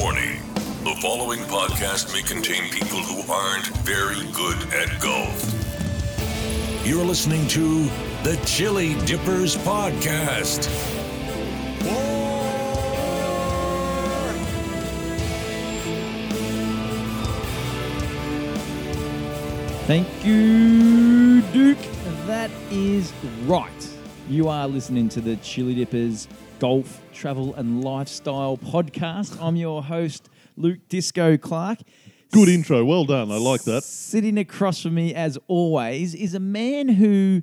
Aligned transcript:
Warning 0.00 0.40
the 0.84 0.96
following 1.02 1.40
podcast 1.40 2.14
may 2.14 2.22
contain 2.22 2.70
people 2.70 3.00
who 3.00 3.30
aren't 3.30 3.66
very 3.84 4.26
good 4.32 4.56
at 4.72 4.98
golf. 5.02 5.52
You're 6.82 7.04
listening 7.04 7.46
to 7.48 7.84
the 8.22 8.40
Chili 8.46 8.94
Dippers 9.04 9.54
Podcast. 9.58 10.64
Thank 19.86 20.08
you, 20.24 21.42
Duke. 21.52 21.76
That 22.26 22.50
is 22.70 23.12
right. 23.44 23.88
You 24.26 24.48
are 24.48 24.66
listening 24.66 25.10
to 25.10 25.20
the 25.20 25.36
Chili 25.36 25.74
Dippers 25.74 26.28
Golf, 26.62 27.02
Travel, 27.12 27.56
and 27.56 27.82
Lifestyle 27.82 28.56
podcast. 28.56 29.36
I'm 29.42 29.56
your 29.56 29.82
host, 29.82 30.28
Luke 30.56 30.78
Disco 30.88 31.36
Clark. 31.36 31.80
Good 32.30 32.48
intro. 32.48 32.84
Well 32.84 33.04
done. 33.04 33.32
I 33.32 33.36
like 33.38 33.64
that. 33.64 33.82
Sitting 33.82 34.38
across 34.38 34.80
from 34.80 34.94
me, 34.94 35.12
as 35.12 35.36
always, 35.48 36.14
is 36.14 36.34
a 36.34 36.38
man 36.38 36.88
who 36.88 37.42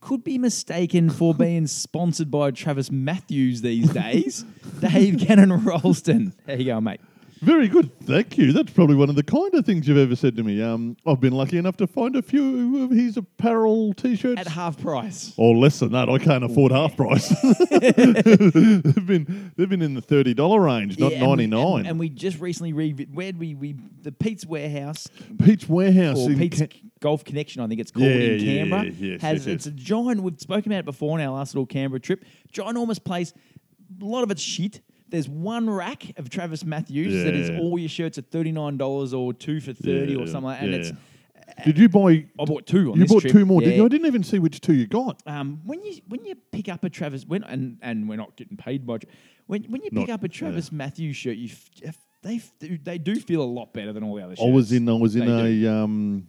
could 0.00 0.24
be 0.24 0.36
mistaken 0.36 1.10
for 1.10 1.32
being 1.38 1.68
sponsored 1.68 2.28
by 2.28 2.50
Travis 2.50 2.90
Matthews 2.90 3.62
these 3.62 3.88
days, 3.90 4.44
Dave 4.80 5.20
Cannon 5.20 5.64
Ralston. 5.64 6.34
How 6.48 6.54
you 6.54 6.64
going, 6.64 6.82
mate? 6.82 7.00
Very 7.42 7.68
good. 7.68 7.90
Thank 8.00 8.38
you. 8.38 8.52
That's 8.52 8.72
probably 8.72 8.96
one 8.96 9.10
of 9.10 9.14
the 9.14 9.22
kinder 9.22 9.60
things 9.60 9.86
you've 9.86 9.98
ever 9.98 10.16
said 10.16 10.36
to 10.36 10.42
me. 10.42 10.62
Um, 10.62 10.96
I've 11.06 11.20
been 11.20 11.34
lucky 11.34 11.58
enough 11.58 11.76
to 11.78 11.86
find 11.86 12.16
a 12.16 12.22
few 12.22 12.82
of 12.84 12.90
his 12.90 13.16
apparel 13.18 13.92
t-shirts. 13.92 14.40
At 14.40 14.48
half 14.48 14.80
price. 14.80 15.34
or 15.36 15.54
less 15.54 15.80
than 15.80 15.92
that. 15.92 16.08
I 16.08 16.16
can't 16.18 16.44
afford 16.44 16.72
half 16.72 16.96
price. 16.96 17.28
they've 17.70 19.06
been 19.06 19.52
they've 19.56 19.68
been 19.68 19.82
in 19.82 19.94
the 19.94 20.00
thirty 20.00 20.34
dollar 20.34 20.60
range, 20.60 20.98
not 20.98 21.12
Yeah, 21.12 21.18
and 21.18 21.22
we- 21.24 21.28
ninety 21.28 21.46
nine. 21.46 21.78
And, 21.80 21.88
and 21.88 21.98
we 22.00 22.08
just 22.08 22.40
recently 22.40 22.72
re- 22.72 22.92
where'd 23.12 23.38
we 23.38 23.54
we 23.54 23.76
the 24.02 24.12
Pete's 24.12 24.46
Warehouse 24.46 25.06
Pete's 25.42 25.68
Warehouse 25.68 26.18
or 26.18 26.30
in 26.30 26.38
Pete's 26.38 26.60
Ca- 26.60 26.68
Golf 27.00 27.24
Connection, 27.24 27.60
I 27.62 27.66
think 27.66 27.80
it's 27.80 27.90
called 27.90 28.06
Yeah, 28.06 28.12
in 28.14 28.40
yeah, 28.40 28.58
Canberra. 28.62 28.84
yes, 28.86 29.20
has 29.20 29.46
yes, 29.46 29.54
it's 29.54 29.66
a 29.66 29.70
giant. 29.72 30.22
We've 30.22 30.40
spoken 30.40 30.72
about 30.72 30.80
it 30.80 30.84
before 30.86 31.18
in 31.18 31.26
our 31.26 31.34
last 31.34 31.54
little 31.54 31.66
Canberra 31.66 32.00
trip. 32.00 32.24
Ginormous 32.52 33.02
place. 33.02 33.32
A 34.00 34.04
lot 34.04 34.22
of 34.24 34.30
it's 34.30 34.42
shit. 34.42 34.80
There's 35.08 35.28
one 35.28 35.70
rack 35.70 36.18
of 36.18 36.28
Travis 36.30 36.64
Matthews 36.64 37.24
that 37.24 37.34
is 37.34 37.50
all 37.60 37.78
your 37.78 37.88
shirts 37.88 38.18
at 38.18 38.30
thirty 38.30 38.52
nine 38.52 38.76
dollars 38.76 39.14
or 39.14 39.32
two 39.32 39.60
for 39.60 39.72
thirty 39.72 40.16
or 40.16 40.26
something, 40.26 40.42
like, 40.44 40.62
and 40.62 40.72
yeah. 40.72 40.78
it's. 40.78 40.92
Did 41.64 41.78
you 41.78 41.88
buy? 41.88 42.26
I 42.40 42.44
bought 42.44 42.66
two 42.66 42.90
on 42.92 42.98
you 42.98 43.06
bought 43.06 43.20
trip. 43.20 43.32
two 43.32 43.46
more, 43.46 43.60
did 43.60 43.70
Yeah. 43.70 43.76
you? 43.76 43.84
I 43.84 43.88
didn't 43.88 44.06
even 44.08 44.24
see 44.24 44.40
which 44.40 44.60
two 44.60 44.74
you 44.74 44.86
got. 44.88 45.22
Um, 45.26 45.60
when 45.64 45.82
you 45.84 46.00
when 46.08 46.24
you 46.24 46.34
pick 46.50 46.68
up 46.68 46.82
a 46.82 46.90
Travis 46.90 47.24
when 47.24 47.44
and 47.44 47.78
and 47.82 48.08
we're 48.08 48.16
not 48.16 48.36
getting 48.36 48.56
paid 48.56 48.84
much. 48.84 49.04
When 49.46 49.62
when 49.64 49.82
you 49.84 49.90
pick 49.90 50.08
Not- 50.08 50.14
up 50.14 50.24
a 50.24 50.28
Travis 50.28 50.72
Matthews 50.72 51.16
shirt, 51.16 51.36
you 51.36 51.48
f- 51.84 51.96
they 52.22 52.36
f- 52.36 52.52
they 52.82 52.98
do 52.98 53.14
feel 53.14 53.42
a 53.42 53.44
lot 53.44 53.72
better 53.72 53.92
than 53.92 54.02
all 54.02 54.16
the 54.16 54.24
other 54.24 54.34
shirts. 54.34 54.44
I 54.46 54.50
was 54.50 54.72
in. 54.72 54.88
I 54.88 54.92
was 54.94 55.14
in 55.14 55.20
They 55.24 55.60
do. 55.60 55.68
a. 55.68 55.84
Um, 55.84 56.26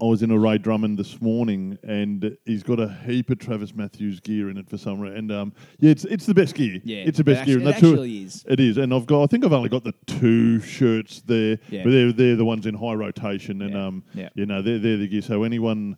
I 0.00 0.06
was 0.06 0.22
in 0.22 0.30
a 0.30 0.38
Ray 0.38 0.56
Drummond 0.58 0.98
this 0.98 1.20
morning, 1.20 1.78
and 1.82 2.36
he's 2.46 2.62
got 2.62 2.80
a 2.80 2.88
heap 3.06 3.28
of 3.30 3.38
Travis 3.38 3.74
Matthews 3.74 4.18
gear 4.20 4.48
in 4.48 4.56
it 4.56 4.68
for 4.68 4.78
some 4.78 4.98
reason. 5.00 5.18
And 5.18 5.32
um, 5.32 5.52
yeah, 5.78 5.90
it's 5.90 6.04
it's 6.06 6.24
the 6.26 6.32
best 6.34 6.54
gear. 6.54 6.80
Yeah, 6.84 6.98
it's 7.04 7.18
the 7.18 7.24
best 7.24 7.42
it 7.42 7.46
gear. 7.46 7.58
and 7.58 7.68
it 7.68 7.74
who- 7.76 7.90
actually 7.92 8.22
is. 8.24 8.44
It 8.48 8.60
is, 8.60 8.78
and 8.78 8.94
I've 8.94 9.06
got. 9.06 9.22
I 9.22 9.26
think 9.26 9.44
I've 9.44 9.52
only 9.52 9.68
got 9.68 9.84
the 9.84 9.92
two 10.06 10.60
shirts 10.60 11.20
there, 11.26 11.58
Yeah. 11.68 11.84
but 11.84 11.90
they're 11.90 12.12
they're 12.12 12.36
the 12.36 12.44
ones 12.44 12.66
in 12.66 12.74
high 12.74 12.94
rotation, 12.94 13.60
and 13.62 13.72
Yeah, 13.74 13.86
um, 13.86 14.04
yeah. 14.14 14.28
you 14.34 14.46
know, 14.46 14.62
they're 14.62 14.78
they're 14.78 14.96
the 14.96 15.08
gear. 15.08 15.22
So 15.22 15.42
anyone. 15.44 15.96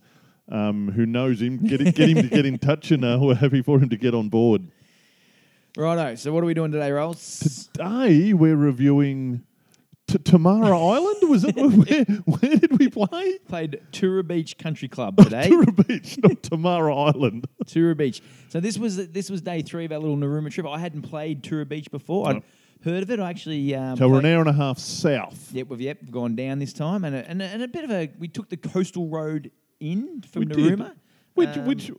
Um, 0.49 0.91
who 0.91 1.07
knows 1.07 1.41
him? 1.41 1.59
Get, 1.59 1.81
it, 1.81 1.95
get 1.95 2.11
him 2.11 2.17
to 2.17 2.29
get 2.29 2.45
in 2.45 2.59
touch, 2.59 2.91
and 2.91 3.05
uh, 3.05 3.17
we're 3.23 3.37
happy 3.37 3.63
for 3.63 3.79
him 3.79 3.89
to 3.89 3.97
get 3.97 4.13
on 4.13 4.29
board. 4.29 4.63
Righto. 5.77 6.17
So 6.17 6.33
what 6.33 6.43
are 6.43 6.47
we 6.47 6.53
doing 6.53 6.73
today, 6.73 6.91
Rolls? 6.91 7.69
Today 7.73 8.35
we're 8.35 8.57
reviewing 8.57 9.45
T- 10.13 10.19
Tamara 10.19 10.79
Island. 10.79 11.29
Was 11.29 11.45
it 11.45 11.57
where, 11.57 12.05
where 12.05 12.57
did 12.57 12.79
we 12.79 12.89
play? 12.89 13.39
Played 13.49 13.81
Tura 13.93 14.23
Beach 14.23 14.59
Country 14.59 14.89
Club 14.89 15.17
today. 15.23 15.49
Tura 15.49 15.73
Beach, 15.73 16.19
not 16.23 16.43
Tamara 16.43 16.95
Island. 16.95 17.47
Tura 17.67 17.95
Beach. 17.95 18.23
So 18.49 18.61
this 18.61 18.79
was 18.79 19.09
this 19.09 19.31
was 19.31 19.41
day 19.41 19.63
three 19.63 19.85
of 19.85 19.93
our 19.93 19.99
little 19.99 20.17
Narooma 20.17 20.51
trip. 20.51 20.67
I 20.67 20.79
hadn't 20.79 21.03
played 21.03 21.43
Tura 21.43 21.65
Beach 21.65 21.91
before. 21.91 22.29
I'd 22.29 22.43
heard 22.85 23.03
of 23.03 23.11
it. 23.11 23.21
I 23.21 23.31
actually 23.31 23.75
um, 23.75 23.97
So 23.97 24.09
we're 24.09 24.19
an 24.19 24.27
hour 24.27 24.41
and 24.41 24.51
a 24.51 24.53
half 24.53 24.79
south. 24.79 25.51
Yep, 25.53 25.69
we've 25.69 25.81
yep 25.81 25.99
we've 26.03 26.11
gone 26.11 26.37
down 26.37 26.59
this 26.59 26.73
time, 26.73 27.05
and 27.05 27.17
a, 27.17 27.29
and 27.29 27.41
a, 27.41 27.45
and 27.47 27.63
a 27.63 27.69
bit 27.69 27.85
of 27.85 27.91
a 27.91 28.11
we 28.19 28.29
took 28.29 28.51
the 28.51 28.57
coastal 28.57 29.09
road 29.09 29.51
in 29.81 30.23
from 30.31 30.41
We 30.41 30.47
did. 30.47 30.93
Which 31.35 31.57
Um, 31.57 31.65
which 31.65 31.91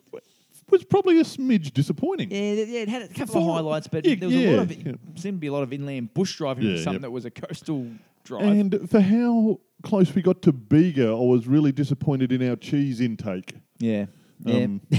was 0.69 0.83
probably 0.83 1.19
a 1.19 1.23
smidge 1.23 1.73
disappointing. 1.73 2.31
Yeah, 2.31 2.37
it, 2.37 2.67
yeah, 2.67 2.79
it 2.81 2.89
had 2.89 3.01
a 3.03 3.07
couple 3.07 3.37
of 3.37 3.55
highlights, 3.55 3.87
but 3.87 4.05
yeah, 4.05 4.15
there 4.15 4.29
was 4.29 4.37
a 4.37 4.51
lot 4.55 4.59
of 4.63 4.71
yeah, 4.71 4.83
yeah. 4.85 4.93
seemed 5.15 5.37
to 5.37 5.41
be 5.41 5.47
a 5.47 5.53
lot 5.53 5.63
of 5.63 5.73
inland 5.73 6.13
bush 6.13 6.37
driving 6.37 6.65
Yeah, 6.65 6.77
for 6.77 6.83
something 6.83 6.93
yep. 6.95 7.01
that 7.03 7.11
was 7.11 7.25
a 7.25 7.31
coastal 7.31 7.87
drive. 8.23 8.43
And 8.43 8.89
for 8.89 9.01
how 9.01 9.59
close 9.83 10.13
we 10.13 10.21
got 10.21 10.41
to 10.43 10.51
Bega, 10.51 11.09
I 11.09 11.13
was 11.13 11.47
really 11.47 11.71
disappointed 11.71 12.31
in 12.31 12.47
our 12.47 12.55
cheese 12.55 13.01
intake. 13.01 13.55
yeah, 13.79 14.05
yeah. 14.43 14.63
Um, 14.63 14.81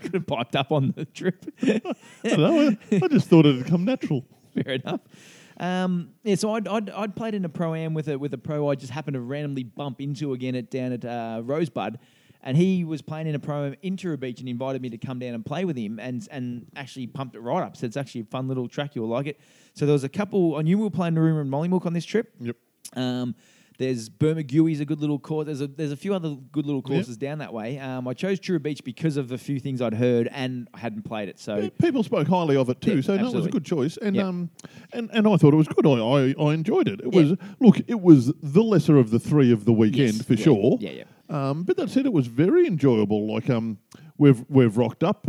Could 0.00 0.14
have 0.14 0.26
piped 0.26 0.56
up 0.56 0.72
on 0.72 0.92
the 0.96 1.04
trip. 1.04 1.46
I 1.62 1.80
don't 2.24 2.38
know. 2.38 2.76
I, 2.90 3.00
I 3.04 3.08
just 3.08 3.28
thought 3.28 3.46
it'd 3.46 3.66
come 3.66 3.84
natural. 3.84 4.24
Fair 4.54 4.74
enough. 4.74 5.00
Um, 5.60 6.10
yeah, 6.24 6.34
so 6.34 6.54
I'd, 6.54 6.66
I'd, 6.66 6.90
I'd 6.90 7.14
played 7.14 7.34
in 7.34 7.44
a 7.44 7.48
pro 7.48 7.74
am 7.74 7.94
with 7.94 8.08
a 8.08 8.18
with 8.18 8.34
a 8.34 8.38
pro 8.38 8.68
I 8.68 8.74
just 8.74 8.92
happened 8.92 9.14
to 9.14 9.20
randomly 9.20 9.62
bump 9.62 10.00
into 10.00 10.32
again 10.32 10.54
at 10.56 10.70
down 10.70 10.92
at 10.92 11.04
uh, 11.04 11.42
Rosebud, 11.44 11.98
and 12.42 12.56
he 12.56 12.84
was 12.84 13.02
playing 13.02 13.26
in 13.26 13.34
a 13.34 13.38
pro 13.38 13.66
am 13.66 13.76
in 13.82 13.96
Tura 13.96 14.16
Beach 14.18 14.40
and 14.40 14.48
invited 14.48 14.80
me 14.82 14.90
to 14.90 14.98
come 14.98 15.18
down 15.18 15.34
and 15.34 15.44
play 15.44 15.64
with 15.64 15.76
him 15.76 15.98
and 15.98 16.26
and 16.30 16.66
actually 16.76 17.06
pumped 17.06 17.36
it 17.36 17.40
right 17.40 17.62
up. 17.62 17.76
So 17.76 17.86
it's 17.86 17.96
actually 17.96 18.22
a 18.22 18.24
fun 18.24 18.48
little 18.48 18.68
track. 18.68 18.94
You'll 18.94 19.08
like 19.08 19.26
it. 19.26 19.40
So 19.74 19.86
there 19.86 19.92
was 19.92 20.04
a 20.04 20.08
couple. 20.08 20.56
I 20.56 20.62
knew 20.62 20.78
we 20.78 20.84
were 20.84 20.90
playing 20.90 21.14
Narooma 21.14 21.42
and 21.42 21.50
Mollymook 21.50 21.86
on 21.86 21.92
this 21.92 22.04
trip. 22.04 22.34
Yep. 22.40 22.56
Um, 22.96 23.34
there's 23.78 24.10
Bermagui 24.10 24.78
a 24.78 24.84
good 24.84 25.00
little 25.00 25.18
course. 25.18 25.46
There's 25.46 25.62
a 25.62 25.66
there's 25.66 25.90
a 25.90 25.96
few 25.96 26.12
other 26.14 26.36
good 26.52 26.66
little 26.66 26.82
courses 26.82 27.16
down 27.16 27.38
that 27.38 27.50
way. 27.54 27.78
Um, 27.78 28.06
I 28.06 28.12
chose 28.12 28.38
Tura 28.38 28.60
Beach 28.60 28.84
because 28.84 29.16
of 29.16 29.28
the 29.28 29.38
few 29.38 29.58
things 29.58 29.80
I'd 29.80 29.94
heard 29.94 30.28
and 30.32 30.68
I 30.74 30.78
hadn't 30.80 31.04
played 31.04 31.30
it. 31.30 31.38
So 31.40 31.56
Yeah, 31.56 31.68
People 31.80 32.02
spoke 32.02 32.28
highly 32.28 32.56
of 32.56 32.68
it 32.68 32.82
too, 32.82 32.96
Yeah, 32.96 33.00
so 33.00 33.16
no, 33.16 33.28
it 33.28 33.34
was 33.34 33.46
a 33.46 33.50
good 33.50 33.64
choice, 33.64 33.96
and 33.96 34.16
Yep. 34.16 34.24
um, 34.26 34.50
and 34.92 35.08
and 35.14 35.26
I 35.26 35.36
thought 35.38 35.54
it 35.54 35.56
was 35.56 35.66
good. 35.68 35.86
I 35.86 35.92
I, 35.92 36.34
I 36.38 36.52
enjoyed 36.52 36.88
it. 36.88 37.00
It 37.00 37.14
Yeah. 37.14 37.22
was 37.22 37.38
look, 37.58 37.78
it 37.88 38.02
was 38.02 38.30
the 38.42 38.62
lesser 38.62 38.98
of 38.98 39.10
the 39.10 39.18
three 39.18 39.50
of 39.50 39.64
the 39.64 39.72
weekend 39.72 40.14
Yes, 40.16 40.22
for 40.22 40.36
sure. 40.36 40.76
yeah, 40.78 40.90
yeah. 40.90 41.04
Um, 41.30 41.62
but 41.62 41.76
that 41.76 41.88
said, 41.90 42.06
it 42.06 42.12
was 42.12 42.26
very 42.26 42.66
enjoyable. 42.66 43.32
Like 43.32 43.48
um, 43.50 43.78
we've 44.18 44.44
we've 44.48 44.76
rocked 44.76 45.04
up, 45.04 45.26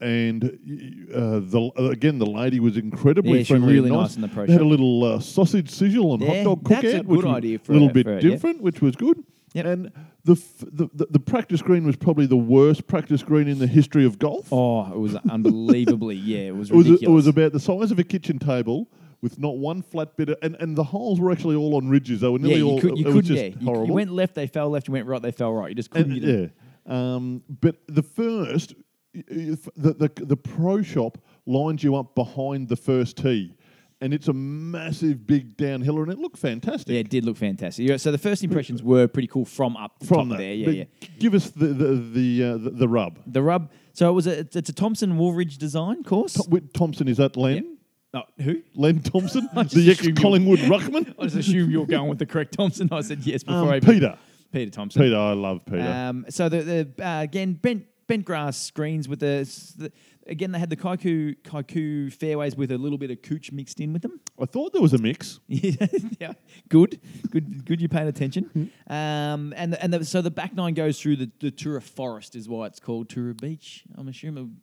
and 0.00 0.44
uh, 0.44 1.40
the 1.40 1.70
again 1.92 2.18
the 2.18 2.26
lady 2.26 2.60
was 2.60 2.76
incredibly 2.76 3.38
Yeah, 3.38 3.44
friendly, 3.44 3.76
and 3.78 3.84
really 3.86 3.90
nice 3.96 4.14
in 4.16 4.22
the 4.22 4.28
pro 4.28 4.46
They 4.46 4.52
had 4.52 4.62
a 4.62 4.64
little 4.64 5.02
uh, 5.04 5.18
sausage 5.20 5.68
sizzle 5.70 6.14
and 6.14 6.22
Yeah, 6.22 6.34
hot 6.36 6.44
dog 6.44 6.68
that's 6.68 6.84
a 6.84 6.86
cookout, 7.00 7.04
which 7.06 7.24
was 7.24 7.34
idea 7.36 7.58
for 7.58 7.72
a 7.72 7.74
little 7.74 7.90
a- 7.90 7.92
bit 7.92 8.06
a- 8.06 8.12
yeah. 8.14 8.20
different, 8.20 8.60
which 8.62 8.80
was 8.80 8.94
good. 8.96 9.24
Yep. 9.54 9.66
And 9.66 9.92
the, 10.22 10.34
f- 10.34 10.58
the, 10.70 10.88
the 10.94 11.06
the 11.10 11.18
practice 11.18 11.60
green 11.60 11.84
was 11.84 11.96
probably 11.96 12.26
the 12.26 12.36
worst 12.36 12.86
practice 12.86 13.24
green 13.24 13.48
in 13.48 13.58
the 13.58 13.66
history 13.66 14.04
of 14.06 14.20
golf. 14.20 14.52
Oh, 14.52 14.86
it 14.92 14.98
was 14.98 15.16
unbelievably. 15.28 16.14
Yeah, 16.16 16.38
it 16.50 16.56
was 16.56 16.70
It 16.70 16.76
was, 16.76 16.86
ridiculous. 16.86 17.10
it 17.10 17.14
was 17.14 17.26
about 17.26 17.52
the 17.52 17.58
size 17.60 17.90
of 17.90 17.98
a 17.98 18.04
kitchen 18.04 18.38
table 18.38 18.88
with 19.22 19.38
not 19.38 19.58
one 19.58 19.82
flat 19.82 20.16
bit, 20.16 20.30
of, 20.30 20.36
and, 20.42 20.56
and 20.60 20.76
the 20.76 20.84
holes 20.84 21.20
were 21.20 21.30
actually 21.30 21.56
all 21.56 21.76
on 21.76 21.88
ridges. 21.88 22.20
They 22.20 22.28
were 22.28 22.38
yeah, 22.38 22.46
nearly 22.46 22.58
you, 22.58 22.68
all. 22.68 22.80
could, 22.80 22.98
you 22.98 23.06
it 23.08 23.14
was 23.14 23.26
just 23.26 23.42
Yeah, 23.42 23.48
you, 23.58 23.64
horrible. 23.66 23.86
you 23.88 23.92
went 23.92 24.12
left, 24.12 24.34
they 24.34 24.46
fell 24.46 24.70
left. 24.70 24.88
You 24.88 24.92
went 24.92 25.06
right, 25.06 25.20
they 25.20 25.32
fell 25.32 25.52
right. 25.52 25.68
You 25.68 25.74
just 25.74 25.90
couldn't 25.90 26.12
And- 26.24 26.50
yeah, 26.86 27.14
um, 27.16 27.42
but 27.60 27.76
the 27.86 28.02
first, 28.02 28.74
y- 29.14 29.22
y- 29.30 29.48
f- 29.52 29.68
the, 29.76 29.92
the 29.94 30.24
the 30.24 30.36
pro 30.36 30.82
shop 30.82 31.18
lines 31.46 31.82
you 31.84 31.94
up 31.96 32.14
behind 32.14 32.68
the 32.68 32.76
first 32.76 33.18
tee, 33.18 33.54
and 34.00 34.14
it's 34.14 34.28
a 34.28 34.32
massive 34.32 35.26
big 35.26 35.56
downhiller, 35.58 36.02
and 36.02 36.10
it 36.10 36.18
looked 36.18 36.38
fantastic. 36.38 36.88
Yeah, 36.88 37.00
it 37.00 37.10
did 37.10 37.26
look 37.26 37.36
fantastic. 37.36 37.86
Yeah, 37.86 37.98
so 37.98 38.10
the 38.10 38.18
first 38.18 38.42
impressions 38.42 38.82
were 38.82 39.06
pretty 39.06 39.28
cool 39.28 39.44
from 39.44 39.76
up 39.76 39.92
From 40.04 40.16
top 40.16 40.28
that, 40.30 40.38
there. 40.38 40.54
Yeah, 40.54 40.68
yeah. 40.70 40.84
Give 41.18 41.34
us 41.34 41.50
the 41.50 41.66
the 41.66 41.94
the, 41.96 42.44
uh, 42.44 42.56
the, 42.56 42.70
the 42.70 42.88
rub. 42.88 43.18
The 43.26 43.42
rub. 43.42 43.70
So 43.92 44.08
it 44.08 44.12
was 44.12 44.26
a 44.26 44.38
it's 44.40 44.56
a 44.70 44.72
Thomson 44.72 45.18
Wolveridge 45.18 45.58
design 45.58 46.02
course. 46.04 46.40
Thompson 46.72 47.06
is 47.08 47.18
that 47.18 47.36
Len? 47.36 47.54
Yep. 47.56 47.64
Oh, 48.12 48.22
who? 48.40 48.60
Len 48.74 49.00
Thompson, 49.00 49.48
the 49.54 49.88
ex 49.90 50.04
you- 50.04 50.14
Collingwood 50.14 50.58
ruckman. 50.60 51.14
I 51.18 51.24
just 51.24 51.36
assume 51.36 51.70
you're 51.72 51.86
going 51.86 52.08
with 52.08 52.18
the 52.18 52.26
correct 52.26 52.54
Thompson. 52.56 52.88
I 52.90 53.02
said 53.02 53.20
yes 53.20 53.44
before 53.44 53.62
Um, 53.62 53.68
I 53.68 53.80
Peter. 53.80 54.18
Peter 54.52 54.70
Thomson. 54.70 55.02
Peter, 55.02 55.16
I 55.16 55.32
love 55.32 55.64
Peter. 55.64 55.82
Um, 55.82 56.26
so 56.28 56.48
the, 56.48 56.62
the 56.96 57.04
uh, 57.06 57.22
again 57.22 57.52
bent 57.52 57.84
bent 58.08 58.24
grass 58.24 58.56
screens 58.56 59.08
with 59.08 59.20
the, 59.20 59.44
the 59.78 59.92
again 60.26 60.50
they 60.50 60.58
had 60.58 60.70
the 60.70 60.76
kikuyu 60.76 61.36
kikuyu 61.44 62.12
fairways 62.12 62.56
with 62.56 62.72
a 62.72 62.78
little 62.78 62.98
bit 62.98 63.12
of 63.12 63.22
cooch 63.22 63.52
mixed 63.52 63.78
in 63.78 63.92
with 63.92 64.02
them. 64.02 64.18
I 64.42 64.46
thought 64.46 64.72
there 64.72 64.82
was 64.82 64.92
a 64.92 64.98
mix. 64.98 65.38
yeah, 65.46 66.32
good, 66.68 66.98
good, 67.30 67.64
good. 67.64 67.80
You're 67.80 67.88
paying 67.88 68.08
attention. 68.08 68.72
Um, 68.88 69.54
and 69.56 69.76
and 69.76 69.94
the, 69.94 70.04
so 70.04 70.20
the 70.20 70.32
back 70.32 70.52
nine 70.56 70.74
goes 70.74 71.00
through 71.00 71.14
the, 71.16 71.30
the 71.38 71.52
Tura 71.52 71.80
Forest, 71.80 72.34
is 72.34 72.48
why 72.48 72.66
it's 72.66 72.80
called 72.80 73.08
Tura 73.08 73.34
Beach. 73.34 73.84
I'm 73.96 74.08
assuming. 74.08 74.56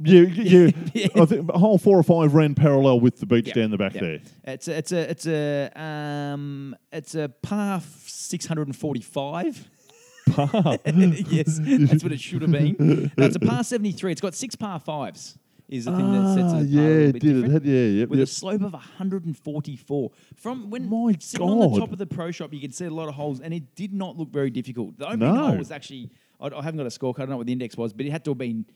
Yeah, 0.00 0.20
yeah. 0.22 0.70
Yeah. 0.94 1.06
I 1.16 1.24
think 1.26 1.50
hole 1.50 1.78
four 1.78 1.98
or 1.98 2.02
five 2.02 2.34
ran 2.34 2.54
parallel 2.54 3.00
with 3.00 3.18
the 3.18 3.26
beach 3.26 3.46
Yep, 3.48 3.54
down 3.56 3.70
the 3.70 3.76
back 3.78 3.94
yep. 3.94 4.02
there. 4.02 4.20
It's 4.54 4.68
a, 4.68 4.76
it's 4.78 4.92
a 4.92 5.10
it's 5.10 5.26
a 5.26 5.72
um 5.80 6.76
it's 6.92 7.14
a 7.14 7.28
par 7.42 7.80
645. 7.82 9.70
Par. 10.30 10.48
yes, 10.84 11.58
that's 11.62 12.02
what 12.02 12.12
it 12.12 12.20
should 12.20 12.42
have 12.42 12.50
been. 12.52 12.76
No, 13.16 13.26
it's 13.26 13.36
a 13.36 13.40
par 13.40 13.64
73. 13.64 14.12
It's 14.12 14.20
got 14.20 14.34
six 14.34 14.54
par 14.54 14.78
fives. 14.78 15.38
is 15.68 15.86
the 15.86 15.96
thing 15.96 16.12
that 16.12 16.34
sets 16.34 16.52
it 16.52 16.56
Ah, 16.56 16.58
apart 16.58 16.66
yeah, 16.68 16.80
a 16.80 16.82
little 16.82 17.08
it 17.08 17.12
bit 17.14 17.20
did. 17.22 17.30
It 17.30 17.34
different. 17.42 17.52
had, 17.54 17.64
yeah, 17.64 17.82
yep, 18.00 18.08
with 18.08 18.18
yep. 18.20 18.28
a 18.28 18.30
slope 18.30 18.62
of 18.62 18.72
144. 18.72 20.10
From 20.36 20.70
when 20.70 20.88
My 20.88 21.14
sitting 21.18 21.46
on 21.48 21.58
the 21.60 21.68
God. 21.68 21.78
top 21.80 21.92
of 21.92 21.98
the 21.98 22.06
pro 22.06 22.30
shop, 22.30 22.52
you 22.52 22.60
could 22.60 22.74
see 22.74 22.84
a 22.84 22.90
lot 22.90 23.08
of 23.08 23.14
holes, 23.14 23.40
and 23.40 23.52
it 23.54 23.74
did 23.74 23.92
not 23.92 24.16
look 24.16 24.30
very 24.30 24.50
difficult. 24.50 24.98
The 24.98 25.06
opening 25.06 25.34
No. 25.34 25.46
hole 25.48 25.56
was 25.56 25.70
actually, 25.70 26.10
I, 26.40 26.46
I 26.48 26.62
haven't 26.62 26.76
got 26.78 26.86
a 26.86 26.90
scorecard, 26.90 27.16
I 27.16 27.22
don't 27.22 27.30
know 27.30 27.36
what 27.38 27.46
the 27.46 27.52
index 27.52 27.76
was, 27.76 27.92
but 27.92 28.06
it 28.06 28.10
had 28.12 28.24
to 28.26 28.30
have 28.32 28.38
been. 28.38 28.66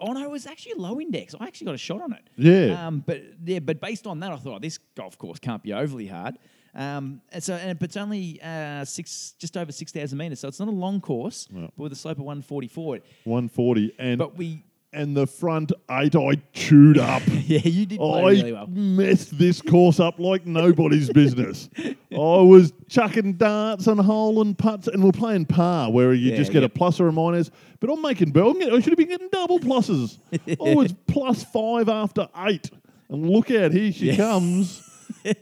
Oh 0.00 0.12
no, 0.12 0.22
it 0.22 0.30
was 0.30 0.46
actually 0.46 0.72
a 0.72 0.76
low 0.78 1.00
index. 1.00 1.34
I 1.38 1.46
actually 1.46 1.66
got 1.66 1.74
a 1.74 1.78
shot 1.78 2.02
on 2.02 2.12
it. 2.12 2.22
Yeah. 2.36 2.86
Um, 2.86 3.02
but 3.06 3.22
yeah, 3.44 3.60
but 3.60 3.80
based 3.80 4.06
on 4.06 4.20
that, 4.20 4.32
I 4.32 4.36
thought 4.36 4.62
this 4.62 4.78
golf 4.96 5.18
course 5.18 5.38
can't 5.38 5.62
be 5.62 5.72
overly 5.72 6.06
hard. 6.06 6.36
Um, 6.74 7.20
and 7.30 7.42
so, 7.42 7.54
and 7.54 7.78
but 7.78 7.90
it's 7.90 7.96
only 7.96 8.40
uh, 8.42 8.84
six, 8.84 9.34
just 9.38 9.56
over 9.56 9.70
six 9.70 9.92
thousand 9.92 10.18
meters, 10.18 10.40
so 10.40 10.48
it's 10.48 10.58
not 10.58 10.68
a 10.68 10.72
long 10.72 11.00
course, 11.00 11.48
but 11.52 11.70
with 11.78 11.92
a 11.92 11.96
slope 11.96 12.18
of 12.18 12.24
one 12.24 12.42
forty 12.42 12.66
four. 12.68 12.98
140. 13.24 13.94
And, 13.98 14.18
But 14.18 14.36
we, 14.36 14.64
and 14.94 15.16
the 15.16 15.26
front 15.26 15.72
eight 15.90 16.14
I 16.16 16.36
chewed 16.52 16.98
up. 16.98 17.22
yeah, 17.28 17.58
you 17.60 17.84
did 17.86 17.98
play 17.98 18.22
I 18.22 18.28
really 18.30 18.52
well. 18.52 18.66
messed 18.68 19.36
this 19.38 19.60
course 19.70 20.00
up 20.00 20.18
like 20.18 20.46
nobody's 20.46 21.10
business. 21.10 21.68
I 21.76 21.92
was 22.16 22.72
chucking 22.88 23.34
darts 23.34 23.86
and 23.86 24.00
hole 24.00 24.40
and 24.40 24.56
putts, 24.56 24.88
and 24.88 25.02
we're 25.02 25.12
playing 25.12 25.46
par, 25.46 25.90
where 25.90 26.12
you 26.14 26.30
Yeah, 26.30 26.36
just 26.36 26.52
get 26.52 26.62
yep. 26.62 26.70
a 26.70 26.74
plus 26.74 27.00
or 27.00 27.08
a 27.08 27.12
minus. 27.12 27.50
But 27.80 27.90
I'm 27.90 28.00
making 28.00 28.30
getting- 28.32 28.62
I 28.62 28.80
should 28.80 28.90
have 28.92 28.96
been 28.96 29.08
getting 29.08 29.28
double 29.30 29.58
pluses. 29.58 30.18
I 30.32 30.74
was 30.74 30.94
plus 31.06 31.44
five 31.44 31.88
after 31.88 32.28
eight, 32.46 32.70
and 33.08 33.28
look 33.28 33.50
out, 33.50 33.72
here 33.72 33.92
she 33.92 34.06
Yeah. 34.12 34.16
comes. 34.16 34.80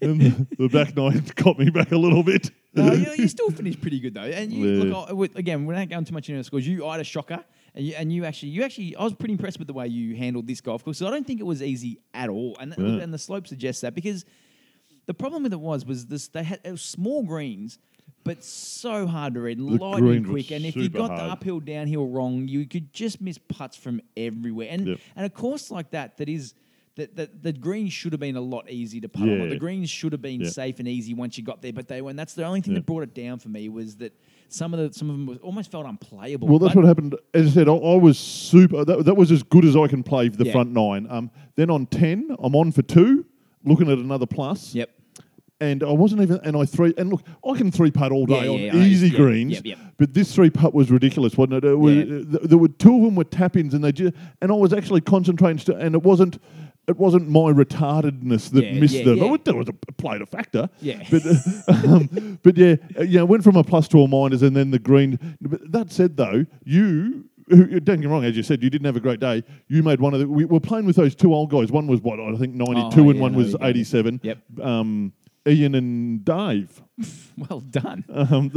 and 0.01 0.47
the, 0.59 0.69
back 0.69 0.97
nine 0.97 1.25
got 1.37 1.59
me 1.59 1.71
back 1.71 1.93
a 1.93 1.97
little 1.97 2.23
bit. 2.23 2.51
No, 2.75 2.93
you, 2.93 3.07
you 3.19 3.29
still 3.29 3.51
finished 3.51 3.81
pretty 3.81 4.01
good 4.01 4.15
though. 4.15 4.23
And 4.23 4.53
you, 4.53 4.67
Yeah. 4.67 4.85
look, 4.95 5.11
I, 5.11 5.13
with, 5.13 5.37
again, 5.37 5.67
we're 5.67 5.75
not 5.75 5.89
going 5.89 6.05
too 6.05 6.15
much 6.15 6.29
into 6.29 6.39
the 6.41 6.45
scores. 6.45 6.67
You 6.67 6.87
I 6.87 6.93
had 6.93 7.01
a 7.01 7.05
shocker, 7.05 7.45
and 7.75 7.87
you, 7.87 7.95
and 7.97 8.13
you 8.13 8.25
actually, 8.25 8.51
you 8.51 8.63
actually, 8.63 8.95
I 8.97 9.03
was 9.05 9.15
pretty 9.15 9.33
impressed 9.33 9.59
with 9.59 9.67
the 9.69 9.73
way 9.75 9.87
you 9.89 10.15
handled 10.17 10.47
this 10.47 10.61
golf 10.61 10.85
course. 10.85 10.99
So 10.99 11.07
I 11.07 11.11
don't 11.11 11.27
think 11.27 11.41
it 11.41 11.47
was 11.47 11.63
easy 11.63 11.99
at 12.15 12.29
all, 12.29 12.57
and 12.61 12.75
Yeah. 12.79 13.03
and 13.03 13.13
the 13.13 13.19
slope 13.19 13.47
suggests 13.47 13.81
that 13.83 13.95
because 13.95 14.25
the 15.07 15.15
problem 15.15 15.43
with 15.43 15.53
it 15.53 15.61
was 15.61 15.85
was 15.85 16.07
this 16.07 16.29
they 16.29 16.43
had 16.45 16.79
small 16.79 17.23
greens. 17.23 17.79
But 18.25 18.45
so 18.45 19.09
hard 19.09 19.35
to 19.35 19.41
read, 19.41 19.59
lightning 19.59 20.05
greens 20.05 20.27
were 20.29 20.33
quick, 20.35 20.53
and 20.53 20.65
if 20.65 20.77
you 20.77 20.89
got 20.89 21.09
the 21.17 21.23
uphill 21.25 21.59
downhill 21.59 22.07
wrong, 22.07 22.47
you 22.47 22.67
could 22.69 22.93
just 22.93 23.21
miss 23.21 23.37
putts 23.37 23.77
from 23.77 24.01
everywhere. 24.17 24.69
And 24.71 24.87
Yep. 24.87 24.99
and 25.17 25.27
a 25.27 25.31
course 25.31 25.73
like 25.73 25.91
that, 25.91 26.19
that 26.19 26.29
is 26.29 26.55
that, 26.95 27.17
that 27.17 27.43
the 27.43 27.53
greens 27.55 27.93
should 27.93 28.13
have 28.13 28.21
been 28.21 28.37
a 28.37 28.41
lot 28.41 28.71
easier 28.71 29.01
to 29.01 29.09
putt 29.09 29.27
on. 29.29 29.49
The 29.49 29.57
greens 29.57 29.89
should 29.91 30.13
have 30.13 30.21
been 30.23 30.43
Yeah. 30.43 30.51
safe 30.51 30.79
and 30.79 30.87
easy 30.87 31.15
once 31.15 31.37
you 31.39 31.43
got 31.43 31.63
there, 31.63 31.73
but 31.73 31.89
they 31.89 32.01
were. 32.03 32.11
And 32.11 32.19
that's 32.19 32.35
the 32.35 32.45
only 32.45 32.61
thing 32.61 32.75
Yeah. 32.75 32.81
that 32.81 32.87
brought 32.87 33.03
it 33.03 33.15
down 33.15 33.39
for 33.41 33.49
me 33.49 33.69
was 33.71 33.97
that 33.97 34.13
some 34.53 34.75
of 34.75 34.81
the 34.81 34.97
some 34.99 35.09
of 35.11 35.17
them 35.17 35.27
was, 35.27 35.39
almost 35.39 35.71
felt 35.71 35.87
unplayable. 35.87 36.49
Well, 36.49 36.59
that's 36.59 36.75
But- 36.75 36.81
what 36.83 36.89
happened. 36.89 37.17
As 37.35 37.49
I 37.49 37.51
said, 37.51 37.69
I, 37.69 37.73
I 37.75 37.97
was 37.97 38.19
super. 38.19 38.85
That, 38.85 39.05
that 39.05 39.15
was 39.17 39.31
as 39.33 39.43
good 39.43 39.65
as 39.65 39.77
I 39.77 39.87
can 39.87 40.03
play 40.03 40.29
for 40.29 40.37
the 40.37 40.45
Yeah. 40.47 40.53
front 40.53 40.73
nine. 40.73 41.07
Um, 41.11 41.31
then 41.57 41.71
on 41.71 41.87
ten, 41.87 42.35
I'm 42.39 42.55
on 42.55 42.73
for 42.73 42.83
two, 42.83 43.25
looking 43.65 43.91
at 43.91 43.99
another 43.99 44.27
plus. 44.27 44.75
Yep. 44.75 44.91
And 45.61 45.85
I 45.85 45.93
wasn't 45.93 46.23
even, 46.23 46.41
and 46.43 46.57
I 46.57 46.65
three, 46.65 46.93
and 46.99 47.09
look, 47.11 47.23
I 47.49 47.57
can 47.57 47.71
three 47.71 47.93
putt 47.93 48.11
all 48.11 48.27
day 48.27 48.47
Yeah, 48.47 48.51
on 48.51 48.59
yeah, 48.81 48.85
easy 48.85 49.11
yeah, 49.11 49.17
greens, 49.17 49.53
yep, 49.53 49.65
yep. 49.65 49.79
but 49.97 50.13
this 50.13 50.35
three 50.35 50.51
putt 50.51 50.75
was 50.75 50.91
ridiculous, 50.91 51.37
wasn't 51.39 51.63
it? 51.63 51.65
it 51.65 51.77
was, 51.79 51.95
Yeah. 51.95 52.05
th- 52.05 52.43
there 52.43 52.59
were 52.59 52.67
two 52.67 52.97
of 52.97 53.03
them 53.03 53.15
were 53.15 53.23
tap 53.23 53.57
ins, 53.57 53.73
and 53.73 53.85
they 53.85 53.93
just, 53.93 54.13
and 54.41 54.51
I 54.51 54.57
was 54.57 54.73
actually 54.73 55.03
concentrating, 55.03 55.59
st- 55.59 55.79
and 55.79 55.95
it 55.95 56.03
wasn't, 56.03 56.39
it 56.89 56.97
wasn't 56.97 57.29
my 57.29 57.53
retardedness 57.53 58.51
that 58.51 58.65
Yeah, 58.65 58.81
missed 58.81 58.95
yeah, 58.97 59.05
them. 59.05 59.19
yeah. 59.19 59.37
There 59.45 59.55
was 59.55 59.69
a 59.69 59.73
played 59.73 60.21
a 60.23 60.27
factor, 60.27 60.69
Yeah. 60.81 61.03
But, 61.11 61.23
uh, 61.27 61.73
um, 61.95 62.39
but 62.43 62.57
yeah, 62.57 62.77
uh, 62.99 63.03
yeah, 63.03 63.23
went 63.23 63.45
from 63.45 63.57
a 63.57 63.63
plus 63.65 63.87
to 63.89 64.03
a 64.03 64.09
minus, 64.09 64.43
and 64.43 64.57
then 64.57 64.71
the 64.71 64.79
green. 64.79 65.19
But 65.41 65.71
that 65.73 65.93
said, 65.93 66.17
though, 66.17 66.45
you. 66.65 67.27
Don't 67.49 67.85
get 67.85 67.99
me 68.01 68.07
wrong, 68.07 68.25
as 68.25 68.37
you 68.37 68.43
said, 68.43 68.63
you 68.63 68.71
didn't 68.71 68.87
have 68.87 68.97
a 68.97 69.01
great 69.01 69.21
day. 69.21 69.43
You 69.69 69.83
made 69.83 70.01
one 70.01 70.15
of 70.15 70.21
the. 70.21 70.29
We 70.29 70.45
were 70.45 70.61
playing 70.61 70.87
with 70.87 70.97
those 70.97 71.15
two 71.15 71.35
old 71.35 71.51
guys. 71.51 71.71
One 71.71 71.87
was 71.87 72.01
what 72.01 72.19
I 72.19 72.35
think 72.37 72.55
ninety 72.55 72.89
two, 72.95 73.05
Oh, 73.07 73.11
and 73.11 73.17
yeah, 73.17 73.21
one 73.21 73.33
no, 73.33 73.39
was 73.39 73.57
eighty 73.61 73.85
seven. 73.85 74.21
Yep. 74.23 74.39
Um, 74.63 75.13
Ian 75.47 75.75
and 75.75 76.25
Dave. 76.25 76.83
Well 77.37 77.61
done. 77.61 78.05
Um, 78.09 78.51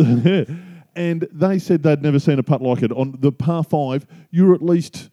and 0.95 1.27
they 1.31 1.59
said 1.59 1.81
they'd 1.83 2.01
never 2.01 2.19
seen 2.19 2.39
a 2.39 2.43
putt 2.43 2.61
like 2.61 2.83
it. 2.83 2.91
On 2.91 3.17
the 3.19 3.31
par 3.31 3.63
five, 3.63 4.05
you're 4.31 4.53
at 4.53 4.61
least 4.61 5.09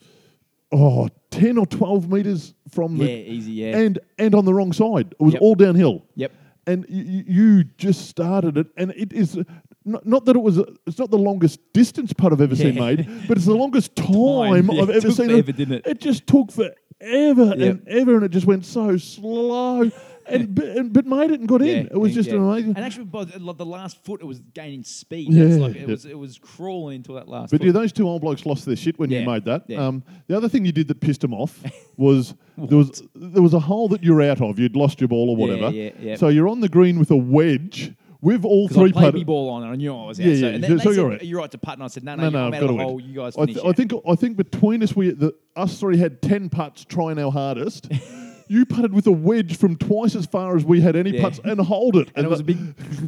oh, 0.70 1.08
10 1.30 1.58
or 1.58 1.66
12 1.66 2.10
metres 2.10 2.54
from 2.72 2.96
yeah, 2.96 3.06
the. 3.06 3.12
easy. 3.12 3.52
Yeah. 3.52 3.76
And, 3.78 3.98
and 4.18 4.34
on 4.34 4.44
the 4.44 4.54
wrong 4.54 4.72
side. 4.72 5.12
It 5.12 5.22
was 5.22 5.34
Yep. 5.34 5.42
all 5.42 5.54
downhill. 5.54 6.04
yep. 6.16 6.32
And 6.66 6.86
you, 6.88 7.24
you 7.26 7.64
just 7.76 8.08
started 8.08 8.56
it, 8.56 8.68
and 8.76 8.92
it 8.92 9.12
is 9.12 9.36
not, 9.84 10.06
not 10.06 10.24
that 10.26 10.36
it 10.36 10.42
was. 10.42 10.58
A, 10.58 10.64
it's 10.86 10.96
not 10.96 11.10
the 11.10 11.18
longest 11.18 11.58
distance 11.72 12.12
putt 12.12 12.32
I've 12.32 12.40
ever 12.40 12.54
seen 12.54 12.76
made, 12.76 13.04
but 13.26 13.36
it's 13.36 13.46
the 13.46 13.54
longest 13.54 13.96
time, 13.96 14.06
Time. 14.68 14.70
Yeah, 14.70 14.82
I've 14.82 14.90
it 14.90 14.96
ever 14.96 15.08
took 15.08 15.16
seen. 15.16 15.28
forever, 15.30 15.50
didn't 15.52 15.74
it? 15.74 15.86
It 15.86 16.00
just 16.00 16.24
took 16.28 16.52
forever 16.52 16.72
Yep. 17.00 17.58
and 17.58 17.88
ever, 17.88 18.14
and 18.14 18.24
it 18.24 18.30
just 18.30 18.46
went 18.46 18.64
so 18.64 18.96
slow, 18.96 19.90
and, 20.26 20.54
but, 20.54 20.64
and 20.64 20.92
but 20.92 21.06
made 21.06 21.30
it 21.30 21.40
and 21.40 21.48
got 21.48 21.62
in. 21.62 21.86
It 21.86 21.98
was 21.98 22.10
yeah, 22.12 22.14
just 22.14 22.28
yeah. 22.30 22.36
an 22.36 22.42
amazing. 22.48 22.76
And 22.76 22.84
actually, 22.84 23.04
by 23.06 23.24
the, 23.24 23.38
like, 23.38 23.56
the 23.56 23.66
last 23.66 24.02
foot, 24.04 24.20
it 24.20 24.24
was 24.26 24.40
gaining 24.54 24.84
speed. 24.84 25.28
It's 25.34 25.56
Yeah, 25.56 25.62
like 25.66 25.76
it 25.76 25.80
yeah. 25.82 25.86
was 25.86 26.04
it 26.06 26.18
was 26.18 26.38
crawling 26.38 26.96
into 26.96 27.12
that 27.14 27.28
last. 27.28 27.50
But 27.50 27.60
foot. 27.60 27.66
yeah, 27.66 27.72
those 27.72 27.92
two 27.92 28.08
old 28.08 28.22
blokes 28.22 28.46
lost 28.46 28.64
their 28.66 28.76
shit 28.76 28.98
when 28.98 29.10
you 29.10 29.24
made 29.26 29.44
that. 29.46 29.64
yeah. 29.68 29.86
Um, 29.86 30.02
the 30.28 30.36
other 30.36 30.48
thing 30.48 30.64
you 30.64 30.72
did 30.72 30.88
that 30.88 31.00
pissed 31.00 31.20
them 31.22 31.34
off 31.34 31.62
was 31.96 32.34
there 32.56 32.78
was 32.78 33.02
there 33.14 33.42
was 33.42 33.54
a 33.54 33.60
hole 33.60 33.88
that 33.88 34.02
you're 34.02 34.22
out 34.22 34.40
of. 34.40 34.58
You'd 34.58 34.76
lost 34.76 35.00
your 35.00 35.08
ball 35.08 35.30
or 35.30 35.36
whatever. 35.36 35.70
yeah, 35.70 35.90
yeah. 35.98 36.16
So 36.16 36.28
you're 36.28 36.48
on 36.48 36.60
the 36.60 36.68
green 36.68 36.98
with 36.98 37.10
a 37.10 37.16
wedge 37.16 37.92
with 38.20 38.44
all 38.44 38.68
Because 38.68 38.76
I 38.78 38.80
three 38.82 38.92
played 38.92 39.14
putt. 39.14 39.26
ball 39.26 39.50
on 39.50 39.64
it, 39.64 39.66
I 39.66 39.74
knew 39.74 39.92
I 39.96 40.06
was 40.06 40.20
out. 40.20 40.26
Yeah, 40.26 40.34
so, 40.34 40.40
yeah, 40.40 40.46
and 40.54 40.62
so- 40.64 40.68
then 40.68 40.78
so 40.78 40.90
you're 40.92 41.08
right. 41.08 41.22
You're 41.24 41.40
right 41.40 41.50
to 41.50 41.58
putt, 41.58 41.74
and 41.74 41.82
I 41.82 41.88
said, 41.88 42.04
no, 42.04 42.14
no, 42.14 42.22
No, 42.24 42.30
no 42.30 42.38
no, 42.38 42.46
I'm 42.46 42.54
I've 42.54 42.62
out 42.62 42.66
got 42.66 42.70
of 42.70 42.76
the 42.78 42.82
hole. 42.84 43.00
You 43.00 43.14
guys 43.14 43.36
I, 43.36 43.46
th- 43.46 43.58
I 43.64 43.72
think 43.72 43.92
I 44.08 44.14
think 44.14 44.36
between 44.36 44.82
us, 44.84 44.94
we 44.94 45.10
the, 45.10 45.34
us 45.56 45.80
three 45.80 45.96
had 45.96 46.22
ten 46.22 46.48
putts 46.48 46.84
trying 46.84 47.18
our 47.18 47.32
hardest. 47.32 47.88
you 48.52 48.64
putted 48.66 48.92
with 48.92 49.06
a 49.06 49.12
wedge 49.12 49.56
from 49.56 49.76
twice 49.76 50.14
as 50.14 50.26
far 50.26 50.56
as 50.56 50.64
we 50.64 50.80
had 50.80 50.94
any 50.96 51.10
Yeah. 51.10 51.22
putts 51.22 51.40
and 51.44 51.58
hold 51.60 51.96
it. 51.96 52.08
and 52.14 52.24
it 52.26 52.28
was 52.28 52.40
a 52.40 52.44
big 52.44 52.58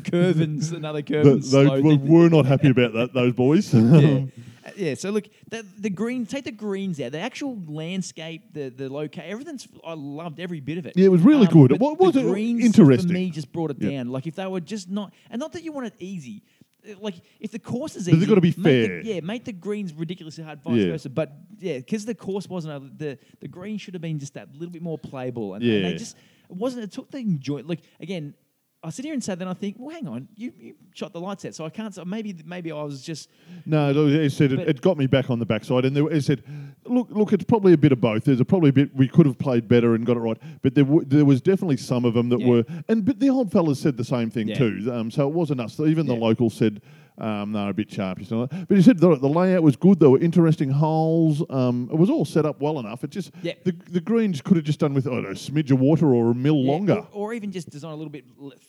curve 0.11 0.41
and 0.41 0.62
another 0.73 1.02
curve 1.11 1.25
th- 1.25 1.35
and 1.35 1.43
those 1.44 1.82
were, 1.82 1.96
were 1.96 2.29
not 2.31 2.46
happy 2.46 2.70
about 2.70 2.93
that. 2.94 3.12
Those 3.14 3.32
boys. 3.35 3.73
yeah. 3.75 4.25
Yeah, 4.76 4.94
so 4.94 5.11
look, 5.11 5.26
the, 5.50 5.64
the 5.79 5.91
green, 5.91 6.26
take 6.26 6.44
the 6.44 6.50
greens 6.50 6.99
out, 7.00 7.12
the 7.12 7.20
actual 7.20 7.56
landscape, 7.69 8.43
the 8.55 8.70
the 8.70 8.88
locate, 8.88 9.25
everything's. 9.26 9.69
I 9.87 9.93
loved 9.93 10.41
every 10.41 10.61
bit 10.61 10.79
of 10.79 10.87
it. 10.87 10.96
Um, 10.96 11.00
Yeah, 11.00 11.06
it 11.06 11.12
was 11.12 11.20
really 11.20 11.47
good. 11.47 11.69
but 11.69 11.81
What 11.81 12.00
was 12.00 12.14
the 12.14 12.20
it? 12.26 12.31
Greens 12.32 12.64
Interesting. 12.64 13.06
for 13.08 13.12
me 13.14 13.31
just 13.31 13.52
brought 13.52 13.70
it 13.70 13.76
Yeah. 13.79 13.90
down. 13.90 14.08
Like 14.08 14.26
if 14.26 14.35
they 14.37 14.47
were 14.47 14.61
just 14.61 14.90
not, 14.90 15.12
and 15.31 15.38
not 15.38 15.52
that 15.52 15.62
you 15.62 15.70
want 15.70 15.87
it 15.88 15.94
easy. 16.00 16.43
Like 17.01 17.15
if 17.41 17.51
the 17.51 17.59
course 17.59 17.97
is 17.97 18.09
easy, 18.09 18.19
they've 18.19 18.29
gotta 18.29 18.41
be 18.41 18.55
make 18.57 18.63
the- 18.65 18.87
fair. 18.89 19.01
yeah, 19.03 19.21
make 19.21 19.45
the 19.45 19.53
greens 19.53 19.93
ridiculously 19.93 20.45
hard, 20.45 20.63
vice 20.63 20.77
Yeah. 20.81 20.87
versa. 20.93 21.09
But 21.11 21.33
yeah, 21.59 21.79
because 21.79 22.05
the 22.05 22.15
course 22.15 22.47
wasn't 22.49 22.75
a, 22.75 22.97
the 22.97 23.19
the 23.41 23.49
green 23.49 23.79
should 23.79 23.95
have 23.95 24.03
been 24.03 24.19
just 24.19 24.35
that 24.35 24.53
little 24.55 24.73
bit 24.73 24.83
more 24.83 24.99
playable, 24.99 25.55
and, 25.55 25.64
and 25.64 25.85
they 25.85 25.95
just 25.95 26.17
it 26.50 26.57
wasn't. 26.57 26.85
It 26.85 26.93
took 26.93 27.11
the 27.11 27.19
enjoy. 27.19 27.62
Like 27.62 27.81
again, 28.00 28.35
I 28.85 28.91
sit 28.91 29.05
here 29.07 29.14
and 29.14 29.25
say, 29.25 29.35
then 29.35 29.49
I 29.49 29.55
think, 29.55 29.76
well, 29.79 29.95
hang 29.95 30.07
on, 30.07 30.29
you, 30.37 30.53
you 30.61 30.75
shot 30.93 31.12
the 31.14 31.21
lights 31.21 31.45
out, 31.47 31.55
so 31.55 31.64
I 31.64 31.71
can't. 31.71 31.95
So 31.95 32.05
maybe 32.05 32.37
maybe 32.45 32.71
I 32.71 32.83
was 32.83 33.03
just 33.03 33.31
No, 33.64 33.91
it 34.07 34.31
said 34.31 34.53
it, 34.53 34.61
it 34.69 34.81
got 34.83 34.99
me 34.99 35.07
back 35.07 35.31
on 35.31 35.38
the 35.38 35.47
backside, 35.47 35.85
and 35.87 35.97
there, 35.97 36.09
it 36.12 36.23
said, 36.23 36.43
"Look, 36.85 37.09
look, 37.11 37.33
it's 37.33 37.45
probably 37.45 37.73
a 37.73 37.79
bit 37.79 37.93
of 37.93 38.00
both. 38.00 38.25
There's 38.25 38.41
a 38.41 38.45
probably 38.45 38.69
a 38.69 38.73
bit 38.75 38.95
we 38.95 39.09
could 39.09 39.25
have 39.26 39.38
played 39.38 39.69
better 39.69 39.95
and 39.95 40.05
got 40.05 40.17
it 40.19 40.21
right, 40.21 40.37
but 40.62 40.75
there 40.75 40.85
w- 40.85 41.05
there 41.07 41.25
was 41.25 41.41
definitely 41.41 41.79
some 41.79 42.05
of 42.05 42.12
them 42.14 42.29
that 42.29 42.41
Yeah. 42.41 42.49
were, 42.49 42.64
and 42.88 43.05
but 43.07 43.19
the 43.21 43.31
old 43.31 43.50
fellas 43.50 43.81
said 43.81 43.97
the 43.97 44.05
same 44.05 44.29
thing 44.31 44.49
Yeah. 44.49 44.59
too. 44.59 44.91
Um, 44.93 45.11
so 45.11 45.26
it 45.26 45.33
wasn't 45.35 45.61
us. 45.62 45.81
Even 45.81 46.07
the 46.07 46.14
Yeah. 46.14 46.21
locals 46.21 46.53
said 46.55 46.83
um, 47.17 47.53
were 47.53 47.69
a 47.71 47.73
bit 47.73 47.88
sharp. 47.93 48.19
You 48.21 48.26
know, 48.37 48.47
but 48.49 48.76
he 48.76 48.83
said 48.83 48.99
the, 48.99 49.14
the 49.17 49.29
layout 49.29 49.62
was 49.62 49.76
good. 49.76 50.00
There 50.00 50.11
were 50.11 50.19
interesting 50.19 50.69
holes. 50.69 51.45
Um, 51.49 51.88
it 51.93 51.97
was 51.97 52.11
all 52.11 52.25
set 52.25 52.45
up 52.45 52.61
well 52.61 52.81
enough. 52.81 53.05
It 53.05 53.11
just 53.11 53.31
Yeah. 53.41 53.53
the 53.64 53.71
the 53.88 54.00
greens 54.00 54.41
could 54.43 54.57
have 54.57 54.67
just 54.67 54.81
done 54.81 54.95
with 54.95 55.07
I 55.07 55.11
don't 55.11 55.23
know, 55.23 55.29
a 55.31 55.35
smidge 55.35 55.71
of 55.71 55.79
water 55.81 56.12
or 56.12 56.33
a 56.33 56.35
mill 56.35 56.57
Yeah, 56.57 56.73
longer. 56.73 56.95
or, 57.12 57.29
or 57.31 57.35
even 57.35 57.53
just 57.53 57.71
design 57.71 57.93
a 57.93 57.97
little 57.97 58.11
bit 58.11 58.25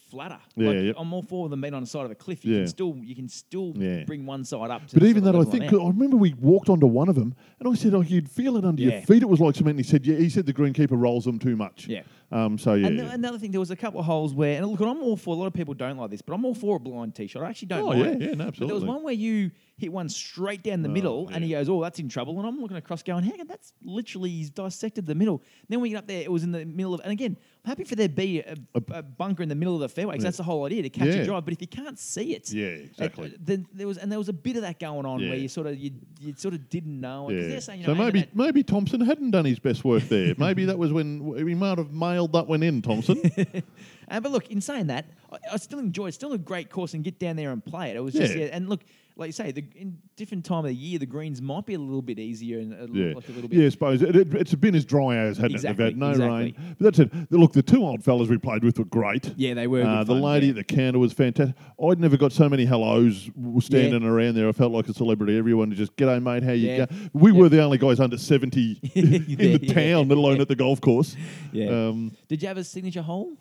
flatter. 0.09 0.38
Yeah, 0.55 0.67
like, 0.69 0.77
yep. 0.83 0.95
I'm 0.97 1.12
all 1.13 1.21
for 1.21 1.50
them 1.50 1.62
being 1.62 1.74
on 1.74 1.81
the 1.83 1.88
side 1.88 2.05
of 2.05 2.12
a 2.12 2.15
cliff. 2.15 2.43
You 2.45 2.53
Yeah. 2.53 2.59
can 2.62 2.67
still 2.67 2.95
you 3.03 3.15
can 3.15 3.27
still 3.27 3.74
Yeah. 3.75 4.03
bring 4.05 4.25
one 4.25 4.43
side 4.43 4.69
up. 4.71 4.88
To 4.88 4.95
But 4.95 5.03
the 5.03 5.09
even 5.09 5.24
that, 5.24 5.35
I 5.35 5.43
think 5.43 5.71
I'm 5.71 5.88
remember 5.88 6.17
we 6.17 6.33
walked 6.39 6.69
onto 6.69 6.88
one 6.88 7.09
of 7.09 7.15
them, 7.15 7.33
and 7.59 7.67
I 7.69 7.74
said, 7.75 7.93
"Oh, 7.93 8.01
you'd 8.01 8.29
feel 8.29 8.57
it 8.57 8.65
under 8.65 8.81
your 8.81 9.01
feet. 9.01 9.21
It 9.24 9.29
was 9.29 9.39
like 9.39 9.55
cement." 9.55 9.77
And 9.77 9.85
he 9.85 9.89
said, 9.89 10.05
"Yeah." 10.05 10.17
He 10.17 10.29
said 10.29 10.45
the 10.45 10.53
greenkeeper 10.53 10.91
rolls 11.00 11.25
them 11.25 11.39
too 11.39 11.55
much. 11.55 11.88
Yeah. 11.88 12.01
Um. 12.31 12.57
So 12.57 12.74
yeah. 12.74 12.88
And 12.88 13.00
another 13.00 13.38
thing, 13.38 13.51
there 13.51 13.59
was 13.59 13.71
a 13.71 13.75
couple 13.75 14.00
of 14.00 14.05
holes 14.05 14.33
where, 14.33 14.57
and 14.62 14.67
look, 14.67 14.79
I'm 14.81 15.01
all 15.01 15.15
for. 15.15 15.35
A 15.35 15.38
lot 15.38 15.47
of 15.47 15.53
people 15.53 15.74
don't 15.74 15.97
like 15.97 16.09
this, 16.12 16.21
but 16.21 16.33
I'm 16.33 16.45
all 16.45 16.55
for 16.55 16.77
a 16.77 16.79
blind 16.79 17.15
tee 17.15 17.27
shot. 17.27 17.43
I 17.43 17.50
actually 17.50 17.67
don't 17.69 17.81
Oh, 17.83 17.88
mind. 17.93 18.00
yeah, 18.00 18.12
it. 18.12 18.21
yeah, 18.21 18.35
no, 18.35 18.45
But 18.45 18.55
there 18.67 18.75
was 18.75 18.83
one 18.85 19.03
where 19.03 19.13
you 19.13 19.51
hit 19.77 19.91
one 19.91 20.08
straight 20.08 20.63
down 20.63 20.82
the 20.82 20.88
Oh, 20.89 20.91
middle, 20.94 21.27
and 21.34 21.44
he 21.44 21.50
goes, 21.51 21.67
"Oh, 21.67 21.82
that's 21.82 22.00
in 22.00 22.08
trouble." 22.08 22.38
And 22.39 22.48
I'm 22.48 22.62
looking 22.62 22.77
across, 22.77 23.03
going, 23.03 23.24
"Hang 23.25 23.41
on, 23.41 23.48
that's 23.48 23.74
literally 23.84 24.29
he's 24.29 24.50
dissected 24.50 25.05
the 25.05 25.15
middle." 25.15 25.44
Then 25.67 25.82
we 25.82 25.89
get 25.89 25.98
up 25.98 26.08
there, 26.08 26.22
it 26.22 26.32
was 26.32 26.44
in 26.44 26.51
the 26.53 26.63
middle 26.65 26.94
of, 26.94 27.01
and 27.01 27.12
again, 27.12 27.36
I'm 27.65 27.70
happy 27.70 27.84
for 27.84 27.96
there 27.96 28.08
to 28.08 28.13
be 28.13 28.39
a, 28.39 28.55
a 28.74 29.03
bunker 29.03 29.44
in 29.44 29.50
the 29.50 29.55
middle 29.55 29.74
of 29.75 29.82
the 29.82 29.89
fairway 29.89 30.13
because 30.13 30.24
Yeah. 30.24 30.27
that's 30.27 30.38
the 30.38 30.44
whole 30.44 30.65
idea 30.65 30.84
to 30.84 30.89
catch 30.89 31.08
Yeah. 31.08 31.15
a 31.15 31.25
drive. 31.25 31.44
But 31.44 31.53
if 31.55 31.62
you 31.62 31.67
can't 31.67 32.00
see 32.00 32.34
it, 32.36 32.51
Yeah, 32.53 32.67
uh, 32.67 32.70
exactly. 32.86 33.34
then 33.38 33.67
there 33.74 33.86
was, 33.88 33.98
and 33.98 34.10
there 34.10 34.20
was 34.20 34.29
a 34.29 34.34
bit 34.34 34.55
of 34.55 34.62
that 34.62 34.79
going 34.79 35.05
on 35.05 35.20
where 35.20 35.36
you 35.38 35.50
sort 35.50 35.67
of 35.67 35.77
you, 35.77 35.91
you 36.22 36.34
sort 36.38 36.53
of 36.53 36.70
didn't 36.70 37.00
know. 37.01 37.29
Yeah. 37.29 37.60
saying, 37.60 37.82
you 37.82 37.86
so 37.88 37.94
know, 37.94 38.03
at 38.08 38.13
maybe 38.13 38.27
maybe 38.34 38.63
Thomson 38.63 39.01
hadn't 39.01 39.32
done 39.32 39.44
his 39.46 39.60
best 39.60 39.84
work 39.84 40.03
there. 40.03 40.36
maybe 40.39 40.63
that 40.65 40.77
was 40.77 40.94
when 40.94 41.34
he 41.48 41.53
might 41.53 41.77
have 41.77 41.91
mailed 41.91 42.32
that 42.32 42.48
one 42.48 42.63
in, 42.63 42.82
Thomson. 42.82 43.22
Uh, 44.08 44.20
but 44.20 44.32
look, 44.32 44.51
in 44.51 44.62
saying 44.62 44.86
that, 44.86 45.05
I, 45.32 45.38
I 45.53 45.58
still 45.58 45.79
enjoy 45.79 46.05
it. 46.05 46.08
It's 46.10 46.15
still 46.17 46.34
a 46.34 46.38
great 46.38 46.70
course 46.70 46.94
and 46.94 47.03
get 47.03 47.17
down 47.17 47.36
there 47.38 47.51
and 47.51 47.65
play 47.65 47.89
it. 47.89 47.96
It 47.96 48.01
was 48.03 48.13
just, 48.13 48.36
Yeah. 48.36 48.44
yeah. 48.46 48.50
and 48.55 48.70
look, 48.70 48.84
like 49.17 49.27
you 49.29 49.31
say, 49.34 49.51
the 49.51 49.63
in 49.75 49.98
different 50.17 50.43
time 50.43 50.60
of 50.60 50.65
the 50.65 50.75
year, 50.75 51.00
the 51.00 51.05
greens 51.05 51.41
might 51.41 51.65
be 51.65 51.74
a 51.74 51.79
little 51.79 52.01
bit 52.01 52.19
easier 52.19 52.60
and 52.60 52.74
a, 52.74 52.88
Yeah, 52.91 53.13
like 53.15 53.29
a 53.29 53.31
little 53.31 53.48
bit. 53.50 53.57
yeah. 53.60 53.65
I 53.67 53.69
suppose 53.69 54.01
it, 54.01 54.13
it, 54.15 54.34
it's 54.36 54.53
been 54.55 54.75
as 54.75 54.84
dry 54.84 55.15
as 55.17 55.38
hadn't 55.38 55.55
it? 55.57 55.62
They've 55.62 55.77
had 55.77 55.98
no 55.98 56.10
exactly. 56.12 56.38
rain. 56.38 56.75
But 56.77 56.84
that's 56.84 57.00
it. 57.00 57.31
Look, 57.31 57.53
the 57.53 57.63
two 57.63 57.86
old 57.86 58.03
fellas 58.03 58.27
we 58.29 58.38
played 58.38 58.63
with 58.63 58.77
were 58.77 58.86
great. 58.86 59.34
Yeah, 59.38 59.53
they 59.53 59.67
were. 59.67 59.84
Uh, 59.84 60.03
the 60.03 60.13
fun, 60.15 60.22
lady 60.22 60.48
yeah. 60.48 60.50
at 60.51 60.55
the 60.57 60.63
counter 60.65 61.00
was 61.00 61.13
fantastic. 61.13 61.55
I'd 61.81 62.00
never 62.00 62.17
got 62.17 62.34
so 62.34 62.50
many 62.50 62.65
hellos 62.65 63.29
standing 63.60 64.03
around 64.03 64.36
there. 64.36 64.50
I 64.50 64.51
felt 64.51 64.74
like 64.74 64.88
a 64.89 64.93
celebrity. 64.93 65.38
Everyone 65.38 65.72
just, 65.74 65.95
g'day, 65.95 66.22
mate, 66.22 66.43
how 66.43 66.51
you 66.51 66.67
Yeah. 66.72 66.86
go? 66.86 66.95
We 67.13 67.31
were 67.31 67.48
the 67.48 67.62
only 67.62 67.77
guys 67.77 68.00
under 68.01 68.17
70 68.17 68.79
in 68.95 69.10
the 69.38 69.60
Yeah. 69.65 69.74
town, 69.74 70.10
let 70.10 70.17
alone 70.17 70.41
at 70.41 70.48
the 70.50 70.55
golf 70.55 70.81
course. 70.81 71.15
Yeah. 71.53 71.69
Um, 71.69 72.12
Did 72.27 72.41
you 72.41 72.48
have 72.50 72.57
a 72.57 72.63
signature 72.65 73.01
hole? 73.01 73.38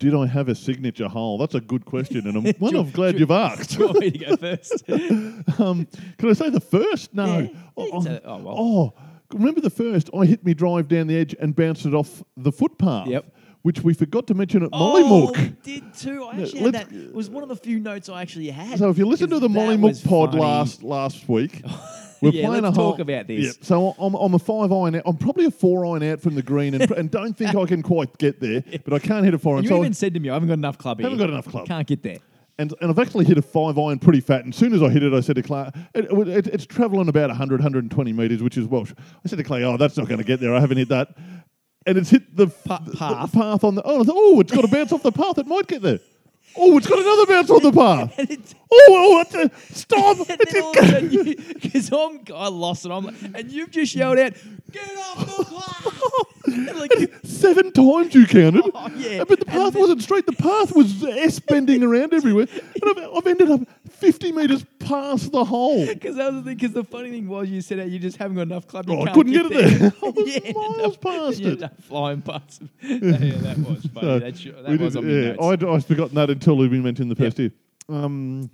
Did 0.00 0.14
I 0.14 0.26
have 0.26 0.48
a 0.48 0.54
signature 0.54 1.08
hole? 1.08 1.36
That's 1.38 1.54
a 1.54 1.60
good 1.60 1.84
question, 1.84 2.26
and 2.26 2.36
I'm, 2.36 2.54
one 2.58 2.74
I'm 2.74 2.90
glad 2.90 3.20
you've 3.20 3.30
asked. 3.30 3.70
Do 3.76 3.78
you 3.80 3.86
want 3.86 4.00
me 4.00 4.10
to 4.10 4.18
go 4.18 4.36
first? 4.36 4.90
um, 5.60 5.86
can 6.18 6.30
I 6.30 6.32
say 6.32 6.48
the 6.50 6.58
first? 6.60 7.14
No. 7.14 7.38
Yeah, 7.38 7.48
yeah, 7.76 8.00
say 8.00 8.10
that. 8.14 8.22
Oh, 8.24 8.36
well. 8.38 8.54
oh, 8.58 8.94
remember 9.32 9.60
the 9.60 9.70
first? 9.70 10.08
I 10.18 10.24
hit 10.24 10.44
me 10.44 10.54
drive 10.54 10.88
down 10.88 11.06
the 11.06 11.16
edge 11.16 11.36
and 11.38 11.54
bounced 11.54 11.84
it 11.86 11.94
off 11.94 12.22
the 12.36 12.50
footpath. 12.50 13.06
Yep. 13.08 13.26
Which 13.62 13.82
we 13.82 13.92
forgot 13.92 14.26
to 14.28 14.34
mention 14.34 14.62
at 14.62 14.70
Mollymook. 14.70 15.34
Oh, 15.36 15.52
did 15.62 15.92
too. 15.92 16.24
I 16.24 16.38
Yeah, 16.38 16.44
actually 16.44 16.60
had 16.60 16.72
that. 16.72 16.92
It 16.92 17.14
was 17.14 17.28
one 17.28 17.42
of 17.42 17.50
the 17.50 17.56
few 17.56 17.78
notes 17.78 18.08
I 18.08 18.22
actually 18.22 18.48
had. 18.48 18.78
So 18.78 18.88
if 18.88 18.96
you 18.96 19.04
listen 19.04 19.28
to 19.28 19.38
the 19.38 19.48
that 19.48 19.54
Mollymook 19.54 19.80
was 19.82 20.00
pod 20.00 20.30
funny. 20.30 20.40
last 20.40 20.82
last 20.82 21.28
week, 21.28 21.62
we're 22.22 22.30
Yeah, 22.32 22.46
playing 22.48 22.64
let's 22.64 22.76
a 22.76 22.80
hole. 22.80 22.92
talk 22.92 23.00
about 23.00 23.26
this. 23.26 23.44
Yeah, 23.46 23.52
so 23.62 23.94
I'm, 23.98 24.14
I'm 24.14 24.34
a 24.34 24.38
five 24.38 24.72
iron. 24.72 24.94
Out. 24.96 25.02
I'm 25.06 25.16
probably 25.16 25.46
a 25.46 25.50
four 25.50 25.86
iron 25.86 26.02
out 26.02 26.20
from 26.20 26.34
the 26.34 26.42
green, 26.42 26.74
and, 26.74 26.90
and 26.92 27.10
don't 27.10 27.36
think 27.36 27.54
I 27.54 27.64
can 27.66 27.82
quite 27.82 28.16
get 28.18 28.40
there. 28.40 28.62
But 28.84 28.94
I 28.94 28.98
can't 28.98 29.24
hit 29.24 29.34
a 29.34 29.38
four 29.38 29.54
iron. 29.56 29.64
You 29.64 29.68
So 29.70 29.76
I- 29.76 29.80
even 29.80 29.94
said 29.94 30.14
to 30.14 30.20
me, 30.20 30.30
"I 30.30 30.34
haven't 30.34 30.48
got 30.48 30.54
enough 30.58 30.78
club 30.78 31.00
Haven't 31.00 31.18
here. 31.18 31.26
got 31.26 31.32
enough 31.32 31.48
club. 31.48 31.66
Can't 31.66 31.86
get 31.86 32.02
there." 32.02 32.18
and, 32.58 32.74
and 32.82 32.90
I've 32.90 32.98
actually 32.98 33.24
hit 33.24 33.38
a 33.38 33.42
five 33.42 33.78
iron 33.78 33.98
pretty 33.98 34.20
fat. 34.20 34.44
And 34.44 34.52
as 34.52 34.58
soon 34.58 34.74
as 34.74 34.82
I 34.82 34.90
hit 34.90 35.02
it, 35.02 35.14
I 35.14 35.20
said 35.20 35.36
to 35.36 35.42
Clay, 35.42 35.70
it, 35.94 36.04
it, 36.28 36.46
it's 36.48 36.66
travelling 36.66 37.08
about 37.08 37.30
100, 37.30 37.60
120 37.60 38.12
metres, 38.12 38.42
which 38.42 38.58
is 38.58 38.66
Welsh. 38.66 38.92
I 39.24 39.28
said 39.28 39.38
to 39.38 39.44
Clay, 39.44 39.64
oh, 39.64 39.78
that's 39.78 39.96
not 39.96 40.08
going 40.08 40.18
to 40.18 40.24
get 40.24 40.40
there. 40.40 40.54
I 40.54 40.60
haven't 40.60 40.76
hit 40.76 40.90
that. 40.90 41.08
And 41.86 41.96
it's 41.96 42.10
hit 42.10 42.36
the, 42.36 42.48
Pa- 42.48 42.82
the- 42.84 42.94
path. 42.98 43.32
the 43.32 43.38
path 43.38 43.64
on 43.64 43.76
the. 43.76 43.82
Oh, 43.82 44.02
I 44.02 44.04
thought, 44.04 44.14
oh, 44.14 44.40
it's 44.40 44.52
got 44.52 44.60
to 44.60 44.68
bounce 44.68 44.92
off 44.92 45.02
the 45.02 45.10
path. 45.10 45.38
It 45.38 45.46
might 45.46 45.68
get 45.68 45.80
there. 45.80 46.00
Oh, 46.56 46.76
it's 46.78 46.86
got 46.86 46.98
another 46.98 47.26
bounce 47.26 47.50
on 47.50 47.62
the 47.62 47.72
path. 47.72 48.14
And 48.18 48.54
Oh, 48.72 48.86
oh, 48.90 49.20
it's 49.22 49.34
a, 49.34 49.74
stop! 49.74 50.18
and 50.30 50.40
It's 50.40 50.52
then 50.52 50.62
all 50.62 50.70
of 50.70 50.76
a 50.76 50.80
a, 50.80 50.86
sudden, 50.86 51.10
you, 51.10 51.34
because 51.54 51.92
I'm, 51.92 52.20
I 52.34 52.48
lost 52.48 52.86
it. 52.86 52.90
I'm 52.92 53.04
like, 53.06 53.14
and 53.34 53.50
you've 53.50 53.70
just 53.70 53.94
yelled 53.96 54.18
out, 54.18 54.34
"Get 54.70 54.96
off 54.96 55.18
the 55.26 55.44
clock!" 55.44 55.94
Like, 56.46 56.90
Seven 57.24 57.72
times 57.72 58.14
you 58.14 58.26
counted. 58.26 58.62
Oh, 58.74 58.90
yeah. 58.96 59.24
But 59.24 59.40
the 59.40 59.44
path 59.46 59.74
wasn't 59.74 60.02
straight. 60.02 60.26
The 60.26 60.32
path 60.32 60.74
was 60.74 61.04
S 61.04 61.38
bending 61.38 61.82
around 61.82 62.14
everywhere. 62.14 62.46
And 62.50 62.98
I've, 62.98 63.08
I've 63.16 63.26
ended 63.26 63.50
up 63.50 63.60
50 63.90 64.32
metres 64.32 64.64
past 64.78 65.32
the 65.32 65.44
hole. 65.44 65.86
Because 65.86 66.16
that 66.16 66.32
was 66.32 66.44
the. 66.44 66.54
Because 66.54 66.72
the 66.72 66.84
funny 66.84 67.10
thing 67.10 67.28
was, 67.28 67.48
you 67.48 67.60
said 67.60 67.78
that 67.78 67.88
you 67.90 67.98
just 67.98 68.16
haven't 68.16 68.36
got 68.36 68.42
enough 68.42 68.66
club. 68.66 68.86
Oh, 68.88 69.02
I 69.04 69.12
couldn't 69.12 69.32
get, 69.32 69.48
get 69.50 69.52
it 69.52 69.78
there. 69.80 69.92
I 70.02 70.08
was 70.10 70.44
yeah, 70.44 70.52
miles 70.52 70.96
past 70.96 71.40
it. 71.40 71.70
flying 71.82 72.22
past. 72.22 72.62
it. 72.80 73.02
yeah, 73.22 73.38
that 73.40 73.58
was 73.58 73.84
funny. 73.86 74.06
So 74.06 74.18
that 74.18 74.62
that 74.70 74.80
was 74.80 74.94
did- 74.94 75.04
on 75.04 75.36
yeah. 75.38 75.46
I'd, 75.46 75.64
I'd 75.64 75.84
forgotten 75.84 76.14
that 76.16 76.30
until 76.30 76.56
we 76.56 76.68
mentioned 76.68 77.10
the 77.10 77.16
Yep. 77.22 77.26
first 77.32 77.38
year. 77.38 77.52
Um, 77.88 78.50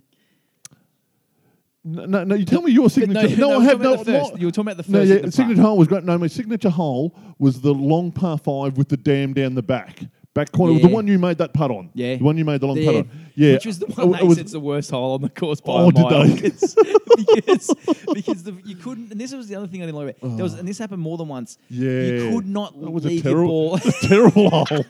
no, 1.86 2.04
no, 2.06 2.24
no, 2.24 2.34
you 2.34 2.44
tell 2.44 2.62
me 2.62 2.72
your 2.72 2.90
signature. 2.90 3.36
no, 3.36 3.48
No, 3.48 3.58
no, 3.58 3.60
I 3.60 3.64
have 3.64 3.80
no. 3.80 3.96
first. 4.04 4.38
You 4.38 4.46
were 4.46 4.50
talking 4.52 4.72
about 4.72 4.84
the 4.84 4.90
no, 4.92 4.98
first 4.98 5.10
yeah, 5.12 5.18
the 5.20 5.32
signature 5.32 5.62
hole 5.62 5.78
was 5.78 5.88
great. 5.88 6.04
No, 6.04 6.18
my 6.18 6.26
signature 6.26 6.70
hole 6.70 7.14
was 7.38 7.60
the 7.60 7.72
long 7.72 8.10
par 8.12 8.36
five 8.38 8.76
with 8.76 8.88
the 8.88 8.96
dam 8.96 9.32
down 9.32 9.54
the 9.54 9.62
back. 9.62 10.00
Back 10.34 10.52
corner, 10.52 10.74
Yeah. 10.74 10.88
the 10.88 10.94
one 10.94 11.06
you 11.06 11.18
made 11.18 11.38
that 11.38 11.54
putt 11.54 11.70
on. 11.70 11.88
Yeah. 11.94 12.16
the 12.16 12.24
one 12.24 12.36
you 12.36 12.44
made 12.44 12.60
the 12.60 12.66
long 12.66 12.76
Yeah, 12.76 12.84
putt 12.84 12.94
on. 12.96 13.10
Yeah, 13.36 13.52
which 13.54 13.64
was 13.64 13.78
the 13.78 13.86
one 13.86 14.14
it 14.16 14.18
they 14.20 14.26
was- 14.26 14.52
the 14.52 14.60
worst 14.60 14.90
hole 14.90 15.14
on 15.14 15.22
the 15.22 15.30
course 15.30 15.62
by 15.62 15.72
Oh, 15.72 15.88
a 15.88 15.92
did 15.92 16.02
mile. 16.02 16.24
they? 16.26 16.50
Because, 16.50 16.74
because, 17.16 17.74
because 18.12 18.42
the, 18.42 18.54
you 18.66 18.76
couldn't, 18.76 19.10
and 19.10 19.18
this 19.18 19.32
was 19.32 19.48
the 19.48 19.54
other 19.56 19.66
thing 19.66 19.82
I 19.82 19.86
didn't 19.86 19.96
like 19.96 20.16
about 20.18 20.30
it. 20.32 20.36
There 20.36 20.42
was, 20.44 20.54
oh. 20.54 20.58
and 20.58 20.68
this 20.68 20.76
happened 20.76 21.00
more 21.00 21.16
than 21.16 21.28
once. 21.28 21.56
Yeah, 21.70 21.88
you 21.90 22.30
could 22.34 22.46
not 22.46 22.78
that 22.78 22.90
was 22.90 23.06
a 23.06 23.08
leave 23.08 23.24
your 23.24 23.32
terrible, 23.34 23.48
ball. 23.48 23.76
a 23.76 23.80
terrible 24.06 24.50
hole. 24.50 24.84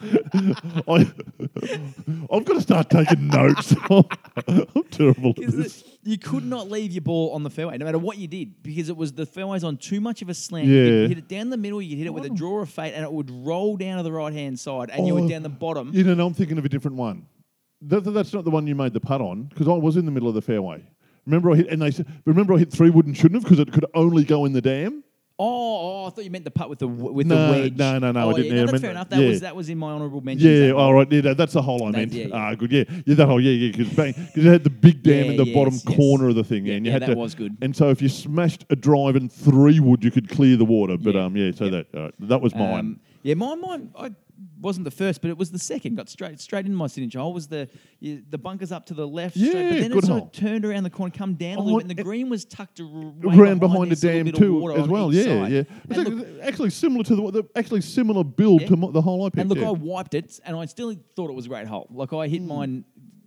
I, 0.00 1.10
I've 2.30 2.44
got 2.44 2.54
to 2.54 2.60
start 2.60 2.90
taking 2.90 3.28
notes. 3.28 3.74
I'm 3.90 4.84
terrible 4.90 5.30
at 5.30 5.50
this. 5.52 5.84
you 6.02 6.18
could 6.18 6.44
not 6.44 6.70
leave 6.70 6.92
your 6.92 7.02
ball 7.02 7.32
on 7.34 7.42
the 7.42 7.50
fairway, 7.50 7.78
no 7.78 7.84
matter 7.84 7.98
what 7.98 8.18
you 8.18 8.28
did, 8.28 8.62
because 8.62 8.88
it 8.88 8.96
was 8.96 9.12
the 9.12 9.26
fairway's 9.26 9.64
on 9.64 9.76
too 9.76 10.00
much 10.00 10.22
of 10.22 10.28
a 10.28 10.34
slant. 10.34 10.66
You 10.66 10.74
Yeah. 10.74 11.02
could 11.04 11.08
hit 11.10 11.18
it 11.18 11.28
down 11.28 11.50
the 11.50 11.56
middle, 11.56 11.82
you 11.82 11.96
hit 11.96 12.06
it 12.06 12.14
with 12.14 12.24
a 12.26 12.30
oh. 12.30 12.34
draw 12.34 12.60
of 12.60 12.70
fate, 12.70 12.92
and 12.94 13.04
it 13.04 13.12
would 13.12 13.30
roll 13.30 13.76
down 13.76 13.96
to 13.98 14.02
the 14.02 14.12
right 14.12 14.32
hand 14.32 14.58
side, 14.58 14.90
and 14.90 15.06
you 15.06 15.16
Oh, 15.18 15.22
were 15.22 15.28
down 15.28 15.42
the 15.42 15.48
bottom. 15.48 15.90
You 15.92 16.04
know, 16.04 16.14
no, 16.14 16.26
I'm 16.26 16.34
thinking 16.34 16.58
of 16.58 16.64
a 16.64 16.68
different 16.68 16.96
one. 16.96 17.26
That, 17.82 18.04
that- 18.04 18.10
that's 18.12 18.32
not 18.32 18.44
the 18.44 18.50
one 18.50 18.66
you 18.66 18.74
made 18.74 18.92
the 18.92 19.00
putt 19.00 19.20
on 19.20 19.44
because 19.44 19.68
I 19.68 19.72
was 19.72 19.96
in 19.96 20.04
the 20.04 20.10
middle 20.10 20.28
of 20.28 20.34
the 20.34 20.42
fairway. 20.42 20.82
Remember, 21.26 21.50
I 21.52 21.56
hit 21.56 21.68
and 21.68 21.82
they 21.82 21.90
said, 21.90 22.06
remember 22.24 22.54
I 22.54 22.58
hit 22.58 22.72
three 22.72 22.88
wood 22.90 23.06
and 23.06 23.16
shouldn't 23.16 23.34
have 23.34 23.44
because 23.44 23.58
it 23.58 23.70
could 23.72 23.84
only 23.94 24.24
go 24.24 24.44
in 24.46 24.52
the 24.54 24.62
dam. 24.62 25.04
Oh, 25.40 25.44
oh, 26.02 26.06
I 26.06 26.10
thought 26.10 26.24
you 26.24 26.30
meant 26.32 26.44
the 26.44 26.50
putt 26.50 26.68
with 26.68 26.80
the 26.80 26.88
w- 26.88 27.12
with 27.12 27.28
No, 27.28 27.52
the 27.54 27.60
wedge. 27.60 27.76
no, 27.76 27.98
no, 28.00 28.10
no, 28.10 28.20
I 28.20 28.22
Oh, 28.24 28.32
didn't. 28.36 28.46
Yeah, 28.46 28.52
no, 28.54 28.60
that's 28.62 28.72
meant 28.72 28.82
fair 28.82 28.90
enough. 28.90 29.08
That 29.08 29.20
Yeah. 29.20 29.28
was 29.28 29.40
that 29.40 29.54
was 29.54 29.68
in 29.68 29.78
my 29.78 29.92
honourable 29.92 30.20
mention. 30.20 30.50
Yeah, 30.50 30.70
all 30.72 30.92
right. 30.92 31.06
Yeah, 31.12 31.20
that- 31.20 31.36
that's 31.36 31.52
the 31.52 31.62
hole 31.62 31.84
I 31.84 31.92
That- 31.92 31.98
meant. 31.98 32.12
yeah, 32.12 32.26
yeah. 32.26 32.34
Ah, 32.34 32.54
good. 32.56 32.72
Yeah, 32.72 32.84
yeah, 33.06 33.14
that 33.14 33.26
hole. 33.26 33.40
Yeah, 33.40 33.52
yeah, 33.52 33.70
because 33.70 33.88
because 33.90 34.44
it 34.46 34.50
had 34.50 34.64
the 34.64 34.70
big 34.70 35.02
dam 35.04 35.26
in 35.30 35.36
the 35.36 35.44
yes, 35.46 35.54
bottom 35.54 35.74
yes. 35.74 35.84
corner 35.96 36.28
of 36.28 36.34
the 36.34 36.42
thing, 36.42 36.66
Yeah, 36.66 36.74
and 36.74 36.84
you 36.86 36.90
had 36.90 37.02
that 37.02 37.10
to. 37.10 37.14
was 37.14 37.36
good. 37.36 37.56
And 37.62 37.76
so 37.76 37.88
if 37.90 38.02
you 38.02 38.08
smashed 38.08 38.64
a 38.70 38.74
drive 38.74 39.14
and 39.14 39.30
three 39.30 39.78
wood, 39.78 40.02
you 40.02 40.10
could 40.10 40.28
clear 40.28 40.56
the 40.56 40.64
water. 40.64 40.96
But 40.96 41.14
Yeah. 41.14 41.24
um, 41.26 41.36
yeah. 41.36 41.52
So 41.52 41.68
that 41.70 41.86
right, 41.94 42.12
that 42.18 42.42
was 42.42 42.52
mine. 42.56 42.78
Um, 42.80 43.00
yeah, 43.22 43.34
mine, 43.34 43.60
mine. 43.60 43.88
I 43.96 44.10
wasn't 44.60 44.84
the 44.84 44.90
first, 44.90 45.20
but 45.20 45.30
it 45.30 45.36
was 45.38 45.50
the 45.50 45.58
second. 45.58 45.96
Got 45.96 46.08
straight 46.08 46.40
straight 46.40 46.64
into 46.66 46.76
my 46.76 46.86
signature 46.86 47.18
hole. 47.18 47.32
Was 47.32 47.48
the 47.48 47.68
you, 48.00 48.22
the 48.28 48.38
bunkers 48.38 48.70
up 48.72 48.86
to 48.86 48.94
the 48.94 49.06
left? 49.06 49.36
straight, 49.36 49.52
Yeah, 49.54 49.70
but 49.70 49.80
then 49.80 49.90
good 49.90 50.04
it 50.04 50.06
sort 50.06 50.18
hole. 50.20 50.26
of 50.28 50.32
turned 50.32 50.64
around 50.64 50.84
the 50.84 50.90
corner, 50.90 51.12
come 51.16 51.34
down 51.34 51.56
a 51.58 51.60
Oh, 51.60 51.64
little 51.64 51.78
bit, 51.80 51.90
and 51.90 51.98
the 51.98 52.02
green 52.04 52.28
was 52.28 52.44
tucked 52.44 52.80
Around 52.80 53.58
behind 53.60 53.90
the 53.90 53.96
dam 53.96 54.30
too, 54.32 54.70
as 54.72 54.88
well. 54.88 55.12
Yeah, 55.12 55.22
side. 55.24 55.52
yeah. 55.52 55.62
It's 55.88 55.96
look, 55.96 56.06
actually, 56.08 56.40
actually 56.42 56.70
similar 56.70 57.04
to 57.04 57.16
the, 57.16 57.30
the 57.30 57.48
actually 57.56 57.80
similar 57.80 58.24
build 58.24 58.62
Yeah. 58.62 58.68
to 58.68 58.76
the 58.92 59.02
hole 59.02 59.24
I 59.24 59.28
picked. 59.30 59.38
and 59.38 59.48
look, 59.50 59.58
yeah. 59.58 59.68
I 59.68 59.72
wiped 59.72 60.14
it, 60.14 60.38
and 60.44 60.56
I 60.56 60.66
still 60.66 60.94
thought 61.16 61.30
it 61.30 61.34
was 61.34 61.46
a 61.46 61.48
great 61.48 61.66
hole. 61.66 61.86
Like 61.90 62.12
I 62.12 62.28
hit 62.28 62.42
mine, 62.42 62.84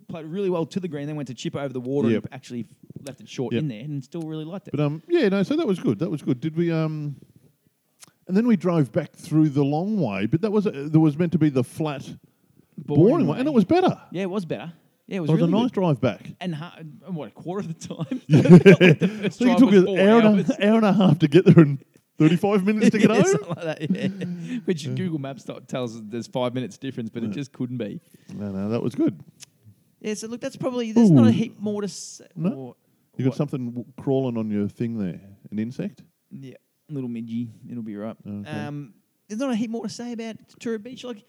played 0.08 0.26
really 0.26 0.50
well 0.50 0.66
to 0.66 0.80
the 0.80 0.88
green, 0.88 1.06
then 1.06 1.16
went 1.16 1.28
to 1.28 1.34
chip 1.34 1.56
over 1.56 1.72
the 1.72 1.80
water, 1.80 2.10
Yep. 2.10 2.24
and 2.24 2.34
actually 2.34 2.66
left 3.06 3.20
it 3.20 3.28
short 3.28 3.52
Yep. 3.52 3.62
in 3.62 3.68
there, 3.68 3.80
and 3.80 4.02
still 4.04 4.22
really 4.22 4.44
liked 4.44 4.68
it. 4.68 4.72
But 4.72 4.80
um, 4.80 5.02
yeah, 5.08 5.28
no. 5.28 5.42
So 5.42 5.56
that 5.56 5.66
was 5.66 5.78
good. 5.78 5.98
That 5.98 6.10
was 6.10 6.22
good. 6.22 6.40
Did 6.40 6.56
we 6.56 6.70
um? 6.70 7.16
And 8.32 8.36
then 8.38 8.46
we 8.46 8.56
drove 8.56 8.92
back 8.92 9.12
through 9.12 9.50
the 9.50 9.62
long 9.62 10.00
way, 10.00 10.24
but 10.24 10.40
that 10.40 10.50
was 10.50 10.66
uh, 10.66 10.88
there 10.90 11.00
was 11.02 11.18
meant 11.18 11.32
to 11.32 11.38
be 11.38 11.50
the 11.50 11.62
flat, 11.62 12.08
boring, 12.78 13.26
way, 13.26 13.38
and 13.38 13.46
it 13.46 13.52
was 13.52 13.66
better. 13.66 14.00
yeah, 14.10 14.22
it 14.22 14.30
was 14.30 14.46
better. 14.46 14.72
Yeah, 15.06 15.18
it 15.18 15.20
was 15.20 15.28
It 15.28 15.32
was 15.34 15.40
really 15.42 15.52
a 15.52 15.56
nice 15.56 15.64
good. 15.70 15.74
drive 15.74 16.00
back. 16.00 16.26
And 16.40 16.54
ha- 16.54 16.78
what 17.08 17.28
a 17.28 17.30
quarter 17.32 17.68
of 17.68 17.78
the 17.78 17.88
time. 17.94 18.22
Like 18.28 18.98
the 19.00 19.30
So 19.36 19.44
you 19.44 19.58
took 19.58 19.72
an 19.72 19.86
hour 19.98 20.20
and, 20.22 20.48
a, 20.50 20.66
hour 20.66 20.76
and 20.76 20.86
a 20.86 20.92
half 20.94 21.18
to 21.18 21.28
get 21.28 21.44
there 21.44 21.60
and 21.62 21.78
thirty-five 22.16 22.64
minutes 22.64 22.88
to 22.90 22.98
get 22.98 23.10
Yeah, 23.10 23.16
home. 23.16 23.24
something 23.26 23.48
like 23.48 23.64
that, 23.78 23.90
yeah. 23.90 24.58
Which 24.64 24.86
Google 24.94 25.18
Maps 25.18 25.44
tells 25.68 25.96
us 25.96 26.02
there's 26.06 26.26
five 26.26 26.54
minutes 26.54 26.78
difference, 26.78 27.10
but 27.10 27.22
it 27.24 27.32
just 27.32 27.52
couldn't 27.52 27.76
be. 27.76 28.00
No, 28.32 28.50
no, 28.50 28.70
that 28.70 28.82
was 28.82 28.94
good. 28.94 29.20
Yeah, 30.00 30.14
so 30.14 30.26
look, 30.28 30.40
that's 30.40 30.56
probably 30.56 30.92
there's 30.92 31.10
not 31.10 31.26
a 31.28 31.32
heap 31.32 31.60
more 31.60 31.82
to 31.82 31.88
say. 31.88 32.26
No? 32.34 32.76
You 33.18 33.24
got 33.26 33.30
what? 33.32 33.36
something 33.36 33.66
w- 33.72 33.84
crawling 34.00 34.38
on 34.38 34.50
your 34.50 34.68
thing 34.68 34.96
there, 34.98 35.20
an 35.50 35.58
insect. 35.58 36.02
Yeah, 36.30 36.54
little 36.94 37.10
midgy, 37.10 37.48
it'll 37.70 37.82
be 37.82 37.96
right. 37.96 38.16
Okay. 38.26 38.50
Um, 38.50 38.94
there's 39.28 39.40
not 39.40 39.50
a 39.50 39.56
heap 39.56 39.70
more 39.70 39.82
to 39.84 39.88
say 39.88 40.12
about 40.12 40.36
Tura 40.60 40.78
Beach. 40.78 41.04
Like, 41.04 41.24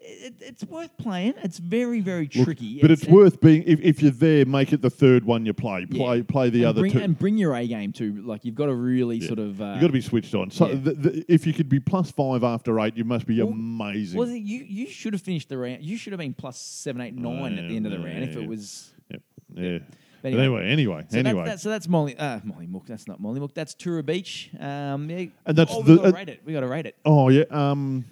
it, 0.00 0.34
it's 0.40 0.64
worth 0.64 0.96
playing. 0.98 1.34
It's 1.42 1.58
very, 1.58 2.00
very 2.00 2.28
Look, 2.32 2.44
tricky. 2.44 2.80
but 2.80 2.90
it's, 2.90 3.06
worth 3.06 3.40
being 3.40 3.64
if, 3.66 3.80
if 3.80 4.02
you're 4.02 4.12
there. 4.12 4.46
Make 4.46 4.72
it 4.72 4.80
the 4.80 4.90
third 4.90 5.24
one 5.24 5.44
you 5.44 5.52
play. 5.52 5.86
Yeah. 5.90 6.04
Play 6.04 6.22
play 6.22 6.50
the 6.50 6.60
and 6.60 6.66
other 6.68 6.80
bring, 6.82 6.92
two. 6.92 7.00
and 7.00 7.18
bring 7.18 7.36
your 7.36 7.54
A 7.54 7.66
game 7.66 7.92
too. 7.92 8.22
Like, 8.22 8.44
you've 8.44 8.54
got 8.54 8.66
to 8.66 8.74
really 8.74 9.16
Yeah. 9.16 9.26
sort 9.26 9.38
of. 9.40 9.60
Uh, 9.60 9.72
you 9.74 9.80
got 9.80 9.86
to 9.88 9.92
be 9.92 10.00
switched 10.00 10.34
on. 10.34 10.50
So 10.50 10.68
yeah. 10.68 10.74
the, 10.74 10.92
the, 10.92 11.24
if 11.28 11.46
you 11.46 11.52
could 11.52 11.68
be 11.68 11.80
plus 11.80 12.10
five 12.10 12.44
after 12.44 12.78
eight, 12.80 12.96
you 12.96 13.04
must 13.04 13.26
be 13.26 13.42
Well- 13.42 13.52
amazing. 13.52 14.18
Well, 14.18 14.28
you 14.28 14.64
you 14.68 14.86
should 14.88 15.14
have 15.14 15.22
finished 15.22 15.48
the 15.48 15.58
round. 15.58 15.82
You 15.82 15.96
should 15.96 16.12
have 16.12 16.20
been 16.20 16.34
plus 16.34 16.60
seven, 16.60 17.00
eight, 17.00 17.14
nine 17.16 17.58
at 17.58 17.68
the 17.68 17.76
end 17.76 17.86
of 17.86 17.92
the 17.92 17.98
round 17.98 18.22
if 18.24 18.36
it 18.36 18.46
was. 18.46 18.92
Yep. 19.10 19.22
Yeah. 19.54 19.78
But 20.22 20.32
But 20.32 20.40
anyway, 20.40 20.68
anyway, 20.68 21.04
So 21.08 21.18
anyway. 21.18 21.44
That's, 21.44 21.56
that, 21.56 21.60
so 21.62 21.70
that's 21.70 21.88
Molly. 21.88 22.16
Uh, 22.18 22.40
Molly 22.44 22.66
Mook. 22.66 22.86
That's 22.86 23.06
not 23.06 23.20
Molly 23.20 23.38
Mook. 23.40 23.54
That's 23.54 23.74
Tura 23.74 24.02
Beach. 24.02 24.50
Um, 24.58 25.08
yeah. 25.08 25.26
And 25.46 25.56
that's 25.56 25.72
oh, 25.72 25.82
the- 25.82 25.92
we 25.92 25.96
got 25.98 26.02
to 26.02 26.08
uh, 26.08 26.12
rate 26.18 26.28
it. 26.28 26.40
We 26.44 26.52
got 26.52 26.60
to 26.60 26.66
rate 26.66 26.86
it. 26.86 26.96
oh 27.04 27.28
yeah. 27.28 27.44
Um. 27.50 28.04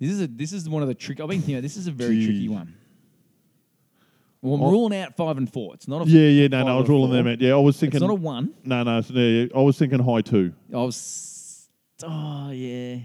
This 0.00 0.10
is 0.10 0.20
a 0.22 0.26
this 0.26 0.52
is 0.52 0.68
one 0.68 0.82
of 0.82 0.88
the 0.88 0.94
trick. 0.94 1.20
I've 1.20 1.28
been 1.28 1.40
thinking. 1.40 1.62
This 1.62 1.76
is 1.76 1.86
a 1.86 1.92
very 1.92 2.24
tricky 2.24 2.48
one. 2.48 2.74
Well, 4.40 4.54
I'm 4.54 4.62
Oh. 4.62 4.70
ruling 4.72 4.98
out 4.98 5.14
five 5.16 5.36
and 5.36 5.52
four. 5.52 5.74
It's 5.74 5.86
not 5.86 6.04
a. 6.04 6.10
Yeah, 6.10 6.28
yeah. 6.28 6.48
No, 6.48 6.64
no. 6.64 6.76
I 6.76 6.80
was 6.80 6.88
ruling 6.88 7.10
four. 7.10 7.16
them 7.18 7.28
out. 7.28 7.40
Yeah, 7.40 7.52
I 7.52 7.58
was 7.58 7.78
thinking 7.78 7.98
It's 7.98 8.02
not 8.02 8.10
a 8.10 8.14
one. 8.14 8.52
no, 8.64 8.82
no. 8.82 9.00
Yeah, 9.10 9.46
I 9.54 9.60
was 9.60 9.78
thinking 9.78 10.00
high 10.00 10.22
two. 10.22 10.52
I 10.72 10.76
was. 10.78 11.68
Oh 12.02 12.50
yeah. 12.50 12.96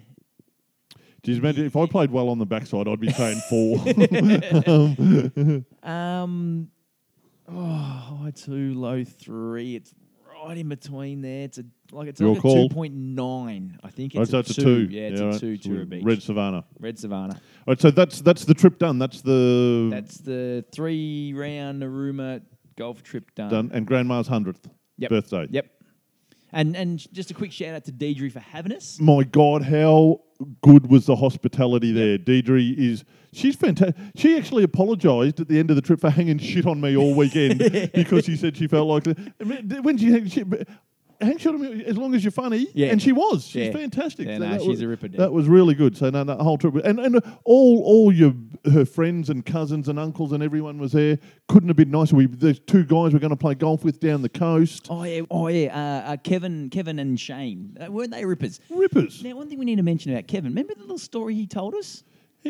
Geez, 1.21 1.37
imagine 1.39 1.65
if 1.65 1.75
I 1.75 1.85
played 1.85 2.09
well 2.09 2.29
on 2.29 2.39
the 2.39 2.45
backside, 2.45 2.87
I'd 2.87 2.99
be 2.99 3.11
saying 3.11 3.41
four. 3.49 3.77
Um. 5.87 6.69
Oh, 7.47 8.19
high 8.23 8.31
two, 8.31 8.73
low 8.73 9.03
three. 9.03 9.75
It's 9.75 9.93
right 10.45 10.57
in 10.57 10.69
between 10.69 11.21
there. 11.21 11.43
It's 11.45 11.57
a 11.57 11.63
like 11.91 12.07
it's 12.09 12.19
Your 12.19 12.29
like 12.31 12.39
a 12.39 12.41
call. 12.41 12.67
two 12.69 12.73
point 12.75 12.93
nine. 12.93 13.77
I 13.83 13.89
think 13.89 14.13
Right, 14.15 14.23
it's 14.23 14.31
so 14.31 14.37
a 14.37 14.39
it's 14.41 14.55
two. 14.55 14.61
a 14.61 14.65
two. 14.65 14.87
Yeah, 14.91 15.01
it's 15.07 15.21
all 15.21 15.27
a 15.27 15.31
right. 15.31 15.39
two. 15.39 15.57
Tura 15.57 15.85
Beach. 15.85 16.03
Red 16.03 16.21
Savannah. 16.21 16.65
Red 16.79 16.99
Savannah. 16.99 17.33
All 17.35 17.39
right, 17.71 17.79
so 17.79 17.91
that's 17.91 18.21
that's 18.21 18.43
the 18.45 18.53
trip 18.53 18.79
done. 18.79 18.99
That's 18.99 19.21
the 19.21 19.87
That's 19.91 20.17
the 20.17 20.65
three 20.73 21.33
round 21.35 21.81
Narooma 21.81 22.41
golf 22.77 23.01
trip 23.03 23.33
done. 23.35 23.49
done, 23.49 23.71
and 23.73 23.87
Grandma's 23.87 24.27
hundredth 24.27 24.67
Yep. 24.97 25.09
birthday. 25.09 25.47
Yep. 25.51 25.67
And 26.51 26.75
and 26.75 27.13
just 27.13 27.29
a 27.31 27.33
quick 27.33 27.51
shout 27.51 27.75
out 27.75 27.85
to 27.85 27.91
Deidre 27.91 28.31
for 28.31 28.39
having 28.39 28.71
us. 28.73 28.99
My 28.99 29.23
God, 29.23 29.63
how 29.63 30.21
good 30.61 30.89
was 30.89 31.05
the 31.05 31.15
hospitality 31.15 31.91
there? 31.91 32.17
Deidre 32.17 32.77
is 32.77 33.03
she's 33.33 33.55
fantastic. 33.55 33.95
She 34.15 34.37
actually 34.37 34.63
apologised 34.63 35.39
at 35.39 35.47
the 35.47 35.59
end 35.59 35.69
of 35.69 35.75
the 35.75 35.81
trip 35.81 35.99
for 35.99 36.09
hanging 36.09 36.37
shit 36.37 36.65
on 36.65 36.79
me 36.79 36.95
all 36.95 37.13
weekend 37.13 37.59
because 37.93 38.25
she 38.25 38.35
said 38.37 38.55
she 38.55 38.67
felt 38.67 38.87
like 38.87 39.17
when 39.81 39.97
she 39.97 40.11
hang 40.11 40.27
shit. 41.19 41.27
Hang 41.27 41.37
shit 41.37 41.53
on 41.53 41.61
me 41.61 41.83
as 41.85 41.97
long 41.97 42.13
as 42.15 42.23
you're 42.23 42.31
funny, 42.31 42.67
Yeah. 42.73 42.87
and 42.87 43.01
she 43.01 43.11
was. 43.11 43.45
She's 43.45 43.67
Yeah. 43.67 43.71
fantastic. 43.71 44.27
Yeah, 44.27 44.37
So 44.37 44.43
no, 44.43 44.49
that 44.51 44.59
she's 44.61 44.67
was, 44.69 44.81
a 44.81 44.87
ripper, 44.87 45.07
Deb. 45.07 45.17
That 45.19 45.33
was 45.33 45.47
really 45.47 45.75
good. 45.75 45.97
So 45.97 46.09
no, 46.09 46.23
that 46.23 46.39
whole 46.39 46.57
trip, 46.57 46.75
and 46.83 46.99
and 46.99 47.21
all 47.43 47.81
all 47.83 48.11
your 48.11 48.33
her 48.71 48.85
friends 48.85 49.29
and 49.29 49.45
cousins 49.45 49.87
and 49.89 49.97
uncles 49.99 50.31
and 50.31 50.43
everyone 50.43 50.77
was 50.79 50.91
there. 50.91 51.19
Couldn't 51.47 51.69
have 51.69 51.77
been 51.77 51.91
nicer. 51.91 52.15
We 52.15 52.25
there's 52.27 52.59
two 52.59 52.83
guys 52.83 53.13
we're 53.13 53.19
going 53.19 53.29
to 53.29 53.35
play 53.35 53.55
golf 53.55 53.83
with 53.83 53.99
down 53.99 54.21
the 54.21 54.29
coast. 54.29 54.87
Oh 54.89 55.03
yeah, 55.03 55.21
oh 55.31 55.47
yeah. 55.47 56.03
Uh, 56.07 56.11
uh, 56.13 56.17
Kevin, 56.17 56.69
Kevin 56.69 56.99
and 56.99 57.19
Shane 57.19 57.77
uh, 57.79 57.91
weren't 57.91 58.11
they 58.11 58.25
rippers? 58.25 58.59
Rippers. 58.69 59.23
Now, 59.23 59.35
one 59.35 59.49
thing 59.49 59.59
we 59.59 59.65
need 59.65 59.77
to 59.77 59.83
mention 59.83 60.11
about 60.11 60.27
Kevin. 60.27 60.51
Remember 60.51 60.73
the 60.75 60.81
little 60.81 60.97
story 60.97 61.33
he 61.35 61.47
told 61.47 61.75
us? 61.75 62.03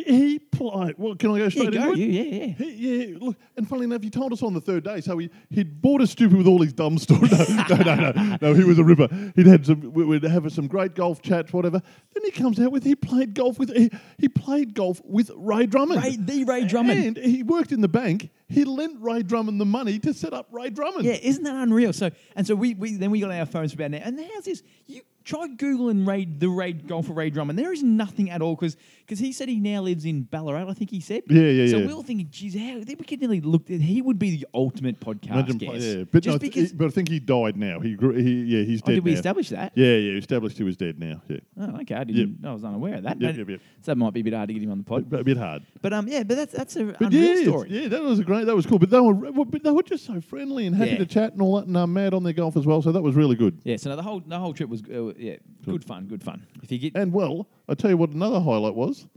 He, 0.06 0.40
played. 0.40 0.96
Well, 0.98 1.16
can 1.16 1.32
I 1.32 1.38
go 1.38 1.44
Yeah, 1.44 1.50
straight 1.50 1.74
go. 1.74 1.92
into 1.92 2.02
it? 2.02 2.10
Yeah, 2.10 2.24
yeah. 2.24 2.46
He, 2.54 2.72
yeah, 3.12 3.18
look, 3.22 3.36
and 3.56 3.68
funnily 3.68 3.86
enough, 3.86 4.02
he 4.02 4.10
told 4.10 4.34
us 4.34 4.42
on 4.44 4.54
the 4.54 4.62
third 4.62 4.84
day. 4.84 5.02
So 5.02 5.18
he 5.18 5.30
he'd 5.50 5.82
bored 5.82 6.02
us 6.02 6.12
stupid 6.12 6.38
with 6.38 6.48
all 6.48 6.62
his 6.62 6.74
dumb 6.74 6.98
stories. 6.98 7.32
No, 7.70 7.76
no, 7.78 7.96
no, 7.96 8.12
no, 8.12 8.38
no. 8.42 8.54
He 8.54 8.64
was 8.64 8.80
a 8.80 8.84
ripper. 8.84 9.08
He'd 9.36 9.46
had 9.48 9.66
some. 9.66 9.82
we- 9.94 10.06
We'd 10.06 10.24
have 10.24 10.52
some 10.54 10.68
great 10.68 10.96
golf 10.96 11.22
chats, 11.22 11.52
whatever. 11.54 11.82
Then 12.14 12.24
he 12.24 12.32
comes 12.32 12.60
out 12.60 12.72
with 12.72 12.84
he 12.84 12.96
played 12.96 13.34
golf 13.34 13.60
with 13.60 13.76
he, 13.76 13.92
he 14.18 14.30
played 14.30 14.74
golf 14.74 15.02
with 15.04 15.30
Ray 15.36 15.66
Drummond. 15.66 16.02
Ray, 16.04 16.16
the 16.16 16.44
Ray 16.46 16.66
Drummond. 16.66 17.18
And 17.18 17.26
he 17.26 17.44
worked 17.44 17.72
in 17.72 17.82
the 17.82 17.88
bank. 17.88 18.30
He 18.48 18.64
lent 18.64 18.98
Ray 19.02 19.24
Drummond 19.24 19.60
the 19.60 19.66
money 19.66 20.00
to 20.00 20.14
set 20.14 20.34
up 20.34 20.48
Ray 20.52 20.70
Drummond. 20.70 21.04
Yeah, 21.06 21.18
isn't 21.22 21.44
that 21.44 21.56
unreal? 21.56 21.92
So 21.94 22.10
and 22.36 22.48
so 22.48 22.56
we, 22.56 22.74
we 22.74 22.96
then 22.96 23.12
we 23.12 23.20
got 23.20 23.32
our 23.32 23.46
phones 23.46 23.74
for 23.74 23.82
about 23.82 23.92
now. 23.92 24.02
And 24.04 24.18
how's 24.34 24.46
this? 24.46 24.64
You 24.86 25.02
try 25.28 25.48
googling 25.50 26.08
Ray 26.08 26.26
the 26.26 26.48
Ray 26.50 26.72
golfer 26.74 27.12
Ray 27.14 27.30
Drummond. 27.30 27.60
There 27.60 27.74
is 27.74 27.84
nothing 27.84 28.30
at 28.30 28.42
all 28.42 28.56
because 28.56 28.78
he 29.20 29.32
said 29.34 29.50
he 29.50 29.60
now 29.60 29.82
lives 29.82 30.06
in 30.06 30.24
Ballarat. 30.24 30.70
I 30.70 30.74
think 30.74 30.90
he 30.90 31.02
said. 31.02 31.24
Yeah, 31.30 31.42
yeah, 31.44 31.68
So 31.72 31.78
yeah. 31.78 31.88
we 31.88 31.94
were 31.94 32.04
thinking, 32.04 32.28
geez, 32.32 32.56
how 32.58 32.78
we 32.78 32.96
could 32.96 33.20
nearly 33.20 33.42
look. 33.42 33.68
He 33.68 34.02
would 34.02 34.18
be 34.18 34.38
the 34.38 34.48
ultimate 34.54 35.00
podcast 35.00 35.32
Imagine 35.32 35.58
guest. 35.58 35.86
yeah, 35.86 36.04
but, 36.12 36.24
just 36.24 36.36
no, 36.36 36.40
because. 36.40 36.72
he- 36.72 36.76
but 36.78 36.88
I 36.88 36.90
think 36.92 37.10
he 37.10 37.20
died 37.20 37.58
now. 37.58 37.80
He, 37.82 37.96
grew, 37.96 38.14
he 38.14 38.44
yeah, 38.44 38.64
he's 38.64 38.82
oh, 38.84 38.88
dead 38.88 38.94
did 38.96 39.04
we 39.04 39.12
now. 39.12 39.18
establish 39.18 39.50
that? 39.50 39.74
Yeah, 39.76 39.86
yeah, 39.96 40.12
he 40.14 40.18
established 40.18 40.58
he 40.58 40.64
was 40.64 40.78
dead 40.78 40.98
now. 41.00 41.22
Yeah, 41.28 41.38
Oh, 41.60 41.82
okay. 41.82 41.96
I 41.96 42.04
didn't. 42.06 42.46
I 42.46 42.54
was 42.54 42.64
unaware 42.64 42.96
of 42.96 43.04
that. 43.04 43.20
Yep, 43.20 43.36
yep, 43.38 43.50
yep. 43.50 43.60
So 43.82 43.92
that 43.92 43.98
might 43.98 44.14
be 44.14 44.22
a 44.22 44.24
bit 44.24 44.34
hard 44.34 44.48
to 44.48 44.54
get 44.54 44.64
him 44.64 44.72
on 44.72 44.78
the 44.80 44.84
pod. 44.86 45.12
a, 45.12 45.18
a 45.18 45.24
bit 45.24 45.38
hard. 45.38 45.64
But 45.82 45.92
um, 45.94 46.08
yeah, 46.08 46.24
but 46.24 46.38
that's 46.38 46.54
that's 46.54 46.76
a 46.78 46.86
But 46.86 47.02
unreal 47.02 47.36
yeah, 47.36 47.44
story. 47.44 47.70
yeah, 47.70 47.88
that 47.90 48.02
was 48.04 48.20
a 48.20 48.24
great. 48.24 48.46
That 48.46 48.56
was 48.56 48.66
cool. 48.66 48.80
But 48.80 48.90
they 48.92 49.00
were, 49.00 49.14
but 49.14 49.62
they 49.64 49.72
were 49.72 49.84
just 49.84 50.06
so 50.06 50.22
friendly 50.22 50.66
and 50.68 50.76
happy 50.76 50.92
Yeah. 50.92 50.98
to 51.00 51.06
chat 51.06 51.34
and 51.34 51.42
all 51.42 51.58
that, 51.58 51.68
and 51.68 51.76
uh, 51.76 51.86
mad 51.86 52.14
on 52.14 52.24
their 52.24 52.34
golf 52.34 52.56
as 52.56 52.66
well. 52.66 52.82
So 52.82 52.92
that 52.94 53.02
was 53.02 53.16
really 53.16 53.36
good. 53.36 53.60
Yeah, 53.64 53.76
so 53.78 53.90
no, 53.90 53.96
the 53.96 54.04
whole 54.04 54.22
the 54.22 54.40
whole 54.40 54.54
trip 54.54 54.70
was 54.70 54.82
uh, 54.84 55.14
yeah 55.18 55.36
good 55.66 55.84
fun, 55.84 56.06
good 56.06 56.24
fun. 56.24 56.46
If 56.64 56.72
you 56.72 56.78
get 56.80 56.96
And 56.96 57.12
well, 57.14 57.48
I 57.68 57.74
tell 57.74 57.90
you 57.90 57.98
what, 57.98 58.12
another 58.12 58.40
highlight 58.40 58.76
was 58.76 59.08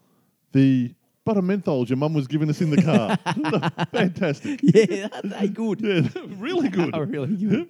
the 0.52 0.94
butter 1.24 1.42
menthols 1.42 1.88
your 1.88 1.96
mum 1.96 2.14
was 2.14 2.26
giving 2.26 2.48
us 2.50 2.60
in 2.60 2.70
the 2.70 2.82
car. 2.82 3.16
Fantastic. 3.92 4.60
yeah, 4.62 5.08
they 5.22 5.48
good. 5.48 5.80
Yeah, 5.80 6.08
really 6.38 6.68
good. 6.68 6.90
Oh, 6.94 7.00
really 7.00 7.36
good. 7.36 7.68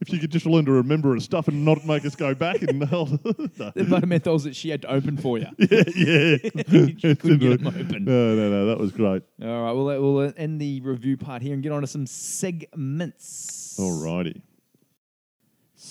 If 0.00 0.12
you 0.12 0.18
could 0.18 0.30
just 0.30 0.44
learn 0.44 0.64
to 0.66 0.72
remember 0.72 1.14
her 1.14 1.20
stuff 1.20 1.48
and 1.48 1.64
not 1.64 1.86
make 1.86 2.04
us 2.04 2.14
go 2.16 2.34
back 2.34 2.60
and 2.62 2.80
no. 2.80 3.04
The 3.06 3.86
butter 3.88 4.06
menthols 4.06 4.42
that 4.42 4.54
she 4.54 4.68
had 4.68 4.82
to 4.82 4.88
open 4.92 5.16
for 5.16 5.38
you. 5.38 5.46
yeah, 5.58 5.84
yeah. 5.94 6.86
She 6.98 7.14
couldn't 7.14 7.38
get 7.38 7.60
'em 7.60 7.68
open. 7.68 8.04
No, 8.04 8.34
no, 8.34 8.50
no. 8.50 8.66
That 8.66 8.78
was 8.78 8.92
great. 8.92 9.22
All 9.40 9.62
right, 9.62 9.72
we'll 9.72 9.86
we'll 10.14 10.32
end 10.36 10.60
the 10.60 10.80
review 10.80 11.16
part 11.16 11.40
here 11.40 11.54
and 11.54 11.62
get 11.62 11.72
on 11.72 11.80
to 11.82 11.86
some 11.86 12.06
segments. 12.06 13.76
Alrighty. 13.78 14.42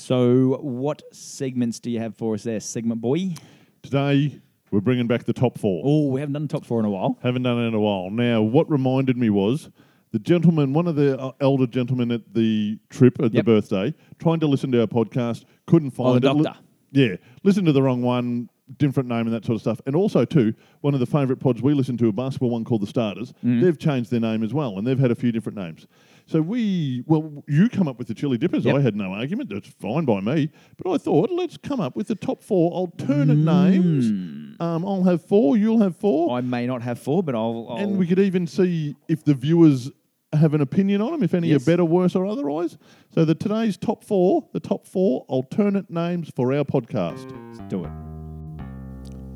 So, 0.08 0.58
what 0.62 1.02
segments 1.16 1.80
do 1.80 1.90
you 1.90 2.00
have 2.00 2.14
for 2.18 2.34
us 2.34 2.44
there, 2.44 2.60
segment 2.60 3.00
boy? 3.00 3.36
Today 3.84 4.38
we're 4.70 4.82
bringing 4.82 5.08
back 5.08 5.24
the 5.24 5.32
top 5.32 5.58
four. 5.58 5.82
Oh, 5.86 6.08
we 6.10 6.20
haven't 6.20 6.34
done 6.34 6.50
top 6.50 6.66
four 6.66 6.82
in 6.82 6.86
a 6.86 6.90
while. 6.90 7.18
Haven't 7.24 7.44
done 7.44 7.58
it 7.64 7.68
in 7.70 7.74
a 7.74 7.80
while. 7.80 8.10
Now, 8.10 8.42
what 8.42 8.70
reminded 8.70 9.16
me 9.16 9.30
was 9.30 9.70
the 10.12 10.20
gentleman, 10.20 10.74
one 10.74 10.88
of 10.90 10.98
the 10.98 11.18
uh, 11.18 11.32
elder 11.40 11.68
gentlemen 11.68 12.12
at 12.12 12.34
the 12.34 12.78
trip 12.90 13.18
at 13.22 13.34
Yep. 13.34 13.46
the 13.46 13.50
birthday, 13.50 13.94
trying 14.20 14.42
to 14.42 14.48
listen 14.48 14.74
to 14.74 14.82
our 14.82 14.88
podcast, 14.88 15.46
couldn't 15.68 15.92
find 15.92 16.10
Oh, 16.26 16.34
the 16.34 16.38
it. 16.42 16.44
Doctor. 16.44 16.60
yeah, 16.92 17.16
listened 17.44 17.68
to 17.68 17.72
the 17.72 17.82
wrong 17.82 18.02
one, 18.02 18.50
different 18.80 19.08
name 19.08 19.26
and 19.26 19.34
that 19.34 19.46
sort 19.46 19.56
of 19.56 19.62
stuff. 19.62 19.80
And 19.86 19.96
also, 19.96 20.26
too, 20.26 20.54
one 20.82 20.94
of 20.94 21.00
the 21.00 21.06
favourite 21.06 21.40
pods 21.40 21.62
we 21.62 21.74
listen 21.74 21.96
to, 22.00 22.10
a 22.10 22.12
basketball 22.12 22.50
one 22.50 22.66
called 22.66 22.82
The 22.82 22.88
Starters, 22.88 23.32
Mm-hmm. 23.38 23.62
they've 23.62 23.80
changed 23.80 24.12
their 24.12 24.20
name 24.20 24.44
as 24.44 24.54
well, 24.54 24.78
and 24.78 24.86
they've 24.86 25.00
had 25.00 25.12
a 25.12 25.16
few 25.16 25.32
different 25.32 25.58
names. 25.58 25.88
So 26.26 26.42
we, 26.42 27.04
well, 27.06 27.44
you 27.48 27.68
come 27.70 27.88
up 27.88 27.98
with 27.98 28.08
the 28.08 28.14
Chili 28.14 28.38
Dippers. 28.38 28.64
Yep. 28.66 28.76
I 28.76 28.82
had 28.82 28.96
no 28.96 29.12
argument. 29.12 29.50
That's 29.50 29.68
fine 29.68 30.06
by 30.06 30.22
me. 30.22 30.50
But 30.82 30.92
I 30.92 30.98
thought, 30.98 31.30
let's 31.32 31.58
come 31.58 31.80
up 31.82 31.96
with 31.96 32.08
the 32.08 32.16
top 32.16 32.42
four 32.44 32.72
alternate 32.72 33.38
Mm. 33.38 33.44
names. 33.74 34.60
Um, 34.62 34.86
I'll 34.86 35.04
have 35.04 35.24
four, 35.26 35.58
you'll 35.58 35.80
have 35.80 35.96
four. 35.98 36.38
I 36.38 36.42
may 36.42 36.66
not 36.66 36.82
have 36.82 36.98
four, 37.00 37.24
but 37.24 37.36
I'll. 37.36 37.68
I'll 37.70 37.78
And 37.78 37.98
we 37.98 38.08
could 38.08 38.20
even 38.20 38.48
see 38.48 38.96
if 39.10 39.24
the 39.26 39.34
viewers 39.34 39.92
have 40.32 40.54
an 40.54 40.62
opinion 40.62 41.02
on 41.02 41.12
them, 41.12 41.22
if 41.24 41.34
any 41.34 41.50
Yes. 41.50 41.62
are 41.62 41.66
better, 41.72 41.86
worse, 41.86 42.16
or 42.16 42.26
otherwise. 42.26 42.78
So 43.14 43.26
the 43.26 43.36
today's 43.36 43.78
top 43.78 44.04
four, 44.04 44.48
the 44.54 44.60
top 44.60 44.88
four 44.88 45.26
alternate 45.28 45.90
names 45.92 46.32
for 46.36 46.54
our 46.54 46.64
podcast. 46.64 47.30
Let's 47.48 47.60
do 47.70 47.84
it. 47.84 47.92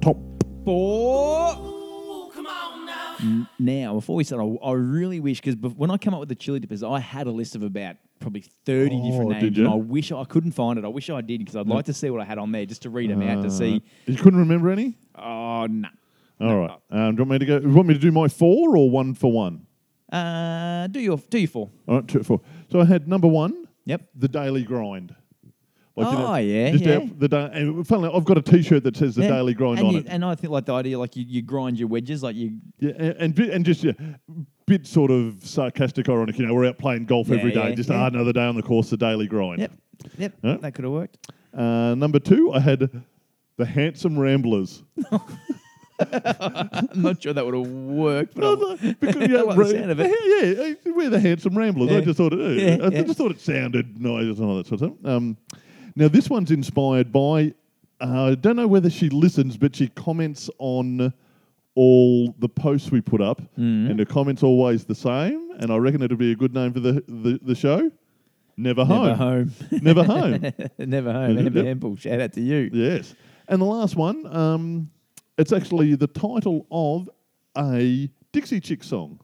Top. 0.01 0.17
Four. 0.65 1.76
Now, 3.59 3.93
before 3.95 4.15
we 4.15 4.23
start, 4.23 4.41
I, 4.43 4.65
I 4.67 4.73
really 4.73 5.19
wish 5.19 5.41
because 5.41 5.55
when 5.73 5.89
I 5.91 5.97
come 5.97 6.13
up 6.13 6.19
with 6.19 6.29
the 6.29 6.35
chili 6.35 6.59
dippers, 6.59 6.83
I 6.83 6.99
had 6.99 7.27
a 7.27 7.31
list 7.31 7.55
of 7.55 7.63
about 7.63 7.95
probably 8.19 8.41
thirty 8.65 8.95
different 9.01 9.25
Oh, 9.27 9.29
names, 9.29 9.41
did 9.43 9.57
and 9.57 9.65
you? 9.67 9.71
I 9.71 9.75
wish 9.75 10.11
I 10.11 10.23
couldn't 10.25 10.51
find 10.53 10.77
it. 10.79 10.85
I 10.85 10.89
wish 10.89 11.09
I 11.09 11.21
did 11.21 11.39
because 11.39 11.55
I'd 11.55 11.67
like 11.67 11.85
to 11.85 11.93
see 11.93 12.09
what 12.09 12.21
I 12.21 12.25
had 12.25 12.37
on 12.37 12.51
there 12.51 12.65
just 12.65 12.83
to 12.83 12.89
read 12.89 13.09
them 13.09 13.21
out 13.21 13.43
to 13.43 13.49
see. 13.51 13.77
Uh, 14.07 14.11
you 14.11 14.17
couldn't 14.17 14.39
remember 14.39 14.69
any? 14.69 14.97
Oh 15.15 15.65
no. 15.67 15.89
All 16.39 16.57
right. 16.57 16.77
Um, 16.91 17.15
do 17.15 17.23
you 17.23 17.27
want 17.27 17.29
me 17.29 17.37
to 17.39 17.45
go? 17.45 17.57
You 17.59 17.73
want 17.73 17.87
me 17.87 17.93
to 17.95 17.99
do 17.99 18.11
my 18.11 18.27
four 18.27 18.77
or 18.77 18.89
one 18.89 19.13
for 19.15 19.31
one? 19.31 19.65
Uh, 20.11 20.87
do 20.87 20.99
your 20.99 21.17
do 21.29 21.39
your 21.39 21.47
four. 21.47 21.69
All 21.87 21.95
right, 21.95 22.07
two, 22.07 22.23
four. 22.23 22.41
So 22.71 22.79
I 22.79 22.85
had 22.85 23.07
number 23.07 23.27
one, 23.27 23.67
Yep. 23.85 24.01
the 24.15 24.27
daily 24.27 24.63
grind. 24.63 25.15
Oh, 25.99 26.35
yeah, 26.35 26.71
just 26.71 26.83
yeah. 26.85 26.97
Out 26.97 27.19
the 27.19 27.27
day, 27.27 27.49
and 27.53 27.87
funnily, 27.87 28.11
I've 28.13 28.23
got 28.25 28.37
a 28.37 28.41
T-shirt 28.41 28.83
that 28.83 28.95
says 28.95 29.15
the 29.15 29.23
Yeah. 29.23 29.29
daily 29.29 29.53
grind 29.55 29.79
and 29.79 29.87
on 29.87 29.93
you- 29.95 29.99
it. 30.01 30.05
And 30.09 30.23
I 30.23 30.35
think 30.35 30.51
like 30.51 30.65
the 30.65 30.73
idea, 30.73 30.99
like 30.99 31.15
you, 31.15 31.25
you 31.27 31.41
grind 31.41 31.79
your 31.79 31.87
wedges, 31.87 32.21
like 32.21 32.35
you. 32.35 32.57
Yeah, 32.79 32.91
and 32.97 33.15
and, 33.19 33.35
bit, 33.35 33.49
and 33.49 33.65
just 33.65 33.83
yeah, 33.83 33.93
bit 34.67 34.85
sort 34.85 35.09
of 35.11 35.37
sarcastic, 35.43 36.07
ironic. 36.07 36.37
You 36.37 36.45
know, 36.45 36.53
we're 36.53 36.65
out 36.67 36.77
playing 36.77 37.05
golf 37.05 37.29
Yeah, 37.29 37.37
every 37.37 37.51
day. 37.51 37.69
yeah, 37.69 37.75
just 37.75 37.89
yeah. 37.89 38.03
ah, 38.03 38.07
another 38.07 38.31
day 38.33 38.43
on 38.45 38.55
the 38.55 38.61
course, 38.63 38.89
the 38.91 38.97
daily 38.97 39.25
grind. 39.27 39.59
Yep. 39.59 39.71
Yep. 40.19 40.33
Huh? 40.43 40.57
That 40.61 40.73
could 40.75 40.83
have 40.85 40.93
worked. 40.93 41.17
Uh, 41.53 41.95
number 41.95 42.19
two, 42.19 42.53
I 42.53 42.59
had 42.59 42.89
the 43.57 43.65
handsome 43.65 44.19
ramblers. 44.19 44.83
I'm 45.99 47.01
not 47.01 47.23
sure 47.23 47.33
that 47.33 47.43
would 47.43 47.55
have 47.55 47.67
worked, 47.67 48.35
but 48.35 48.41
No, 48.41 48.49
I'll- 48.51 48.57
no, 48.77 48.93
because, 48.99 49.29
yeah, 49.29 49.37
I 49.39 49.41
like 49.41 49.57
the 49.57 49.65
sound 49.71 49.91
of 49.91 49.99
it. 49.99 50.15
Yeah, 50.57 50.65
yeah, 50.85 50.93
we're 50.95 51.09
the 51.09 51.19
handsome 51.19 51.57
ramblers. 51.57 51.91
I 51.91 52.01
just 52.01 52.17
thought 52.17 52.33
it. 52.33 52.39
Yeah, 52.57 52.85
I 52.85 52.89
yeah. 52.89 53.01
just 53.01 53.17
thought 53.17 53.31
it 53.31 53.41
sounded 53.41 53.99
nice 53.99 54.37
and 54.37 54.41
all 54.45 54.57
that 54.57 54.67
sort 54.67 54.81
of 54.83 54.91
stuff. 54.99 55.05
Um, 55.11 55.37
now 55.97 56.07
this 56.07 56.29
one's 56.29 56.51
inspired 56.51 57.11
by. 57.11 57.53
Uh, 57.99 58.31
I 58.31 58.35
don't 58.35 58.55
know 58.55 58.67
whether 58.67 58.89
she 58.89 59.09
listens, 59.09 59.57
but 59.57 59.75
she 59.75 59.87
comments 59.89 60.49
on 60.59 61.11
all 61.75 62.33
the 62.39 62.49
posts 62.49 62.91
we 62.91 63.01
put 63.01 63.21
up, 63.21 63.41
Mm-hmm. 63.41 63.89
and 63.91 63.99
her 63.99 64.05
comments 64.05 64.43
always 64.43 64.85
the 64.85 64.95
same. 64.95 65.51
And 65.59 65.71
I 65.71 65.77
reckon 65.77 66.01
it'll 66.03 66.17
be 66.17 66.31
a 66.31 66.35
good 66.35 66.53
name 66.53 66.73
for 66.73 66.79
the 66.79 67.03
the, 67.07 67.39
the 67.41 67.55
show. 67.55 67.91
Never 68.59 68.83
home. 68.85 69.05
never 69.05 69.15
home. 69.15 69.51
Never 69.83 70.03
home. 70.03 70.41
never 70.79 71.13
home. 71.13 71.37
Amber. 71.37 71.63
Hempel, 71.63 71.95
shout 71.95 72.19
out 72.21 72.33
to 72.33 72.41
you. 72.41 72.71
Yes. 72.73 73.13
And 73.47 73.61
the 73.61 73.65
last 73.65 73.95
one, 73.95 74.25
um, 74.35 74.89
it's 75.37 75.53
actually 75.53 75.93
the 75.93 76.07
title 76.07 76.65
of 76.71 77.07
a 77.55 78.09
Dixie 78.31 78.59
Chick 78.59 78.83
song, 78.83 79.19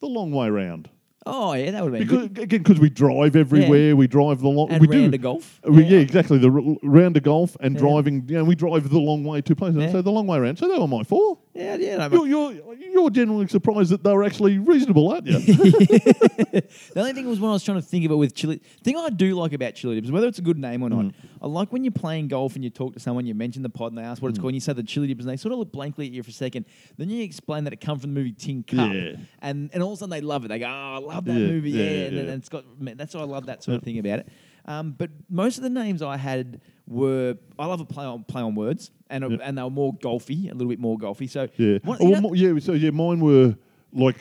The 0.00 0.06
Long 0.06 0.30
Way 0.30 0.50
Round. 0.50 0.88
Oh 1.26 1.54
yeah, 1.54 1.70
that 1.70 1.82
would 1.82 1.92
be 1.94 2.00
Because, 2.00 2.28
good. 2.28 2.38
again, 2.38 2.62
because 2.62 2.78
we 2.80 2.90
drive 2.90 3.34
everywhere, 3.34 3.96
we 3.96 4.06
drive 4.06 4.40
the 4.40 4.48
long. 4.48 4.70
And 4.70 4.80
we 4.86 4.88
round 4.94 5.12
do, 5.12 5.18
golf. 5.18 5.60
Uh, 5.66 5.72
we, 5.72 5.84
yeah. 5.84 5.98
exactly. 5.98 6.36
The 6.38 6.50
r- 6.50 6.76
round 6.82 7.16
of 7.16 7.22
golf 7.22 7.56
and 7.60 7.74
Yeah. 7.74 7.80
driving. 7.80 8.24
You 8.28 8.36
know, 8.38 8.44
we 8.44 8.54
drive 8.54 8.88
the 8.90 8.98
long 8.98 9.24
way 9.24 9.40
to 9.40 9.56
places. 9.56 9.82
Yeah. 9.84 9.92
So 9.92 10.02
the 10.02 10.10
long 10.10 10.26
way 10.26 10.36
around. 10.38 10.58
So 10.58 10.68
they 10.68 10.78
were 10.78 10.86
my 10.86 11.02
four. 11.02 11.38
Yeah, 11.54 11.76
yeah. 11.76 12.08
No, 12.08 12.24
You're, 12.24 12.52
you're, 12.52 12.74
you're 12.74 13.10
generally 13.10 13.46
surprised 13.46 13.90
that 13.90 14.02
they 14.02 14.12
were 14.12 14.24
actually 14.24 14.58
reasonable, 14.58 15.12
aren't 15.12 15.26
you? 15.26 15.38
the 15.38 16.64
only 16.96 17.12
thing 17.12 17.28
was 17.28 17.38
when 17.40 17.50
I 17.50 17.52
was 17.52 17.62
trying 17.62 17.80
to 17.80 17.86
think 17.86 18.04
of 18.04 18.10
it 18.10 18.16
with 18.16 18.34
chili. 18.34 18.60
thing 18.82 18.96
I 18.96 19.08
do 19.10 19.34
like 19.34 19.52
about 19.52 19.74
chili 19.74 19.94
dippers, 19.94 20.10
whether 20.10 20.26
it's 20.26 20.38
a 20.38 20.42
good 20.42 20.58
name 20.58 20.82
or 20.82 20.90
not, 20.90 21.04
Mm. 21.04 21.12
I 21.42 21.46
like 21.46 21.72
when 21.72 21.84
you're 21.84 21.92
playing 21.92 22.28
golf 22.28 22.54
and 22.54 22.64
you 22.64 22.70
talk 22.70 22.94
to 22.94 23.00
someone, 23.00 23.26
you 23.26 23.34
mention 23.34 23.62
the 23.62 23.68
pod 23.68 23.92
and 23.92 23.98
they 23.98 24.02
ask 24.02 24.22
what 24.22 24.28
Mm. 24.28 24.30
it's 24.30 24.38
called, 24.38 24.48
and 24.50 24.56
you 24.56 24.60
say 24.60 24.72
the 24.72 24.82
chili 24.82 25.06
dippers, 25.06 25.26
and 25.26 25.32
they 25.32 25.36
sort 25.36 25.52
of 25.52 25.58
look 25.58 25.70
blankly 25.72 26.06
at 26.06 26.12
you 26.12 26.22
for 26.22 26.30
a 26.30 26.32
second. 26.32 26.64
Then 26.96 27.08
you 27.10 27.22
explain 27.22 27.64
that 27.64 27.72
it 27.72 27.80
comes 27.80 28.00
from 28.02 28.14
the 28.14 28.20
movie 28.20 28.32
Tin 28.32 28.62
Cup, 28.62 28.92
Yeah. 28.92 29.16
and 29.42 29.70
and 29.72 29.82
all 29.82 29.90
of 29.92 29.96
a 29.96 30.00
sudden 30.00 30.10
they 30.10 30.20
love 30.22 30.44
it. 30.44 30.48
They 30.48 30.58
go, 30.58 30.66
"Oh, 30.66 30.94
I 30.94 30.98
love 30.98 31.24
that 31.26 31.32
Yeah, 31.38 31.46
movie, 31.46 31.70
yeah,", 31.70 31.84
yeah, 31.84 32.06
and, 32.06 32.18
and 32.18 32.28
it's 32.30 32.48
got 32.48 32.64
man, 32.80 32.96
that's 32.96 33.14
why 33.14 33.20
I 33.20 33.24
love 33.24 33.46
that 33.46 33.62
sort 33.62 33.76
of 33.76 33.82
thing 33.82 33.98
about 33.98 34.20
it. 34.20 34.28
Um, 34.66 34.92
but 34.96 35.10
most 35.28 35.58
of 35.58 35.62
the 35.62 35.70
names 35.70 36.00
I 36.02 36.16
had 36.16 36.60
were 36.86 37.36
I 37.58 37.66
love 37.66 37.80
a 37.80 37.84
play 37.84 38.04
on 38.04 38.24
play 38.24 38.42
on 38.42 38.54
words, 38.54 38.90
and 39.10 39.24
Yeah. 39.30 39.36
and 39.42 39.56
they 39.58 39.62
were 39.62 39.70
more 39.70 39.94
golfy, 39.94 40.50
a 40.50 40.54
little 40.54 40.68
bit 40.68 40.78
more 40.80 40.98
golfy. 40.98 41.28
So 41.28 41.48
yeah. 41.56 41.78
what- 41.82 42.00
Oh, 42.00 42.10
well, 42.10 42.20
know- 42.22 42.34
yeah. 42.34 42.58
So 42.60 42.72
yeah, 42.72 42.90
mine 42.90 43.20
were 43.20 43.56
like 43.92 44.16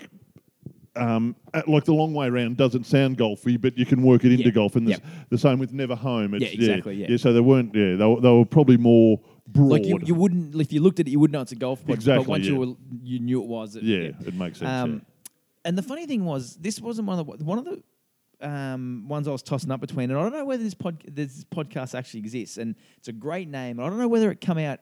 um, 0.95 1.35
like 1.67 1.85
the 1.85 1.93
long 1.93 2.13
way 2.13 2.29
round 2.29 2.55
doesn't 2.55 2.83
sound 2.85 3.17
golfy, 3.17 3.59
but 3.59 3.75
you 3.77 3.85
can 3.85 4.03
work 4.03 4.23
it 4.25 4.31
into 4.31 4.43
Yeah. 4.45 4.51
golf. 4.51 4.75
And 4.75 4.85
the, 4.85 4.91
Yep. 4.91 5.03
the 5.29 5.37
same 5.39 5.57
with 5.57 5.73
Never 5.73 5.95
Home. 5.95 6.35
It's, 6.35 6.53
exactly, 6.53 6.95
yeah. 6.97 7.07
yeah. 7.09 7.17
So 7.17 7.33
they 7.33 7.41
weren't. 7.41 7.73
Yeah, 7.73 7.95
they 7.95 8.05
were, 8.05 8.21
they 8.21 8.29
were 8.29 8.45
probably 8.45 8.77
more 8.77 9.19
broad. 9.47 9.71
Like 9.71 9.85
you, 9.85 9.99
you 10.05 10.13
wouldn't 10.13 10.53
if 10.61 10.71
you 10.71 10.81
looked 10.81 10.99
at 10.99 11.07
it, 11.07 11.11
you 11.11 11.19
wouldn't 11.19 11.33
know 11.33 11.41
it's 11.41 11.51
a 11.51 11.55
golf 11.55 11.83
pod. 11.85 11.95
Exactly, 11.95 12.23
But 12.25 12.29
once 12.29 12.45
yeah. 12.45 12.51
you 12.51 12.59
were, 12.59 12.73
you 13.03 13.19
knew 13.19 13.41
it 13.41 13.47
was. 13.47 13.75
It, 13.75 13.83
yeah, 13.83 14.11
it 14.25 14.35
makes 14.35 14.59
sense. 14.59 14.69
Um, 14.69 15.01
and 15.65 15.75
the 15.77 15.81
funny 15.81 16.05
thing 16.05 16.25
was, 16.25 16.57
this 16.57 16.79
wasn't 16.79 17.07
one 17.07 17.17
of 17.17 17.25
the 17.39 17.43
one 17.43 17.57
of 17.57 17.65
the 17.65 17.81
um, 18.43 19.07
ones 19.07 19.27
I 19.27 19.31
was 19.31 19.41
tossing 19.43 19.71
up 19.71 19.81
between, 19.81 20.09
and 20.11 20.19
I 20.19 20.23
don't 20.23 20.33
know 20.33 20.45
whether 20.45 20.63
this 20.63 20.73
pod 20.73 21.03
this 21.07 21.43
podcast 21.45 21.95
actually 21.97 22.19
exists, 22.21 22.57
and 22.57 22.75
it's 22.97 23.07
a 23.07 23.13
great 23.13 23.47
name. 23.47 23.79
And 23.79 23.85
I 23.85 23.89
don't 23.89 23.99
know 23.99 24.07
whether 24.07 24.29
it 24.31 24.41
come 24.41 24.57
out 24.57 24.79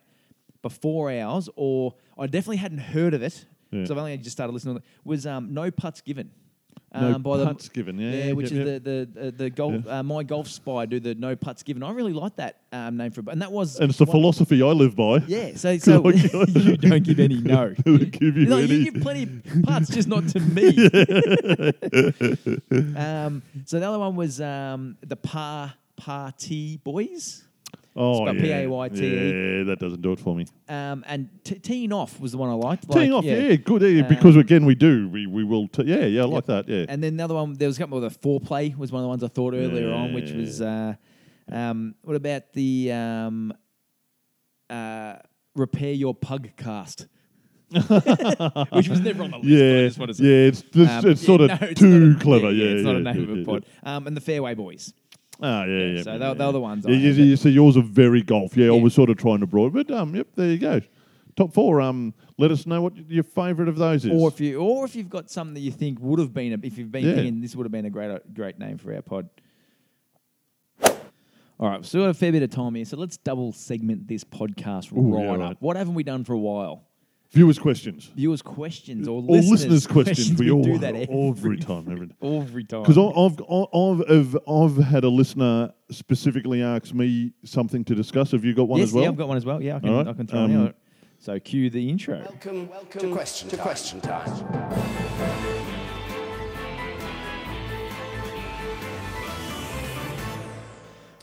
before 0.61 1.11
ours 1.11 1.49
or 1.55 1.95
I 2.19 2.27
definitely 2.27 2.57
hadn't 2.57 2.77
heard 2.79 3.13
of 3.13 3.23
it 3.23 3.45
Yeah. 3.71 3.81
I've 3.81 3.91
only 3.97 4.17
just 4.17 4.35
started 4.35 4.53
listening. 4.53 4.75
to 4.75 4.81
it. 4.81 4.85
Was 5.03 5.25
um, 5.25 5.53
no 5.53 5.71
putts 5.71 6.01
given. 6.01 6.31
No 6.93 7.15
Um, 7.15 7.21
by 7.21 7.37
the- 7.37 7.45
putts 7.45 7.69
given, 7.69 7.97
yeah, 7.99 8.33
which 8.33 8.51
yep, 8.51 8.61
is 8.61 8.67
yep. 8.67 8.83
the 8.83 9.07
the 9.15 9.27
uh, 9.27 9.31
the 9.37 9.49
golf. 9.49 9.87
Uh, 9.87 10.03
my 10.03 10.23
golf 10.23 10.49
spy 10.49 10.85
do 10.85 10.99
the 10.99 11.15
no 11.15 11.37
putts 11.37 11.63
given. 11.63 11.83
I 11.83 11.91
really 11.91 12.11
like 12.11 12.35
that 12.35 12.57
um, 12.73 12.97
name 12.97 13.11
for 13.11 13.21
it, 13.21 13.27
and 13.29 13.41
that 13.41 13.49
was 13.51 13.79
and 13.79 13.89
it's 13.89 13.97
the 13.99 14.05
philosophy 14.05 14.61
I 14.61 14.65
live 14.73 14.93
by. 14.97 15.19
Yeah, 15.25 15.55
so 15.55 15.77
so 15.89 16.09
you 16.09 16.75
don't 16.75 17.03
give 17.03 17.19
any 17.21 17.39
no. 17.39 17.73
Don't 17.85 18.11
give 18.11 18.35
you 18.35 18.45
Like, 18.47 18.67
you 18.67 18.75
any. 18.75 18.83
give 18.91 18.95
plenty 19.01 19.23
of 19.23 19.63
parts, 19.63 19.89
just 19.89 20.09
not 20.09 20.27
to 20.29 20.39
me. 20.41 20.67
um, 22.97 23.41
so 23.65 23.79
the 23.79 23.87
other 23.87 23.99
one 23.99 24.15
was 24.17 24.41
um, 24.41 24.97
the 25.01 25.15
Par 25.15 25.73
Party 25.95 26.77
Boys, 26.83 27.43
Oh, 27.93 28.25
yeah. 28.25 28.39
P-A-Y-T-E. 28.41 29.57
Yeah, 29.57 29.63
that 29.65 29.77
doesn't 29.79 30.01
do 30.01 30.13
it 30.13 30.19
for 30.19 30.33
me. 30.35 30.45
um, 30.69 31.03
and 31.07 31.27
t- 31.43 31.55
teeing 31.59 31.91
off 31.91 32.19
was 32.21 32.31
the 32.31 32.37
one 32.37 32.49
I 32.49 32.53
liked. 32.53 32.89
Teeing 32.89 33.11
off, 33.11 33.25
yeah, 33.25 33.55
good. 33.55 33.81
Yeah, 33.81 34.03
because 34.07 34.37
again, 34.37 34.65
we 34.65 34.75
do. 34.75 35.09
We, 35.09 35.27
we 35.27 35.43
will. 35.43 35.67
T- 35.67 35.83
yeah, 35.83 36.05
yeah, 36.05 36.21
I 36.21 36.25
like 36.25 36.45
that. 36.45 36.69
Yeah. 36.69 36.85
And 36.87 37.03
then 37.03 37.17
the 37.17 37.23
other 37.25 37.33
one, 37.35 37.53
there 37.55 37.67
was 37.67 37.75
a 37.77 37.81
couple 37.81 38.01
of 38.01 38.13
the 38.13 38.17
foreplay 38.19 38.73
was 38.77 38.93
one 38.93 39.01
of 39.01 39.03
the 39.03 39.09
ones 39.09 39.23
I 39.23 39.27
thought 39.27 39.53
earlier 39.53 39.91
on, 39.91 40.13
which 40.13 40.31
was 40.31 40.61
uh, 40.61 40.93
um, 41.51 41.95
what 42.03 42.15
about 42.15 42.53
the 42.53 42.93
um, 42.93 43.53
uh, 44.69 45.15
repair 45.55 45.91
your 45.91 46.13
pug 46.15 46.47
cast, 46.55 47.07
which 47.71 48.87
was 48.89 48.99
never 49.01 49.23
on 49.23 49.31
the 49.31 49.37
list. 49.39 49.43
but 49.43 49.47
I 49.47 49.47
yeah, 49.47 49.87
just 49.87 49.99
wanted 49.99 50.13
to 50.15 50.17
say. 50.17 50.23
yeah, 50.25 50.47
it's 50.47 50.63
it's, 50.73 50.91
Um, 51.05 51.09
it's 51.11 51.25
sort 51.25 51.41
of 51.41 51.49
no, 51.61 51.67
it's 51.67 51.79
too 51.79 51.99
not 51.99 52.15
a- 52.21 52.23
clever. 52.23 52.51
Yeah, 52.51 52.63
Yeah, 52.65 52.71
it's 52.75 52.83
not 52.83 52.95
a 52.95 52.99
name 53.01 53.15
yeah, 53.17 53.23
of 53.23 53.29
a 53.31 53.39
yeah, 53.39 53.45
pod. 53.45 53.65
Um, 53.83 54.07
and 54.07 54.15
the 54.15 54.21
Fairway 54.21 54.53
Boys. 54.55 54.93
Ah, 55.41 55.65
yeah, 55.65 55.85
yeah. 55.85 56.03
so 56.03 56.11
yeah, 56.11 56.17
they're- 56.19 56.27
yeah. 56.29 56.33
they're 56.35 56.51
the 56.51 56.59
ones 56.59 56.85
Yeah, 56.87 56.93
I 56.95 56.97
you, 56.99 57.11
you, 57.11 57.35
so 57.35 57.49
yours 57.49 57.75
are 57.77 57.81
very 57.83 58.21
golf. 58.21 58.55
Yeah, 58.55 58.67
I 58.67 58.79
was 58.79 58.93
sort 58.93 59.09
of 59.09 59.17
trying 59.17 59.39
to 59.39 59.47
broad, 59.47 59.73
but 59.73 59.89
um, 59.91 60.15
yep, 60.15 60.27
there 60.35 60.47
you 60.49 60.57
go. 60.57 60.81
Top 61.35 61.53
four. 61.53 61.79
Um, 61.81 62.13
let 62.37 62.51
us 62.51 62.65
know 62.67 62.81
what 62.81 62.95
your 63.09 63.23
favourite 63.23 63.69
of 63.69 63.77
those 63.77 64.05
is. 64.05 64.11
Or 64.11 64.27
if 64.27 64.39
you, 64.41 64.59
or 64.59 64.85
if 64.85 64.95
you've 64.95 65.09
got 65.09 65.29
something 65.31 65.53
that 65.53 65.61
you 65.61 65.71
think 65.71 65.99
would 66.01 66.19
have 66.19 66.33
been, 66.33 66.53
a, 66.53 66.57
if 66.61 66.77
you've 66.77 66.91
been 66.91 67.05
Yeah. 67.05 67.15
thinking 67.15 67.41
this 67.41 67.55
would 67.55 67.65
have 67.65 67.71
been 67.71 67.85
a 67.85 67.89
great, 67.89 68.33
great 68.33 68.59
name 68.59 68.77
for 68.77 68.93
our 68.93 69.01
pod. 69.01 69.29
All 71.59 71.69
right, 71.69 71.85
so 71.85 71.99
we've 71.99 72.05
got 72.05 72.09
a 72.09 72.13
fair 72.15 72.31
bit 72.31 72.41
of 72.43 72.49
time 72.49 72.73
here, 72.75 72.85
so 72.85 72.97
let's 72.97 73.17
double 73.17 73.51
segment 73.51 74.07
this 74.07 74.23
podcast 74.23 74.91
Ooh, 74.97 75.15
right 75.15 75.23
yeah, 75.25 75.31
up. 75.33 75.39
right. 75.39 75.57
What 75.59 75.77
haven't 75.77 75.93
we 75.93 76.03
done 76.03 76.23
for 76.23 76.33
a 76.33 76.39
while? 76.39 76.87
Viewers' 77.31 77.57
questions 77.57 78.11
Viewers' 78.15 78.41
questions 78.41 79.07
or, 79.07 79.17
or 79.17 79.21
listeners', 79.21 79.65
listeners' 79.65 79.87
questions, 79.87 80.39
we, 80.39 80.51
all 80.51 80.63
do 80.63 80.77
that 80.77 80.95
every 80.95 81.57
time. 81.57 81.89
Every 81.89 82.09
every 82.21 82.63
time. 82.63 82.83
Because 82.83 82.97
I've, 82.97 83.41
I've, 83.49 84.03
I've, 84.09 84.37
I've 84.47 84.85
had 84.85 85.03
a 85.03 85.09
listener 85.09 85.73
specifically 85.89 86.61
ask 86.61 86.93
me 86.93 87.31
something 87.43 87.83
to 87.85 87.95
discuss. 87.95 88.31
Have 88.31 88.43
you 88.43 88.53
got 88.53 88.67
one 88.67 88.79
yes, 88.79 88.89
as 88.89 88.93
well? 88.93 89.03
yeah, 89.03 89.09
I've 89.09 89.17
got 89.17 89.27
one 89.27 89.37
as 89.37 89.45
well. 89.45 89.61
Yeah, 89.61 89.77
I 89.77 89.79
can, 89.79 89.89
All 89.89 89.95
right, 89.97 90.07
I 90.07 90.13
can 90.13 90.27
throw 90.27 90.39
um, 90.39 90.53
one 90.53 90.67
out. 90.67 90.75
So 91.19 91.39
cue 91.39 91.69
the 91.69 91.89
intro. 91.89 92.19
Welcome, 92.19 92.69
welcome 92.69 93.01
to 93.01 93.11
question 93.11 93.49
to 93.49 93.57
question 93.57 94.01
time. 94.01 94.27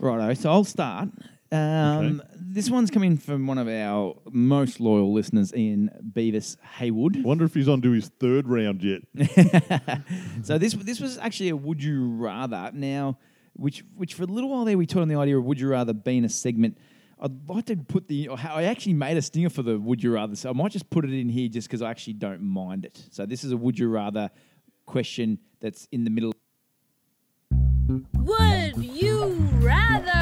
Righto, 0.00 0.34
so 0.34 0.50
I'll 0.50 0.64
start. 0.64 1.08
Um, 1.50 2.22
This 2.50 2.70
one's 2.70 2.90
coming 2.90 3.18
from 3.18 3.46
one 3.46 3.58
of 3.58 3.68
our 3.68 4.14
most 4.30 4.80
loyal 4.80 5.12
listeners, 5.12 5.54
Ian 5.54 5.90
Beavis 6.14 6.56
Haywood. 6.78 7.18
I 7.18 7.20
wonder 7.20 7.44
if 7.44 7.52
he's 7.52 7.68
on 7.68 7.82
to 7.82 7.90
his 7.90 8.08
third 8.08 8.48
round 8.48 8.82
yet. 8.82 9.02
So 10.42 10.56
this 10.56 10.72
this 10.72 10.98
was 10.98 11.18
actually 11.18 11.50
a 11.50 11.56
would 11.56 11.82
you 11.82 12.08
rather. 12.08 12.70
Now, 12.72 13.18
which 13.52 13.84
which 13.96 14.14
for 14.14 14.22
a 14.22 14.26
little 14.26 14.48
while 14.48 14.64
there 14.64 14.78
we 14.78 14.86
toyed 14.86 15.02
on 15.02 15.08
the 15.08 15.16
idea 15.16 15.36
of 15.36 15.44
would 15.44 15.60
you 15.60 15.68
rather 15.68 15.92
being 15.92 16.24
a 16.24 16.28
segment. 16.30 16.78
I'd 17.20 17.48
like 17.50 17.66
to 17.66 17.76
put 17.76 18.08
the. 18.08 18.30
I 18.30 18.64
actually 18.64 18.94
made 18.94 19.18
a 19.18 19.22
stinger 19.22 19.50
for 19.50 19.62
the 19.62 19.78
would 19.78 20.02
you 20.02 20.14
rather, 20.14 20.34
so 20.34 20.48
I 20.48 20.52
might 20.54 20.72
just 20.72 20.88
put 20.88 21.04
it 21.04 21.12
in 21.12 21.28
here 21.28 21.50
just 21.50 21.68
because 21.68 21.82
I 21.82 21.90
actually 21.90 22.14
don't 22.14 22.40
mind 22.40 22.86
it. 22.86 23.04
So 23.10 23.26
this 23.26 23.44
is 23.44 23.52
a 23.52 23.58
would 23.58 23.78
you 23.78 23.90
rather 23.90 24.30
question 24.86 25.38
that's 25.60 25.86
in 25.92 26.04
the 26.04 26.10
middle. 26.10 26.32
Would 28.14 28.82
you 28.82 29.34
rather? 29.60 30.17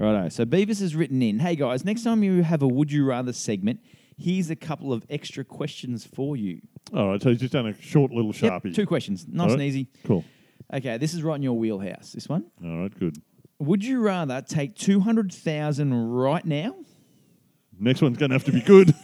Righto. 0.00 0.28
So 0.30 0.44
Beavis 0.44 0.80
has 0.80 0.96
written 0.96 1.20
in, 1.22 1.38
"Hey 1.38 1.54
guys, 1.56 1.84
next 1.84 2.02
time 2.04 2.22
you 2.24 2.42
have 2.42 2.62
a 2.62 2.68
would 2.68 2.90
you 2.90 3.04
rather 3.04 3.32
segment, 3.32 3.80
here's 4.18 4.50
a 4.50 4.56
couple 4.56 4.92
of 4.92 5.04
extra 5.10 5.44
questions 5.44 6.04
for 6.06 6.36
you. 6.36 6.60
All 6.94 7.08
right, 7.10 7.22
so 7.22 7.30
he's 7.30 7.40
just 7.40 7.52
done 7.52 7.66
a 7.66 7.80
short 7.80 8.10
little 8.10 8.32
sharpie. 8.32 8.64
Yep, 8.66 8.74
two 8.74 8.86
questions, 8.86 9.26
nice 9.28 9.46
All 9.46 9.52
and 9.52 9.60
right, 9.60 9.66
easy. 9.66 9.88
Cool. 10.04 10.24
Okay, 10.72 10.98
this 10.98 11.14
is 11.14 11.22
right 11.22 11.36
in 11.36 11.42
your 11.42 11.56
wheelhouse. 11.58 12.12
This 12.12 12.28
one. 12.28 12.44
All 12.64 12.82
right, 12.82 12.98
good. 12.98 13.18
Would 13.58 13.84
you 13.84 14.00
rather 14.00 14.40
take 14.40 14.74
two 14.74 15.00
hundred 15.00 15.32
thousand 15.32 15.92
right 15.94 16.44
now, 16.44 16.76
Next 17.82 18.02
one's 18.02 18.18
going 18.18 18.28
to 18.28 18.34
have 18.34 18.44
to 18.44 18.52
be 18.52 18.60
good. 18.60 18.94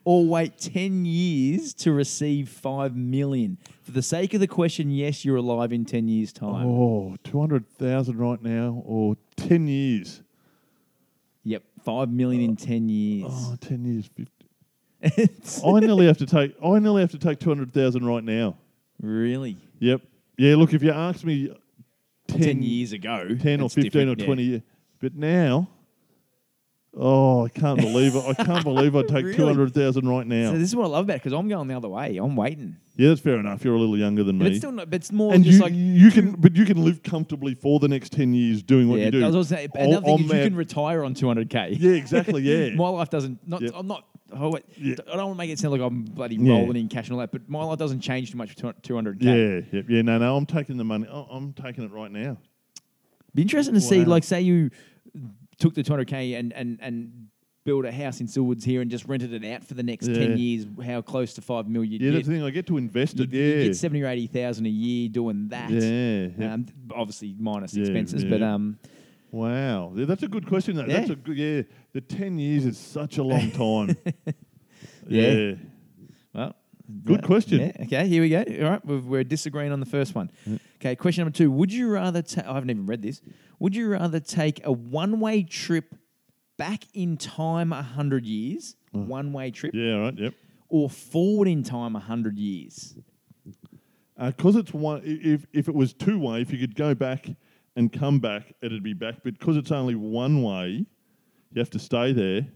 or 0.04 0.24
wait 0.26 0.56
ten 0.58 1.04
years 1.04 1.74
to 1.74 1.92
receive 1.92 2.48
five 2.48 2.96
million? 2.96 3.58
For 3.82 3.90
the 3.90 4.00
sake 4.00 4.32
of 4.32 4.40
the 4.40 4.46
question, 4.46 4.90
yes, 4.90 5.22
you're 5.22 5.36
alive 5.36 5.70
in 5.70 5.84
ten 5.84 6.08
years' 6.08 6.32
time. 6.32 6.66
oh, 6.66 7.16
200,000 7.24 8.16
right 8.16 8.42
now 8.42 8.82
or 8.86 9.16
10 9.36 9.68
years? 9.68 10.22
Yep, 11.44 11.62
five 11.84 12.08
million 12.08 12.42
in 12.42 12.56
ten 12.56 12.88
years. 12.88 13.30
Oh, 13.30 13.56
10 13.60 13.84
years. 13.84 14.10
50. 14.16 14.32
I 15.66 15.80
nearly 15.80 16.06
have 16.06 16.16
to 16.18 16.26
take 16.26 16.56
I 16.64 16.78
nearly 16.78 17.02
have 17.02 17.10
to 17.12 17.18
take 17.18 17.38
200,000 17.38 18.04
right 18.04 18.24
now. 18.24 18.56
really, 19.00 19.58
Yep. 19.78 20.00
Yeah, 20.38 20.56
look, 20.56 20.72
if 20.72 20.82
you 20.82 20.90
asked 20.90 21.24
me 21.24 21.54
10, 22.28 22.40
ten 22.40 22.62
years 22.62 22.92
ago, 22.92 23.28
10 23.40 23.60
or 23.60 23.68
15 23.68 23.86
or 23.86 23.90
different, 24.14 24.20
yeah. 24.20 24.26
20 24.26 24.42
years, 24.42 24.62
but 25.00 25.14
now 25.14 25.68
Oh, 26.98 27.44
I 27.44 27.50
can't 27.50 27.78
believe 27.78 28.16
it. 28.16 28.24
I 28.26 28.32
can't 28.42 28.64
believe 28.64 28.96
I'd 28.96 29.06
take 29.08 29.24
Really? 29.26 29.36
200,000 29.36 30.08
right 30.08 30.26
now. 30.26 30.52
So 30.52 30.58
this 30.58 30.68
is 30.70 30.74
what 30.76 30.84
I 30.84 30.88
love 30.88 31.04
about 31.04 31.16
it 31.16 31.22
because 31.22 31.34
I'm 31.34 31.46
going 31.46 31.68
the 31.68 31.76
other 31.76 31.90
way. 31.90 32.16
I'm 32.16 32.34
waiting, 32.36 32.76
yeah, 32.96 33.10
that's 33.10 33.20
fair 33.20 33.36
enough. 33.36 33.62
You're 33.62 33.74
a 33.74 33.78
little 33.78 33.98
younger 33.98 34.24
than 34.24 34.38
but 34.38 34.44
me. 34.46 34.50
it's 34.52 34.58
still 34.60 34.72
not. 34.72 34.88
But 34.88 34.96
it's 34.96 35.12
more 35.12 35.34
and 35.34 35.44
just 35.44 35.58
you, 35.58 35.62
like 35.62 35.72
you 35.74 36.10
can, 36.10 36.32
but 36.32 36.56
you 36.56 36.64
can 36.64 36.82
live 36.82 37.02
comfortably 37.02 37.54
for 37.54 37.78
the 37.80 37.88
next 37.88 38.12
ten 38.12 38.32
years 38.32 38.62
doing 38.62 38.88
what 38.88 38.98
yeah. 38.98 39.06
you 39.06 39.10
do. 39.10 39.22
I 39.22 39.26
was 39.26 39.34
gonna 39.34 39.44
say, 39.44 39.68
another 39.74 40.06
thing 40.06 40.14
on 40.14 40.20
is 40.20 40.26
you 40.26 40.32
that- 40.32 40.44
can 40.44 40.56
retire 40.56 41.04
on 41.04 41.14
200k. 41.14 41.76
yeah, 41.78 41.90
exactly. 41.92 42.40
Yeah, 42.42 42.70
my 42.76 42.88
life 42.88 43.10
doesn't. 43.10 43.46
Not. 43.46 43.60
Yep. 43.60 43.72
I'm 43.74 43.86
not. 43.86 44.04
Oh, 44.32 44.50
wait, 44.50 44.64
Yeah. 44.76 44.94
I 45.06 45.16
don't 45.16 45.26
want 45.26 45.34
to 45.36 45.38
make 45.38 45.50
it 45.50 45.58
sound 45.58 45.72
like 45.72 45.80
I'm 45.82 46.02
bloody 46.02 46.34
Yeah. 46.36 46.54
rolling 46.54 46.76
in 46.76 46.88
cash 46.88 47.06
and 47.06 47.12
all 47.12 47.20
that, 47.20 47.30
but 47.30 47.48
my 47.48 47.62
life 47.62 47.78
doesn't 47.78 48.00
change 48.00 48.32
too 48.32 48.38
much 48.38 48.54
for 48.54 48.72
200k. 48.72 49.22
yeah, 49.22 49.60
yeah, 49.70 49.82
yeah. 49.88 50.02
No, 50.02 50.18
no, 50.18 50.36
I'm 50.36 50.46
taking 50.46 50.78
the 50.78 50.84
money. 50.84 51.06
I'm 51.10 51.52
taking 51.52 51.84
it 51.84 51.92
right 51.92 52.10
now. 52.10 52.38
Be 53.34 53.42
interesting 53.42 53.74
to 53.74 53.80
see, 53.80 54.00
Wow. 54.00 54.06
like, 54.06 54.24
say 54.24 54.40
you 54.40 54.70
took 55.58 55.74
the 55.74 55.82
200k 55.82 56.38
and 56.38 56.52
and 56.52 56.78
and 56.80 57.28
build 57.64 57.84
a 57.84 57.90
house 57.90 58.20
in 58.20 58.28
Silwoods 58.28 58.62
here 58.62 58.80
and 58.80 58.88
just 58.88 59.06
rented 59.06 59.32
it 59.32 59.44
out 59.52 59.64
for 59.64 59.74
the 59.74 59.82
next 59.82 60.06
Yeah. 60.06 60.14
10 60.28 60.38
years. 60.38 60.66
How 60.84 61.00
close 61.02 61.34
to 61.34 61.40
five 61.42 61.66
million 61.68 62.00
Yeah, 62.00 62.06
you'd 62.10 62.14
that's 62.14 62.28
get? 62.28 62.32
the 62.34 62.38
thing. 62.38 62.46
I 62.46 62.50
get 62.50 62.66
to 62.68 62.76
invest 62.76 63.14
it. 63.18 63.32
you'd 63.32 63.58
Yeah, 63.58 63.64
get 63.64 63.76
70 63.76 64.02
or 64.04 64.06
80,000 64.06 64.66
a 64.66 64.68
year 64.68 65.08
doing 65.08 65.48
that. 65.48 65.70
yeah. 65.70 66.54
Um, 66.54 66.66
obviously 66.94 67.34
minus 67.38 67.74
Yeah, 67.74 67.80
expenses, 67.82 68.22
yeah. 68.22 68.30
but 68.30 68.42
um, 68.42 68.78
wow, 69.32 69.90
that's 69.94 70.22
a 70.22 70.28
good 70.28 70.46
question. 70.46 70.76
That. 70.76 70.86
That's 70.86 71.10
a 71.10 71.16
good. 71.16 71.36
Yeah, 71.36 71.62
the 71.92 72.00
ten 72.02 72.38
years 72.38 72.64
is 72.66 72.78
such 72.78 73.18
a 73.18 73.22
long 73.24 73.50
time. 73.50 73.96
Yeah. 75.08 75.54
Good 77.06 77.22
question. 77.22 77.60
Yeah, 77.60 77.72
okay, 77.84 78.08
here 78.08 78.22
we 78.22 78.28
go. 78.28 78.44
All 78.64 78.70
right, 78.70 78.84
we've, 78.84 79.04
we're 79.04 79.24
disagreeing 79.24 79.72
on 79.72 79.80
the 79.80 79.86
first 79.86 80.14
one. 80.14 80.30
Okay, 80.76 80.96
question 80.96 81.24
number 81.24 81.36
two. 81.36 81.50
Would 81.50 81.72
you 81.72 81.90
rather 81.90 82.22
ta- 82.22 82.42
I 82.46 82.54
haven't 82.54 82.70
even 82.70 82.86
read 82.86 83.02
this. 83.02 83.20
Would 83.60 83.74
you 83.74 83.88
rather 83.90 84.20
take 84.20 84.60
a 84.64 84.72
one 84.72 85.20
way 85.20 85.42
trip 85.42 85.94
back 86.58 86.84
in 86.94 87.16
time 87.16 87.70
100 87.70 88.26
years, 88.26 88.76
one 88.92 89.32
way 89.32 89.50
trip, 89.50 89.72
Yeah, 89.74 89.94
all 89.94 90.00
right. 90.02 90.18
Yep. 90.18 90.34
or 90.68 90.90
forward 90.90 91.48
in 91.48 91.62
time 91.62 91.92
100 91.94 92.38
years? 92.38 92.96
Because 94.18 94.56
Uh, 94.56 94.60
it's 94.60 94.72
one. 94.74 95.00
i- 95.02 95.20
If 95.22 95.46
if 95.52 95.68
it 95.68 95.74
was 95.74 95.92
two 95.92 96.18
way, 96.18 96.40
if 96.40 96.52
you 96.52 96.58
could 96.58 96.74
go 96.74 96.94
back 96.94 97.28
and 97.76 97.92
come 97.92 98.18
back, 98.20 98.54
it'd 98.62 98.82
be 98.82 98.94
back. 98.94 99.16
But 99.22 99.38
because 99.38 99.56
it's 99.56 99.70
only 99.70 99.94
one 99.94 100.42
way, 100.42 100.86
you 101.52 101.58
have 101.58 101.70
to 101.70 101.78
stay 101.78 102.12
there. 102.12 102.46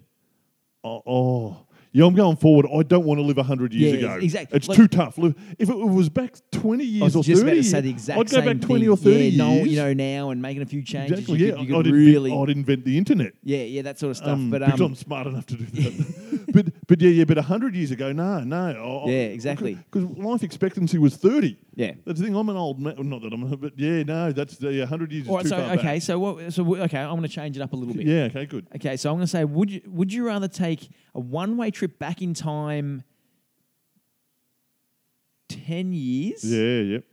Oh, 0.83 1.03
oh. 1.07 1.67
Yeah. 1.93 2.05
I'm 2.07 2.15
going 2.15 2.37
forward. 2.37 2.67
I 2.73 2.83
don't 2.83 3.05
want 3.05 3.19
to 3.19 3.23
live 3.23 3.37
hundred 3.39 3.73
years 3.73 4.01
Yeah, 4.03 4.15
ago. 4.15 4.25
exactly. 4.25 4.57
It's 4.57 4.69
Like- 4.69 4.77
too 4.77 4.89
tough. 4.89 5.19
Live- 5.19 5.35
If 5.59 5.69
it 5.71 5.75
was 5.77 6.09
back 6.09 6.35
twenty 6.53 6.85
I 6.85 6.87
years 6.87 7.03
was 7.03 7.17
or 7.17 7.23
just 7.25 7.43
thirty, 7.43 7.53
about 7.53 7.63
to 7.63 7.69
say 7.69 7.77
years, 7.79 7.85
the 7.85 7.91
exact 7.91 8.19
I'd 8.21 8.31
go 8.31 8.37
same 8.37 8.45
back 8.59 8.67
twenty 8.67 8.83
thing. 8.85 8.91
or 8.91 8.97
thirty 8.97 9.17
yeah, 9.17 9.23
years. 9.25 9.37
No, 9.39 9.65
you 9.65 9.77
know 9.77 9.93
now 9.95 10.31
and 10.31 10.43
making 10.43 10.63
a 10.63 10.67
few 10.67 10.83
changes. 10.83 11.19
exactly. 11.19 11.39
You 11.39 11.47
yeah, 11.47 11.53
could, 11.53 11.61
you 11.63 11.67
could 11.75 11.87
I'd, 11.87 11.93
really, 11.93 12.31
invent, 12.31 12.51
I'd 12.51 12.57
invent 12.57 12.85
the 12.85 12.99
internet. 12.99 13.33
yeah, 13.43 13.59
yeah, 13.63 13.83
that 13.83 13.99
sort 13.99 14.11
of 14.13 14.17
stuff. 14.19 14.29
Um, 14.29 14.51
but 14.51 14.61
because 14.65 14.81
um, 14.81 14.87
I'm 14.87 14.95
smart 14.95 15.27
enough 15.27 15.47
to 15.47 15.57
do 15.57 15.65
that. 15.67 16.45
but 16.53 16.67
but 16.89 17.01
yeah, 17.01 17.11
yeah, 17.11 17.25
but 17.25 17.39
hundred 17.39 17.75
years 17.75 17.91
ago, 17.91 18.13
no, 18.13 18.41
no. 18.41 19.05
Yeah, 19.07 19.15
exactly. 19.15 19.75
Because 19.91 20.09
life 20.17 20.43
expectancy 20.43 20.99
was 20.99 21.17
thirty. 21.17 21.59
Yeah. 21.75 21.93
That's 22.05 22.19
the 22.21 22.27
thing. 22.27 22.37
I'm 22.37 22.49
an 22.49 22.57
old 22.57 22.79
man. 22.81 22.95
Not 22.99 23.23
that 23.23 23.33
I'm, 23.33 23.51
a 23.51 23.57
but 23.57 23.73
yeah, 23.79 24.03
no, 24.03 24.33
that's 24.33 24.57
the 24.57 24.85
hundred 24.87 25.13
years 25.13 25.25
is 25.25 25.31
All 25.31 25.37
right, 25.37 25.43
too 25.45 25.49
so 25.51 25.57
far 25.57 25.73
okay, 25.75 25.83
back. 25.95 26.03
so 26.03 26.19
what? 26.19 26.53
So 26.53 26.63
w- 26.65 26.83
okay, 26.85 26.99
I'm 26.99 27.11
going 27.11 27.23
to 27.23 27.29
change 27.29 27.57
it 27.57 27.63
up 27.63 27.73
a 27.73 27.77
little 27.77 27.95
bit. 27.95 28.07
Yeah. 28.07 28.25
Okay. 28.25 28.47
Good. 28.47 28.67
Okay, 28.77 28.97
so 28.97 29.11
I'm 29.11 29.17
going 29.17 29.25
to 29.25 29.31
say, 29.31 29.45
would 29.45 29.71
you 29.71 29.81
would 29.87 30.13
you 30.13 30.27
rather 30.27 30.49
take 30.49 30.89
a 31.15 31.21
one 31.21 31.57
way 31.57 31.71
trip 31.71 31.99
back 31.99 32.23
in 32.23 32.35
time, 32.35 33.03
ten 35.49 35.93
years, 35.93 36.45
Yeah. 36.45 36.81
Yep. 36.81 37.05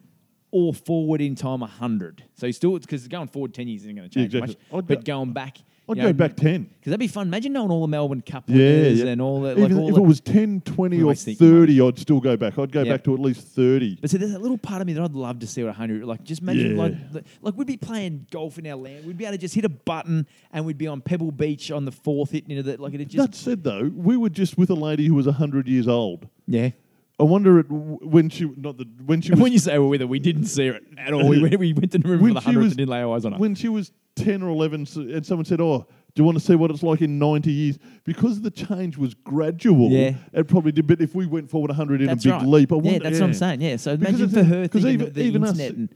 Or 0.51 0.73
forward 0.73 1.21
in 1.21 1.35
time 1.35 1.61
hundred? 1.61 2.23
So 2.35 2.45
you 2.47 2.53
still 2.53 2.77
because 2.77 3.07
going 3.07 3.27
forward 3.27 3.53
ten 3.53 3.67
years 3.67 3.81
isn't 3.83 3.95
going 3.95 4.09
to 4.09 4.19
Yeah, 4.19 4.23
change 4.25 4.35
exactly. 4.35 4.55
much, 4.71 4.79
I'd 4.83 4.87
but 4.87 4.95
go- 5.05 5.13
going 5.13 5.33
back, 5.33 5.57
I'd 5.89 5.97
you 5.97 6.03
go 6.03 6.13
back 6.13 6.35
ten. 6.35 6.63
because 6.63 6.91
that'd 6.91 6.99
be 6.99 7.07
fun. 7.07 7.27
Imagine 7.27 7.53
knowing 7.53 7.71
all 7.71 7.81
the 7.81 7.87
Melbourne 7.87 8.21
Cup 8.21 8.43
Yeah, 8.47 8.55
winners 8.57 8.99
yeah. 8.99 9.05
and 9.07 9.21
all 9.21 9.41
that. 9.41 9.57
Even 9.57 9.71
like 9.71 9.81
all 9.81 9.89
if 9.89 9.95
the, 9.95 10.01
it 10.01 10.05
was 10.05 10.19
10, 10.19 10.61
20 10.61 10.97
or 10.97 11.01
always 11.03 11.23
think 11.23 11.39
much. 11.39 11.49
30, 11.49 11.81
I'd 11.81 11.99
still 11.99 12.19
go 12.19 12.35
back. 12.35 12.59
I'd 12.59 12.71
go 12.73 12.83
Yeah. 12.83 12.91
back 12.93 13.03
to 13.05 13.13
at 13.13 13.19
least 13.21 13.47
30. 13.47 13.97
But 14.01 14.09
see, 14.09 14.17
there's 14.17 14.33
a 14.33 14.39
little 14.39 14.57
part 14.57 14.81
of 14.81 14.87
me 14.87 14.93
that 14.93 15.01
I'd 15.03 15.13
love 15.13 15.39
to 15.39 15.47
see 15.47 15.61
at 15.61 15.67
100. 15.67 16.03
Like, 16.03 16.23
just 16.25 16.41
imagine, 16.41 16.75
Yeah. 16.75 16.81
like, 17.13 17.23
like, 17.41 17.57
we'd 17.57 17.67
be 17.67 17.77
playing 17.77 18.27
golf 18.31 18.57
in 18.59 18.67
our 18.67 18.75
land. 18.75 19.05
We'd 19.05 19.17
be 19.17 19.23
able 19.25 19.35
to 19.35 19.37
just 19.41 19.55
hit 19.55 19.63
a 19.63 19.69
button 19.69 20.27
and 20.51 20.65
we'd 20.65 20.77
be 20.77 20.87
on 20.87 20.99
Pebble 20.99 21.31
Beach 21.31 21.71
on 21.71 21.85
the 21.85 21.91
fourth 21.93 22.31
hitting 22.31 22.51
into 22.51 22.63
the, 22.63 22.81
like, 22.81 22.93
it'd 22.93 23.09
just. 23.09 23.25
That 23.31 23.35
said, 23.35 23.63
though, 23.63 23.89
we 23.95 24.17
were 24.17 24.29
just 24.29 24.57
with 24.57 24.69
a 24.69 24.75
lady 24.75 25.05
who 25.07 25.13
was 25.13 25.25
100 25.25 25.67
years 25.69 25.87
old. 25.87 26.27
yeah. 26.47 26.71
I 27.19 27.23
wonder 27.23 27.59
it, 27.59 27.65
when 27.69 28.29
she, 28.29 28.45
not 28.57 28.77
the, 28.77 28.85
when 29.05 29.21
she 29.21 29.31
was, 29.33 29.39
when 29.39 29.51
you 29.51 29.59
say 29.59 29.77
we're 29.79 29.87
with 29.87 30.01
her, 30.01 30.07
we 30.07 30.19
didn't 30.19 30.45
see 30.45 30.67
her 30.67 30.79
at 30.97 31.13
all. 31.13 31.27
We 31.27 31.39
we 31.57 31.73
went 31.73 31.91
to 31.93 31.97
the 31.97 32.07
room 32.07 32.19
for 32.27 32.33
the 32.35 32.41
she 32.41 32.49
100th 32.51 32.55
was- 32.57 32.65
and 32.67 32.77
didn't 32.77 32.89
lay 32.89 33.01
our 33.01 33.15
eyes 33.15 33.25
on 33.25 33.31
her. 33.33 33.37
when 33.39 33.55
she 33.55 33.69
was 33.69 33.91
10 34.17 34.43
or 34.43 34.49
11 34.49 34.81
s- 34.83 34.95
and 34.95 35.25
someone 35.25 35.45
said, 35.45 35.59
oh, 35.61 35.79
do 36.13 36.21
you 36.21 36.23
want 36.23 36.37
to 36.37 36.43
see 36.43 36.55
what 36.55 36.69
it's 36.71 36.83
like 36.83 37.01
in 37.01 37.17
90 37.19 37.51
years? 37.51 37.77
Because 38.03 38.41
the 38.41 38.49
change 38.51 38.97
was 38.97 39.13
gradual, 39.13 39.89
Yeah. 39.89 40.15
it 40.33 40.47
probably 40.47 40.71
did. 40.71 40.85
But 40.87 41.01
if 41.01 41.13
we 41.15 41.25
went 41.25 41.49
forward 41.49 41.69
100 41.69 42.01
in 42.01 42.07
that's 42.07 42.23
a 42.25 42.29
big 42.29 42.33
right. 42.33 42.47
leap, 42.47 42.71
I 42.71 42.75
yeah, 42.75 42.81
wonder, 42.81 42.99
that's 42.99 43.19
what 43.19 43.25
I'm 43.27 43.33
saying. 43.33 43.61
Yeah. 43.61 43.75
So 43.77 43.95
Because 43.97 44.19
imagine 44.19 44.29
it's- 44.29 44.47
for 44.47 44.55
her 44.55 44.67
'cause 44.67 44.81
thinking 44.83 44.93
even- 44.93 45.07
of 45.07 45.13
the 45.15 45.21
even 45.23 45.43
us- 45.43 45.49
internet 45.51 45.75
and. 45.75 45.89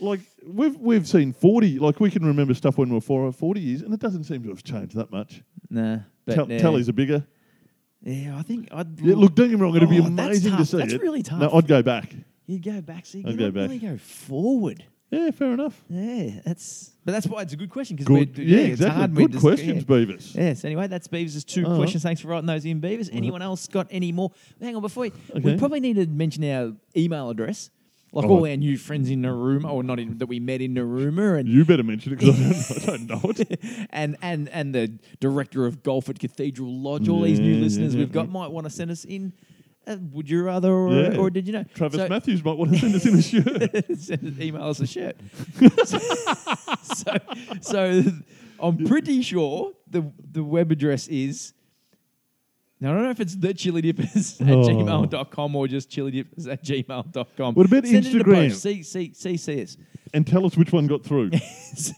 Like 0.00 0.20
we've 0.46 0.76
we've 0.78 1.08
seen 1.08 1.32
40, 1.32 1.80
like 1.80 1.98
we 1.98 2.08
can 2.08 2.24
remember 2.24 2.54
stuff 2.54 2.78
when 2.78 2.88
we 2.88 2.94
were 2.94 3.00
four, 3.00 3.22
or 3.26 3.32
40 3.32 3.60
years, 3.60 3.82
and 3.82 3.92
it 3.92 3.98
doesn't 3.98 4.22
seem 4.24 4.44
to 4.44 4.48
have 4.50 4.62
changed 4.62 4.94
that 4.94 5.10
much. 5.10 5.42
Nah. 5.70 5.98
But, 6.24 6.34
Tel- 6.36 6.48
yeah. 6.52 6.60
Tellies 6.60 6.88
are 6.88 6.92
bigger. 6.92 7.26
Yeah, 8.02 8.38
I 8.38 8.42
think 8.42 8.68
I'd. 8.72 9.00
Yeah, 9.00 9.14
look, 9.16 9.34
don't 9.34 9.48
get 9.50 9.56
me 9.56 9.62
wrong, 9.62 9.74
it'd 9.76 9.88
be 9.90 9.98
Oh, 9.98 10.02
that's 10.02 10.10
amazing 10.10 10.52
to 10.52 10.58
tough. 10.58 10.68
see 10.68 10.76
That's 10.78 10.92
it. 10.92 11.02
really 11.02 11.22
tough. 11.22 11.40
No, 11.40 11.50
I'd 11.52 11.66
go 11.66 11.82
back. 11.82 12.14
You'd 12.46 12.62
go 12.62 12.80
back, 12.80 13.04
so 13.06 13.18
you 13.18 13.24
I'd 13.28 13.36
go 13.38 13.46
not 13.46 13.54
really 13.54 13.78
go 13.78 13.96
forward. 13.98 14.84
Yeah, 15.10 15.30
fair 15.30 15.52
enough. 15.52 15.82
Yeah, 15.88 16.40
that's. 16.44 16.92
But 17.04 17.12
that's 17.12 17.26
why 17.26 17.40
it's 17.42 17.54
a 17.54 17.56
good 17.56 17.70
question 17.70 17.96
because 17.96 18.14
Good, 18.26 18.38
yeah, 18.38 18.58
it's 18.58 18.68
exactly. 18.72 18.98
hard. 18.98 19.16
We're 19.16 19.22
Good 19.22 19.32
just- 19.32 19.42
questions, 19.42 19.84
yeah. 19.88 19.96
Beavis. 19.96 20.34
Yes. 20.34 20.64
Anyway, 20.66 20.86
that's 20.86 21.08
Beavis' 21.08 21.44
two 21.46 21.64
All 21.64 21.70
right. 21.72 21.76
questions. 21.78 22.02
Thanks 22.02 22.20
for 22.20 22.28
writing 22.28 22.46
those 22.46 22.64
in, 22.66 22.80
Beavis. 22.80 23.08
Anyone 23.12 23.40
else 23.40 23.66
got 23.68 23.86
any 23.90 24.12
more? 24.12 24.30
Hang 24.60 24.76
on, 24.76 24.82
before 24.82 25.02
we, 25.02 25.12
we 25.34 25.40
Okay. 25.40 25.56
probably 25.58 25.80
need 25.80 25.96
to 25.96 26.06
mention 26.06 26.44
our 26.44 26.72
email 26.96 27.30
address, 27.30 27.70
like 28.12 28.24
Oh. 28.24 28.28
all 28.30 28.46
our 28.48 28.56
new 28.56 28.76
friends 28.78 29.10
in 29.10 29.22
Narooma, 29.22 29.70
or 29.70 29.82
not 29.82 29.98
in, 30.00 30.18
that 30.18 30.26
we 30.26 30.40
met 30.40 30.60
in 30.60 30.74
Narooma, 30.74 31.38
and 31.40 31.48
You 31.48 31.64
better 31.64 31.82
mention 31.82 32.12
it 32.14 32.18
because 32.18 32.38
I, 32.38 32.74
don't- 32.86 32.88
I 32.88 32.96
don't 33.06 33.06
know 33.24 33.30
it. 33.36 33.60
and 33.90 34.16
and 34.22 34.48
and 34.48 34.74
the 34.74 34.88
director 35.20 35.66
of 35.66 35.82
golf 35.82 36.08
at 36.08 36.18
Cathedral 36.18 36.72
Lodge. 36.72 37.08
All 37.08 37.20
these 37.22 37.38
new 37.40 37.54
Yeah, 37.54 37.62
listeners 37.62 37.94
yeah, 37.94 38.00
we've 38.00 38.12
got 38.12 38.26
yeah. 38.26 38.32
might 38.32 38.50
want 38.50 38.64
to 38.64 38.70
send 38.70 38.90
us 38.90 39.04
in. 39.04 39.32
Uh, 39.86 39.96
would 40.12 40.28
you 40.28 40.42
rather, 40.42 40.70
or, 40.70 40.92
Yeah. 40.92 41.16
or 41.16 41.30
did 41.30 41.46
you 41.46 41.52
know? 41.54 41.64
Travis 41.74 41.98
So- 42.00 42.08
Matthews 42.08 42.44
might 42.44 42.58
want 42.58 42.72
to 42.72 42.78
send 42.78 42.94
us 42.94 43.06
in 43.06 43.14
a 43.18 43.22
shirt. 43.86 43.98
send 43.98 44.42
email 44.42 44.64
us 44.64 44.80
a 44.80 44.86
shirt. 44.86 45.16
so, 46.82 47.16
so 47.60 48.02
I'm 48.60 48.84
pretty 48.86 49.22
sure 49.22 49.72
the 49.88 50.10
the 50.32 50.42
web 50.44 50.72
address 50.72 51.08
is. 51.08 51.52
Now, 52.80 52.92
I 52.92 52.94
don't 52.94 53.02
know 53.04 53.10
if 53.10 53.20
it's 53.20 53.34
the 53.34 53.52
chili 53.54 53.82
dippers 53.82 54.40
at 54.40 54.48
Oh. 54.50 54.62
gmail.com 54.62 55.56
or 55.56 55.66
just 55.66 55.90
chili 55.90 56.10
dippers 56.12 56.46
at 56.46 56.62
gmail.com. 56.62 57.54
What 57.54 57.66
about 57.66 57.86
Send 57.86 58.06
It 58.06 58.12
Instagram? 58.14 58.48
post. 58.50 58.62
See, 58.62 58.82
see, 58.84 59.12
see, 59.14 59.36
see 59.36 59.62
us. 59.62 59.76
and 60.14 60.24
tell 60.26 60.46
us 60.46 60.56
which 60.56 60.72
one 60.72 60.86
got 60.86 61.02
through. 61.04 61.30
so, 61.74 61.92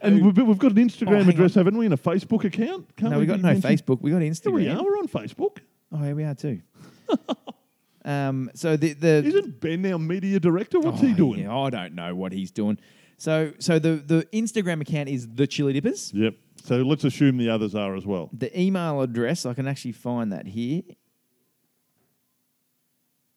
and 0.00 0.24
we've, 0.24 0.36
we've 0.46 0.58
got 0.58 0.72
an 0.72 0.78
Instagram 0.88 1.26
Oh, 1.26 1.28
address, 1.28 1.56
on. 1.56 1.60
haven't 1.66 1.78
we? 1.78 1.84
And 1.84 1.94
a 1.94 1.98
Facebook 1.98 2.44
account? 2.44 2.96
Can't 2.96 3.12
no, 3.12 3.18
we 3.18 3.26
got 3.26 3.40
no 3.40 3.52
mention- 3.52 3.70
Facebook. 3.70 4.00
We 4.00 4.10
got 4.10 4.22
Here 4.22 4.30
Instagram. 4.32 4.54
we 4.54 4.68
are. 4.68 4.82
We're 4.82 4.98
on 4.98 5.06
Facebook. 5.08 5.58
Oh, 5.92 6.02
yeah, 6.02 6.12
we 6.14 6.24
are 6.24 6.34
too. 6.34 6.60
um, 8.04 8.50
so 8.54 8.76
the 8.76 8.92
the 8.94 9.22
Isn't 9.24 9.60
Ben 9.60 9.84
our 9.92 9.98
media 9.98 10.40
director? 10.40 10.80
What's 10.80 11.02
Oh, 11.02 11.06
he 11.06 11.12
doing? 11.12 11.40
yeah, 11.40 11.54
I 11.56 11.70
don't 11.70 11.94
know 11.94 12.14
what 12.14 12.32
he's 12.32 12.50
doing. 12.50 12.78
So 13.18 13.52
so 13.58 13.78
the 13.78 13.96
the 13.96 14.26
Instagram 14.32 14.80
account 14.80 15.08
is 15.08 15.28
the 15.34 15.46
chili 15.46 15.72
dippers. 15.74 16.12
Yep. 16.14 16.34
So 16.64 16.76
let's 16.82 17.04
assume 17.04 17.38
the 17.38 17.48
others 17.50 17.74
are 17.74 17.94
as 17.96 18.06
well. 18.06 18.30
The 18.32 18.58
email 18.58 19.00
address, 19.00 19.46
I 19.46 19.54
can 19.54 19.66
actually 19.66 19.92
find 19.92 20.32
that 20.32 20.46
here. 20.46 20.82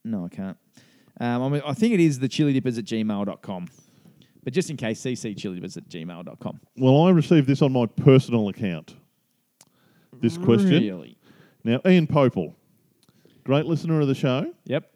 No, 0.03 0.25
I 0.25 0.29
can't. 0.29 0.57
Um, 1.19 1.43
I, 1.43 1.49
mean, 1.49 1.62
I 1.65 1.73
think 1.73 1.93
it 1.93 1.99
is 1.99 2.19
the 2.19 2.27
chili 2.27 2.53
dippers 2.53 2.77
at 2.77 2.86
gmail.com. 2.86 3.67
But 4.43 4.51
just 4.51 4.69
in 4.69 4.75
case, 4.77 5.01
cc 5.01 5.38
chili 5.38 5.59
dippers 5.59 5.77
at 5.77 5.88
gmail.com. 5.88 6.59
Well, 6.77 7.03
I 7.03 7.12
received 7.12 7.47
this 7.47 7.62
on 7.62 7.71
my 7.71 7.86
personal 7.86 8.49
account. 8.49 8.95
This 10.21 10.38
question. 10.38 10.69
Really? 10.69 11.17
Now, 11.63 11.79
Ian 11.88 12.07
Popel, 12.07 12.53
great 13.43 13.65
listener 13.65 14.01
of 14.01 14.07
the 14.07 14.15
show, 14.15 14.53
Yep. 14.65 14.92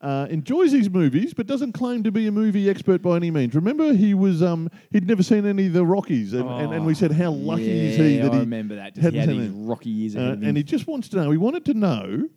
Uh, 0.00 0.26
enjoys 0.28 0.70
his 0.72 0.90
movies, 0.90 1.32
but 1.32 1.46
doesn't 1.46 1.72
claim 1.72 2.02
to 2.02 2.12
be 2.12 2.26
a 2.26 2.32
movie 2.32 2.68
expert 2.68 3.00
by 3.00 3.16
any 3.16 3.30
means. 3.30 3.54
Remember, 3.54 3.94
he 3.94 4.12
was 4.14 4.42
um, 4.42 4.68
he'd 4.90 5.06
never 5.06 5.22
seen 5.22 5.46
any 5.46 5.66
of 5.66 5.72
the 5.72 5.84
Rockies, 5.86 6.34
and, 6.34 6.48
and, 6.48 6.74
and 6.74 6.84
we 6.86 6.94
said 6.94 7.12
how 7.12 7.30
lucky 7.30 7.62
yeah, 7.64 7.72
is 7.72 7.96
he 7.96 8.16
that 8.18 8.30
I 8.30 8.34
he 8.34 8.40
remember 8.40 8.74
that. 8.76 8.94
Just 8.94 9.02
hadn't 9.04 9.14
he 9.14 9.18
had 9.20 9.28
seen 9.30 9.40
these 9.58 9.66
rocky 9.66 9.90
years 9.90 10.16
Uh, 10.16 10.18
ahead 10.20 10.32
of 10.34 10.42
him. 10.42 10.48
and 10.48 10.56
he 10.56 10.62
just 10.62 10.86
wants 10.86 11.08
to 11.10 11.16
know. 11.16 11.30
He 11.30 11.38
wanted 11.38 11.64
to 11.66 11.74
know 11.74 12.28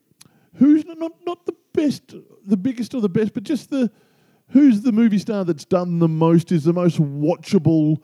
who's 0.55 0.85
not 0.85 1.11
not 1.25 1.45
the 1.45 1.53
best, 1.73 2.13
the 2.45 2.57
biggest 2.57 2.93
or 2.95 3.01
the 3.01 3.09
best, 3.09 3.33
but 3.33 3.43
just 3.43 3.69
the 3.69 3.91
who's 4.51 4.81
the 4.81 4.91
movie 4.93 5.19
star 5.19 5.43
that's 5.43 5.65
done 5.65 5.99
the 5.99 6.07
most, 6.07 6.53
is 6.53 6.63
the 6.63 6.71
most 6.73 7.01
watchable, 7.01 7.97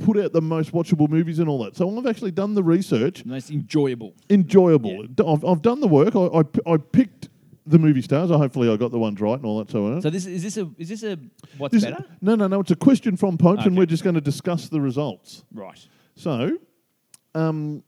put 0.00 0.18
out 0.18 0.32
the 0.34 0.42
most 0.42 0.72
watchable 0.72 1.08
movies 1.08 1.38
and 1.38 1.48
all 1.48 1.64
that. 1.64 1.74
So 1.74 1.98
I've 1.98 2.06
actually 2.06 2.32
done 2.32 2.52
the 2.54 2.62
research. 2.62 3.24
Most 3.24 3.50
enjoyable. 3.50 4.12
Enjoyable. 4.28 5.04
D- 5.06 5.24
I've, 5.26 5.42
I've 5.44 5.62
done 5.62 5.80
the 5.80 5.88
work. 5.88 6.14
I 6.14 6.42
I 6.70 6.76
picked 6.76 7.30
the 7.66 7.78
movie 7.78 8.02
stars. 8.02 8.30
I 8.30 8.36
hopefully 8.38 8.70
I 8.70 8.76
got 8.76 8.90
the 8.92 8.98
ones 8.98 9.20
right 9.20 9.34
and 9.36 9.44
all 9.44 9.58
that. 9.58 9.70
So, 9.70 9.86
on. 9.86 10.00
So 10.02 10.10
this 10.10 10.26
is 10.26 10.42
this 10.42 10.56
a 10.56 10.70
is 10.78 10.88
this 10.88 11.02
a 11.02 11.18
what's 11.58 11.72
This- 11.74 11.84
better? 11.84 12.04
no, 12.20 12.34
no, 12.34 12.46
no. 12.46 12.60
It's 12.60 12.70
a 12.70 12.76
question 12.76 13.16
from 13.16 13.36
Popes, 13.38 13.60
and 13.64 13.68
Okay. 13.72 13.78
we're 13.78 13.86
just 13.86 14.04
going 14.04 14.14
to 14.14 14.20
discuss 14.20 14.68
the 14.68 14.80
results. 14.80 15.44
Right. 15.52 15.84
So, 16.14 16.58
um, 17.34 17.82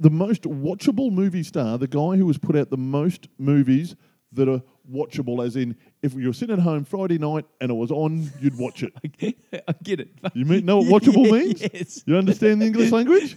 the 0.00 0.10
most 0.10 0.42
watchable 0.42 1.12
movie 1.12 1.42
star, 1.42 1.78
the 1.78 1.86
guy 1.88 2.16
who 2.16 2.26
has 2.28 2.38
put 2.38 2.56
out 2.56 2.70
the 2.70 2.76
most 2.76 3.28
movies 3.38 3.94
that 4.32 4.48
are 4.48 4.62
watchable, 4.90 5.44
as 5.46 5.56
in 5.56 5.76
if 6.02 6.14
you 6.14 6.26
were 6.26 6.32
sitting 6.32 6.54
at 6.56 6.62
home 6.62 6.84
Friday 6.84 7.18
night 7.18 7.44
and 7.60 7.70
it 7.70 7.74
was 7.74 7.90
on, 7.90 8.30
you'd 8.40 8.56
watch 8.58 8.82
it. 8.82 8.92
I 9.68 9.74
get 9.82 10.00
it. 10.00 10.08
You 10.34 10.44
mean, 10.46 10.64
know 10.64 10.78
what 10.78 11.02
watchable 11.02 11.30
means? 11.30 11.60
Yes. 11.72 12.02
You 12.06 12.16
understand 12.16 12.62
the 12.62 12.66
English 12.66 12.90
language? 12.90 13.36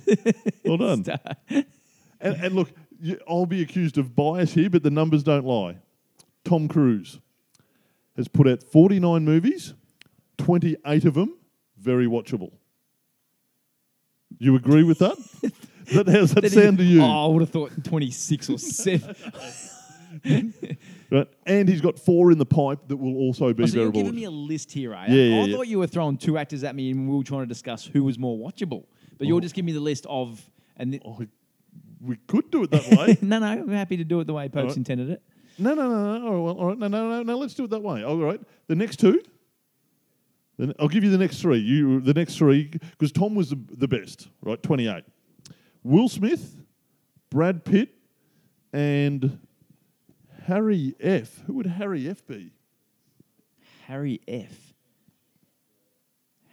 Well 0.63 0.78
done. 0.78 1.06
And, 1.49 1.65
and 2.41 2.56
look, 2.56 2.71
I'll 3.28 3.46
be 3.46 3.62
accused 3.62 3.98
of 3.98 4.15
bias 4.15 4.54
here, 4.54 4.70
but 4.70 4.84
the 4.84 4.89
numbers 4.91 5.24
don't 5.24 5.46
lie. 5.46 5.78
Tom 6.44 6.68
Cruise 6.68 7.20
has 8.15 8.28
put 8.28 8.48
out 8.48 8.63
49 8.63 9.24
movies, 9.26 9.74
28 10.38 11.06
of 11.06 11.13
them 11.15 11.38
very 11.78 12.08
watchable. 12.08 12.52
You 14.39 14.56
agree 14.56 14.84
with 14.84 15.00
that? 15.00 15.18
that 15.94 16.08
how's 16.08 16.34
that 16.34 16.44
he- 16.44 16.50
sound 16.50 16.78
to 16.80 16.84
you? 16.84 17.02
Oh, 17.02 17.26
I 17.26 17.34
would 17.34 17.41
have 17.41 17.50
thought 17.52 17.72
26 17.84 18.50
or 18.50 18.58
7. 18.58 19.15
Right? 21.12 21.28
And 21.46 21.70
he's 21.70 21.82
got 21.82 22.00
four 22.00 22.32
in 22.32 22.38
the 22.38 22.46
pipe 22.46 22.80
that 22.88 22.98
will 22.98 23.15
also 23.18 23.54
be 23.54 23.63
Oh, 23.63 23.65
so 23.68 23.72
very 23.74 23.84
you're 23.86 23.91
giving 23.91 24.15
me 24.15 24.24
a 24.24 24.32
list 24.32 24.72
here, 24.72 24.94
eh? 24.94 25.06
Yeah, 25.10 25.13
yeah, 25.15 25.36
I 25.41 25.46
yeah. 25.46 25.56
thought 25.56 25.68
you 25.68 25.78
were 25.80 25.88
throwing 25.88 26.18
two 26.18 26.38
actors 26.38 26.63
at 26.63 26.76
me 26.76 26.89
and 26.91 27.08
we 27.10 27.15
were 27.15 27.24
trying 27.24 27.41
to 27.41 27.48
discuss 27.48 27.86
who 27.86 28.04
was 28.04 28.18
more 28.18 28.38
watchable. 28.38 28.86
But 29.18 29.28
you're 29.28 29.38
Oh. 29.38 29.41
just 29.41 29.54
giving 29.56 29.68
me 29.68 29.72
the 29.74 29.80
list 29.80 30.06
of... 30.10 30.41
and 30.78 30.91
th- 30.94 31.04
Oh, 31.06 31.20
we 32.01 32.17
could 32.27 32.51
do 32.51 32.63
it 32.63 32.71
that 32.71 32.88
way. 32.97 33.17
No, 33.21 33.39
no, 33.39 33.45
I'm 33.45 33.69
happy 33.69 33.97
to 33.97 34.03
do 34.03 34.19
it 34.19 34.27
the 34.27 34.34
way 34.34 34.49
Popes 34.49 34.69
right. 34.69 34.77
intended 34.77 35.10
it. 35.10 35.21
no, 35.58 35.73
no, 35.73 35.89
no, 35.89 36.19
no. 36.19 36.27
All 36.27 36.45
right, 36.45 36.58
all 36.58 36.67
right. 36.67 36.77
No, 36.77 36.88
no, 36.88 37.10
no, 37.10 37.23
no. 37.23 37.38
Let's 37.38 37.53
do 37.53 37.63
it 37.65 37.69
that 37.71 37.81
way. 37.81 38.03
All 38.03 38.17
right. 38.17 38.39
The 38.67 38.75
next 38.75 38.97
two. 38.97 39.21
Then 40.58 40.73
I'll 40.79 40.88
give 40.88 41.03
you 41.03 41.10
the 41.10 41.17
next 41.17 41.41
three. 41.41 41.60
You 41.60 41.99
the 41.99 42.13
next 42.13 42.38
three 42.38 42.71
because 42.91 43.12
Tom 43.12 43.36
was 43.36 43.49
the, 43.49 43.60
the 43.71 43.88
best, 43.88 44.29
right? 44.41 44.62
Twenty 44.62 44.88
eight. 44.88 45.03
Will 45.84 46.10
Smith, 46.10 46.55
Brad 47.29 47.65
Pitt, 47.65 47.89
and 48.73 49.39
Harry 50.45 50.95
F. 50.99 51.41
Who 51.47 51.53
would 51.53 51.65
Harry 51.65 52.10
F. 52.10 52.25
be? 52.25 52.51
Harry 53.88 54.21
F. 54.27 54.73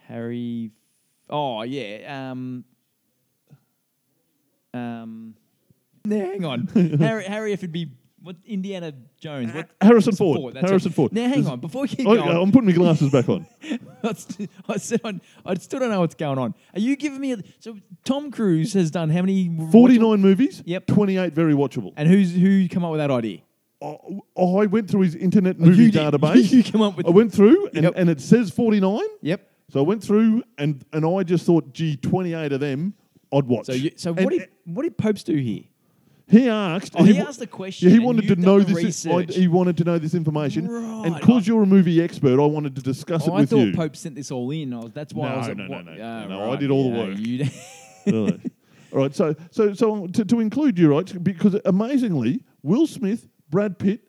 Harry... 0.07 0.71
Oh, 1.29 1.63
yeah. 1.63 2.31
Um... 2.31 2.65
Um... 4.73 5.35
Hang 6.07 6.43
on. 6.43 6.67
Harry, 6.99 7.23
Harry 7.27 7.53
F 7.53 7.61
would 7.61 7.71
be 7.71 7.91
what 8.21 8.35
Indiana 8.45 8.93
Jones? 9.19 9.53
What 9.53 9.69
Harrison 9.81 10.15
Ford. 10.15 10.53
that's 10.53 10.65
Harrison 10.69 10.91
it. 10.91 10.95
Ford. 10.95 11.11
Now 11.13 11.27
hang 11.27 11.45
on, 11.47 11.59
before 11.59 11.83
we 11.83 11.87
keep 11.89 12.07
Oh, 12.07 12.15
going, 12.15 12.29
I'm 12.37 12.51
putting 12.51 12.67
my 12.67 12.73
glasses 12.73 13.11
back 13.11 13.27
on. 13.29 13.45
I 14.03 14.13
st- 14.13 14.49
I 14.67 14.77
said 14.77 15.01
I, 15.03 15.19
I 15.45 15.53
still 15.55 15.79
don't 15.79 15.89
know 15.91 15.99
what's 16.01 16.15
going 16.15 16.37
on. 16.37 16.55
Are 16.73 16.79
you 16.79 16.95
giving 16.95 17.19
me 17.21 17.33
a, 17.33 17.37
so 17.59 17.77
Tom 18.05 18.31
Cruise 18.31 18.73
has 18.73 18.91
done 18.91 19.09
how 19.09 19.21
many? 19.21 19.49
49 19.71 20.21
movies. 20.21 20.61
Yep. 20.65 20.87
28 20.87 21.33
very 21.33 21.53
watchable. 21.53 21.93
And 21.97 22.07
who's 22.09 22.33
who 22.33 22.67
come 22.69 22.83
up 22.85 22.91
with 22.91 22.99
that 22.99 23.11
idea? 23.11 23.39
Oh, 23.81 24.23
oh, 24.37 24.61
I 24.61 24.65
went 24.67 24.89
through 24.89 25.01
his 25.01 25.15
internet 25.15 25.59
movie 25.59 25.83
you 25.85 25.91
did. 25.91 26.01
database. 26.13 26.49
You 26.51 26.63
come 26.63 26.81
up 26.81 26.95
with- 26.95 27.05
I 27.05 27.09
went 27.09 27.33
through 27.33 27.67
and, 27.73 27.83
Yep. 27.83 27.93
and 27.97 28.09
it 28.09 28.21
says 28.21 28.49
49. 28.51 29.01
Yep. 29.21 29.49
So 29.69 29.79
I 29.79 29.83
went 29.83 30.01
through 30.01 30.43
and, 30.57 30.83
and 30.93 31.05
I 31.05 31.23
just 31.23 31.45
thought, 31.45 31.73
gee, 31.73 31.97
28 31.97 32.53
of 32.53 32.59
them 32.61 32.93
I'd 33.33 33.45
watch. 33.45 33.65
So 33.65 33.73
you, 33.73 33.91
so 33.95 34.13
And 34.13 34.25
what 34.25 34.31
did 34.33 34.49
what 34.65 34.83
did 34.83 34.97
Popes 34.97 35.23
do 35.23 35.35
here? 35.35 35.63
he 36.27 36.47
asked? 36.47 36.93
Oh, 36.97 37.03
he 37.03 37.13
wa- 37.13 37.25
asked 37.27 37.39
the 37.39 37.47
question 37.47 37.89
Yeah, 37.89 37.93
he 37.95 37.99
wanted 37.99 38.27
to 38.29 38.35
know 38.37 38.59
this. 38.61 38.77
I- 38.77 38.81
research. 39.17 39.35
he 39.35 39.47
wanted 39.47 39.77
to 39.77 39.83
know 39.83 39.97
this 39.99 40.13
information, 40.15 40.67
and 40.73 41.15
because 41.15 41.45
you're 41.47 41.63
a 41.63 41.65
movie 41.65 42.01
expert, 42.01 42.41
I 42.41 42.45
wanted 42.45 42.75
to 42.77 42.81
discuss 42.81 43.27
it 43.27 43.29
Oh, 43.29 43.35
I 43.35 43.45
thought 43.45 43.57
you. 43.67 43.73
Pope 43.73 43.95
sent 43.95 44.15
this 44.15 44.31
all 44.31 44.49
in. 44.51 44.73
I 44.73 44.77
was, 44.77 44.91
that's 44.93 45.13
why 45.13 45.27
I 45.27 45.31
No, 45.33 45.37
was 45.39 45.47
like, 45.49 45.57
no, 45.57 45.63
no, 45.67 45.69
what? 45.75 45.85
no. 45.85 45.91
Ah, 46.01 46.25
No, 46.27 46.51
I 46.51 46.55
did 46.55 46.71
all 46.71 46.91
the 46.91 46.97
work. 46.97 47.17
you-. 47.17 47.45
All 48.93 48.99
right, 48.99 49.15
so 49.15 49.33
so 49.49 49.73
so 49.73 50.05
to, 50.07 50.23
to 50.23 50.39
include 50.39 50.77
you, 50.77 50.93
right? 50.93 51.23
Because 51.23 51.55
amazingly, 51.65 52.43
Will 52.61 52.85
Smith, 52.85 53.27
Brad 53.49 53.79
Pitt, 53.79 54.01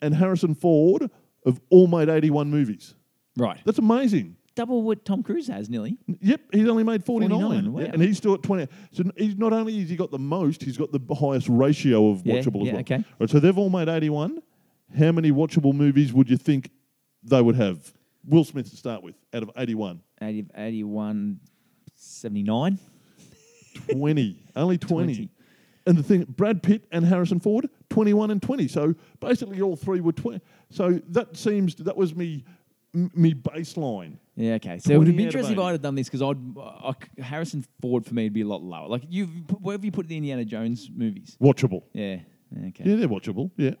and 0.00 0.14
Harrison 0.14 0.54
Ford 0.54 1.10
have 1.44 1.60
all 1.70 1.86
made 1.86 2.08
81 2.08 2.48
movies. 2.50 2.94
right. 3.36 3.58
That's 3.66 3.78
amazing. 3.78 4.36
Double 4.54 4.82
what 4.82 5.04
Tom 5.04 5.22
Cruise 5.22 5.48
has, 5.48 5.70
nearly. 5.70 5.96
Yep, 6.20 6.40
he's 6.52 6.68
only 6.68 6.84
made 6.84 7.04
49. 7.04 7.40
49, 7.40 7.72
wow. 7.72 7.80
Yeah, 7.80 7.86
and 7.92 8.02
he's 8.02 8.18
still 8.18 8.34
at 8.34 8.42
20. 8.42 8.68
So 8.90 9.04
he's 9.16 9.36
not 9.36 9.52
only 9.52 9.78
has 9.80 9.88
he 9.88 9.96
got 9.96 10.10
the 10.10 10.18
most, 10.18 10.62
he's 10.62 10.76
got 10.76 10.92
the 10.92 11.14
highest 11.14 11.48
ratio 11.48 12.10
of 12.10 12.26
Yeah, 12.26 12.34
watchable 12.34 12.64
yeah, 12.64 12.68
as 12.68 12.72
well. 12.72 12.80
okay. 12.80 13.04
Right, 13.18 13.30
so 13.30 13.40
they've 13.40 13.56
all 13.56 13.70
made 13.70 13.88
81. 13.88 14.42
How 14.98 15.10
many 15.12 15.32
watchable 15.32 15.72
movies 15.72 16.12
would 16.12 16.28
you 16.28 16.36
think 16.36 16.70
they 17.22 17.40
would 17.40 17.56
have? 17.56 17.92
Will 18.26 18.44
Smith 18.44 18.68
to 18.70 18.76
start 18.76 19.02
with, 19.02 19.14
out 19.32 19.42
of 19.42 19.50
81. 19.56 20.00
80, 20.20 20.46
81, 20.54 21.40
79. 21.94 22.78
20. 23.90 24.36
only 24.56 24.78
20. 24.78 25.14
20. 25.14 25.28
And 25.86 25.96
the 25.96 26.02
thing, 26.02 26.24
Brad 26.28 26.62
Pitt 26.62 26.84
and 26.92 27.04
Harrison 27.04 27.40
Ford, 27.40 27.68
21 27.90 28.30
and 28.30 28.40
20. 28.40 28.68
So 28.68 28.94
basically 29.18 29.60
all 29.60 29.74
three 29.76 30.00
were 30.00 30.12
20. 30.12 30.40
So 30.70 31.00
that 31.08 31.36
seems, 31.36 31.74
that 31.76 31.96
was 31.96 32.14
me, 32.14 32.44
m- 32.94 33.10
me 33.14 33.34
baseline. 33.34 34.18
Yeah, 34.42 34.54
okay. 34.54 34.80
So 34.80 34.92
it 34.92 34.98
would 34.98 35.06
have 35.06 35.16
been 35.16 35.26
interesting 35.26 35.56
if 35.56 35.58
I'd 35.60 35.70
have 35.70 35.82
done 35.82 35.94
this 35.94 36.08
because 36.08 36.20
I'd 36.20 36.36
uh, 36.56 36.92
I, 36.92 37.22
Harrison 37.22 37.64
Ford 37.80 38.04
for 38.04 38.12
me 38.12 38.24
would 38.24 38.32
be 38.32 38.40
a 38.40 38.46
lot 38.46 38.60
lower. 38.60 38.88
Like 38.88 39.04
you, 39.08 39.26
where 39.60 39.74
have 39.74 39.84
you 39.84 39.92
put 39.92 40.08
the 40.08 40.16
Indiana 40.16 40.44
Jones 40.44 40.90
movies? 40.92 41.36
Watchable. 41.40 41.84
Yeah. 41.92 42.18
Okay. 42.68 42.82
Yeah, 42.84 42.96
they're 42.96 43.08
watchable. 43.08 43.52
Yeah. 43.56 43.74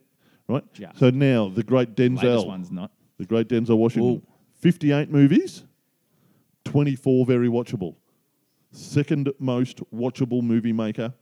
Right. 0.46 0.62
So 0.96 1.10
now 1.10 1.48
the 1.48 1.64
great 1.64 1.96
Denzel. 1.96 2.46
one's 2.46 2.70
not. 2.70 2.92
The 3.18 3.26
great 3.26 3.48
Denzel 3.48 3.76
Washington. 3.76 4.16
Ooh. 4.16 4.22
58 4.60 5.10
movies, 5.10 5.64
24 6.64 7.26
very 7.26 7.48
watchable. 7.48 7.96
Second 8.70 9.32
most 9.40 9.80
watchable 9.92 10.42
movie 10.42 10.72
maker, 10.72 11.12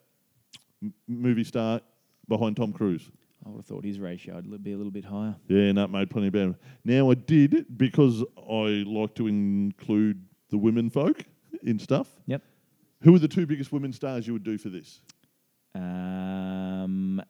m- 0.83 0.93
movie 1.09 1.45
star 1.45 1.81
behind 2.29 2.57
Tom 2.57 2.75
Cruise. 2.75 3.11
I 3.45 3.49
would 3.49 3.59
have 3.59 3.67
thought 3.67 3.85
his 3.85 3.99
ratio 3.99 4.43
would 4.47 4.63
be 4.63 4.73
a 4.73 4.77
little 4.77 4.93
bit 4.93 5.05
higher. 5.05 5.35
Yeah, 5.49 5.73
no, 5.73 5.87
made 5.89 6.11
plenty 6.11 6.27
of 6.29 6.33
better. 6.33 6.55
Now 6.85 7.11
I 7.11 7.15
did 7.15 7.67
because 7.79 8.23
I 8.37 8.85
like 8.87 9.15
to 9.15 9.27
include 9.29 10.23
the 10.51 10.59
women 10.59 10.91
folk 10.91 11.25
in 11.63 11.79
stuff. 11.79 12.09
Yep. 12.27 12.43
Who 13.03 13.15
are 13.15 13.19
the 13.19 13.29
two 13.29 13.47
biggest 13.47 13.73
women 13.73 13.93
stars 13.93 14.27
you 14.27 14.35
would 14.35 14.45
do 14.45 14.59
for 14.59 14.69
this? 14.69 15.01
Um, 15.75 17.23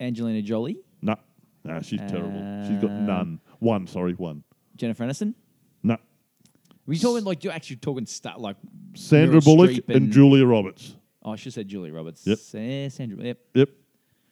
Angelina 0.00 0.40
Jolie, 0.42 0.78
No, 1.02 1.16
no, 1.64 1.80
she's 1.82 2.00
terrible. 2.00 2.66
She's 2.66 2.78
got 2.80 2.90
none. 2.90 3.40
One, 3.58 3.86
sorry, 3.86 4.14
one. 4.14 4.42
Jennifer 4.76 5.04
Aniston. 5.04 5.34
No, 5.82 5.96
Were 6.86 6.94
you 6.94 7.00
talking 7.00 7.24
like 7.24 7.44
you're 7.44 7.52
actually 7.52 7.76
talking 7.76 8.06
star 8.06 8.38
like 8.38 8.56
Sandra 8.94 9.40
Meryl 9.40 9.44
Bullock 9.44 9.70
and, 9.88 9.90
and- 9.90 10.12
Julia 10.12 10.46
Roberts. 10.46 10.96
Oh, 11.24 11.32
I 11.32 11.36
should 11.36 11.52
say 11.52 11.60
said 11.60 11.68
Julie 11.68 11.90
Roberts. 11.90 12.26
Yep. 12.26 12.38
Sandra. 12.38 13.24
Yep. 13.24 13.38
Yep. 13.54 13.68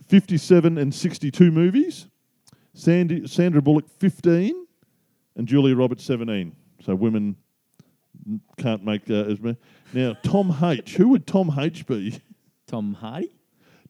57 0.09 0.79
and 0.79 0.95
62 0.95 1.51
movies. 1.51 2.07
Sandy, 2.75 3.27
Sandra 3.27 3.63
Bullock, 3.63 3.89
15. 3.99 4.67
And 5.37 5.47
Julia 5.47 5.77
Roberts, 5.77 6.05
17. 6.05 6.55
So 6.85 6.95
women 6.95 7.37
can't 8.57 8.85
make 8.85 9.09
uh, 9.11 9.25
as 9.25 9.41
many. 9.41 9.57
Now, 9.93 10.17
Tom 10.23 10.57
H. 10.63 10.97
Who 10.97 11.09
would 11.09 11.27
Tom 11.27 11.55
H 11.59 11.87
be? 11.87 12.21
Tom 12.67 12.95
Hardy. 12.95 13.31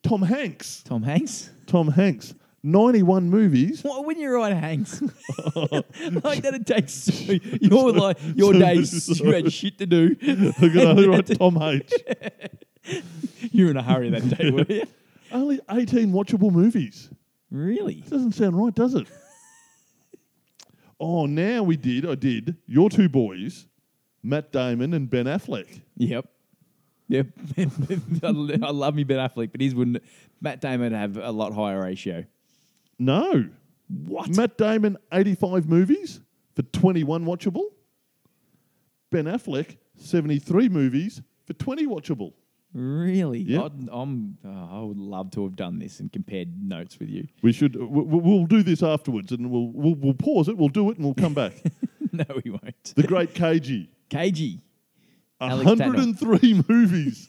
Tom 0.03 0.23
Hanks. 0.23 0.81
Tom 0.83 1.03
Hanks. 1.03 1.51
Tom 1.67 1.87
Hanks. 1.87 2.33
91 2.63 3.29
movies. 3.29 3.83
Why 3.83 3.99
wouldn't 3.99 4.21
you 4.23 4.31
write 4.31 4.55
Hanks? 4.55 5.01
like 5.55 6.41
that 6.43 6.53
it 6.53 6.65
takes 6.65 7.09
your 7.61 7.91
like 7.91 8.17
your 8.35 8.53
days 8.59 9.19
you 9.19 9.31
had 9.31 9.51
shit 9.51 9.77
to 9.79 9.85
do. 9.85 10.15
Look 10.21 10.75
at 10.75 10.97
who 10.97 11.11
wrote 11.11 11.27
Tom 11.37 11.61
H. 11.61 11.91
You're 13.51 13.71
in 13.71 13.77
a 13.77 13.83
hurry 13.83 14.09
that 14.09 14.37
day, 14.37 14.51
were 14.51 14.65
you? 14.67 14.83
Only 15.31 15.59
18 15.69 16.11
watchable 16.11 16.51
movies. 16.51 17.09
Really? 17.49 18.03
Doesn't 18.09 18.33
sound 18.33 18.61
right, 18.61 18.73
does 18.73 18.95
it? 18.95 19.07
oh, 20.99 21.25
now 21.25 21.63
we 21.63 21.77
did. 21.77 22.05
I 22.05 22.15
did. 22.15 22.57
Your 22.67 22.89
two 22.89 23.09
boys, 23.09 23.67
Matt 24.23 24.51
Damon 24.51 24.93
and 24.93 25.09
Ben 25.09 25.25
Affleck. 25.25 25.81
Yep. 25.97 26.27
Yep. 27.07 27.27
I 27.57 28.71
love 28.71 28.95
me 28.95 29.03
Ben 29.03 29.17
Affleck, 29.17 29.51
but 29.51 29.59
his 29.61 29.75
wouldn't. 29.75 30.01
Matt 30.39 30.61
Damon 30.61 30.93
have 30.93 31.17
a 31.17 31.31
lot 31.31 31.53
higher 31.53 31.81
ratio. 31.81 32.25
No. 32.97 33.49
What? 34.05 34.35
Matt 34.35 34.57
Damon, 34.57 34.97
85 35.11 35.67
movies 35.67 36.21
for 36.55 36.61
21 36.61 37.25
watchable. 37.25 37.65
Ben 39.09 39.25
Affleck, 39.25 39.77
73 39.97 40.69
movies 40.69 41.21
for 41.45 41.53
20 41.53 41.85
watchable. 41.87 42.33
Really? 42.73 43.39
Yep. 43.39 43.63
I'd, 43.63 43.89
I'm. 43.91 44.37
Oh, 44.45 44.69
I 44.71 44.81
would 44.81 44.97
love 44.97 45.31
to 45.31 45.43
have 45.43 45.55
done 45.55 45.79
this 45.79 45.99
and 45.99 46.11
compared 46.11 46.49
notes 46.63 46.97
with 46.99 47.09
you. 47.09 47.27
We 47.41 47.51
should. 47.51 47.73
w- 47.73 48.05
w- 48.05 48.23
We'll 48.23 48.45
do 48.45 48.63
this 48.63 48.81
afterwards, 48.81 49.31
and 49.33 49.51
we'll 49.51 49.67
we'll, 49.73 49.95
we'll 49.95 50.13
pause 50.13 50.47
it. 50.47 50.57
We'll 50.57 50.69
do 50.69 50.89
it, 50.89 50.97
and 50.97 51.05
we'll 51.05 51.13
come 51.13 51.33
back. 51.33 51.53
no, 52.13 52.23
we 52.45 52.49
won't. 52.51 52.93
the 52.95 53.03
Great 53.03 53.33
KG, 53.33 53.87
KG. 54.09 54.59
Alex 55.41 55.65
103 55.65 56.63
movies, 56.69 57.27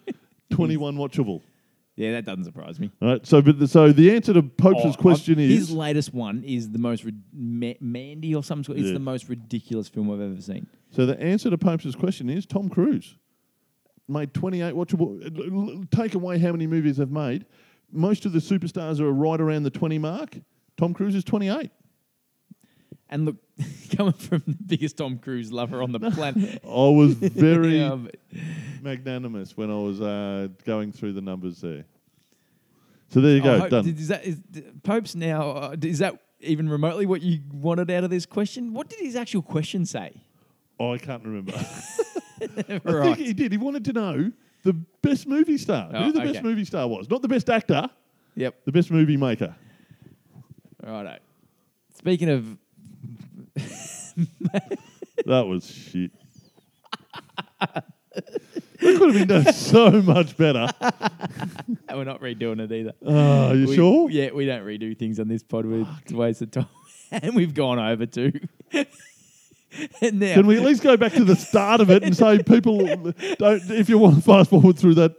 21 0.50 0.96
watchable. 0.96 1.40
Yeah, 1.96 2.12
that 2.12 2.24
doesn't 2.24 2.44
surprise 2.44 2.78
me. 2.80 2.90
All 3.00 3.08
right. 3.08 3.26
So, 3.26 3.40
but 3.40 3.58
the, 3.60 3.68
so 3.68 3.92
the 3.92 4.14
answer 4.14 4.32
to 4.34 4.42
Pope's 4.42 4.80
Oh, 4.84 4.92
question 4.94 5.38
oh, 5.38 5.42
I've- 5.42 5.52
is 5.54 5.68
his 5.68 5.70
latest 5.70 6.12
one 6.12 6.42
is 6.44 6.70
the 6.70 6.78
most 6.78 7.04
rid- 7.04 7.22
Ma- 7.32 7.72
Mandy 7.80 8.34
or 8.34 8.42
something. 8.42 8.76
It's 8.76 8.88
Yeah. 8.88 8.94
the 8.94 8.98
most 8.98 9.28
ridiculous 9.28 9.88
film 9.88 10.10
I've 10.10 10.20
ever 10.20 10.40
seen. 10.40 10.66
So 10.90 11.06
the 11.06 11.18
answer 11.20 11.50
to 11.50 11.56
Pope's 11.58 11.94
question 11.94 12.28
is 12.28 12.46
Tom 12.46 12.68
Cruise. 12.68 13.16
Made 14.06 14.34
28 14.34 14.74
watchable. 14.74 15.90
Take 15.90 16.14
away 16.14 16.38
how 16.38 16.52
many 16.52 16.66
movies 16.66 16.98
they've 16.98 17.10
made. 17.10 17.46
Most 17.90 18.26
of 18.26 18.32
the 18.32 18.38
superstars 18.40 19.00
are 19.00 19.10
right 19.12 19.40
around 19.40 19.62
the 19.62 19.70
20 19.70 19.98
mark. 19.98 20.36
Tom 20.76 20.92
Cruise 20.92 21.14
is 21.14 21.24
28. 21.24 21.70
And 23.08 23.24
look, 23.26 23.36
coming 23.96 24.12
from 24.12 24.42
the 24.46 24.56
biggest 24.66 24.96
Tom 24.98 25.18
Cruise 25.18 25.52
lover 25.52 25.82
on 25.82 25.92
the 25.92 26.00
planet. 26.10 26.60
I 26.64 26.68
was 26.68 27.14
very 27.14 27.78
Yeah, 27.80 27.96
magnanimous 28.82 29.56
when 29.56 29.70
I 29.70 29.76
was 29.78 30.00
uh, 30.00 30.48
going 30.64 30.92
through 30.92 31.12
the 31.12 31.20
numbers 31.20 31.60
there. 31.60 31.84
So 33.08 33.20
there 33.20 33.36
you 33.36 33.42
go, 33.42 33.58
hope- 33.60 33.70
done. 33.70 33.86
Is 33.88 34.08
that 34.08 34.24
is 34.24 34.40
Pope's 34.82 35.14
now? 35.14 35.50
Uh, 35.50 35.76
is 35.82 35.98
that 36.00 36.18
even 36.40 36.68
remotely 36.68 37.06
what 37.06 37.22
you 37.22 37.40
wanted 37.52 37.90
out 37.90 38.04
of 38.04 38.10
this 38.10 38.26
question? 38.26 38.72
What 38.74 38.88
did 38.88 38.98
his 39.00 39.14
actual 39.16 39.42
question 39.42 39.86
say? 39.86 40.22
Oh, 40.80 40.92
I 40.92 40.98
can't 40.98 41.22
remember. 41.24 41.52
I 42.84 43.02
think 43.02 43.18
he 43.18 43.32
did. 43.32 43.52
He 43.52 43.58
wanted 43.58 43.84
to 43.86 43.92
know 43.92 44.32
the 44.62 44.72
best 45.02 45.26
movie 45.26 45.58
star. 45.58 45.90
Oh, 45.92 46.04
who 46.04 46.12
the 46.12 46.20
okay. 46.22 46.32
best 46.32 46.44
movie 46.44 46.64
star 46.64 46.88
was. 46.88 47.08
Not 47.10 47.22
the 47.22 47.28
best 47.28 47.48
actor, 47.50 47.88
Yep. 48.36 48.64
the 48.64 48.72
best 48.72 48.90
movie 48.90 49.16
maker. 49.16 49.54
Righto. 50.82 51.16
Speaking 51.98 52.28
of, 52.30 52.58
That 55.26 55.46
was 55.46 55.66
shit. 55.70 56.10
that 57.60 57.84
could 58.80 59.00
have 59.02 59.14
been 59.14 59.28
done 59.28 59.52
so 59.52 59.90
much 60.02 60.36
better. 60.36 60.68
and 60.80 61.78
we're 61.98 62.04
not 62.04 62.20
redoing 62.20 62.60
it 62.60 62.70
either. 62.72 62.92
Oh, 63.04 63.48
are 63.48 63.54
you 63.54 63.68
We- 63.68 63.74
sure? 63.76 64.10
Yeah, 64.10 64.30
we 64.32 64.44
don't 64.46 64.64
redo 64.64 64.96
things 64.98 65.18
on 65.20 65.28
this 65.28 65.42
pod. 65.42 65.66
We- 65.66 65.86
It's 66.02 66.12
a 66.12 66.16
waste 66.16 66.42
of 66.42 66.50
time. 66.50 66.66
and 67.10 67.34
we've 67.34 67.54
gone 67.54 67.78
over 67.78 68.06
too. 68.06 68.32
and 70.00 70.20
now, 70.20 70.34
Can 70.34 70.46
we 70.46 70.56
at 70.56 70.62
least 70.62 70.82
go 70.82 70.96
back 70.96 71.12
to 71.14 71.24
the 71.24 71.36
start 71.36 71.80
of 71.80 71.90
it 71.90 72.02
and 72.02 72.16
say 72.16 72.42
people 72.42 72.78
don't? 72.78 73.70
If 73.70 73.88
you 73.88 73.98
want 73.98 74.16
to 74.16 74.20
fast 74.22 74.50
forward 74.50 74.78
through 74.78 74.94
that, 74.94 75.14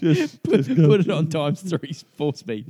just, 0.00 0.42
put, 0.42 0.62
just 0.64 0.76
put 0.76 1.00
it 1.00 1.10
on 1.10 1.28
times 1.28 1.62
three, 1.62 1.94
four 2.16 2.34
speed. 2.34 2.66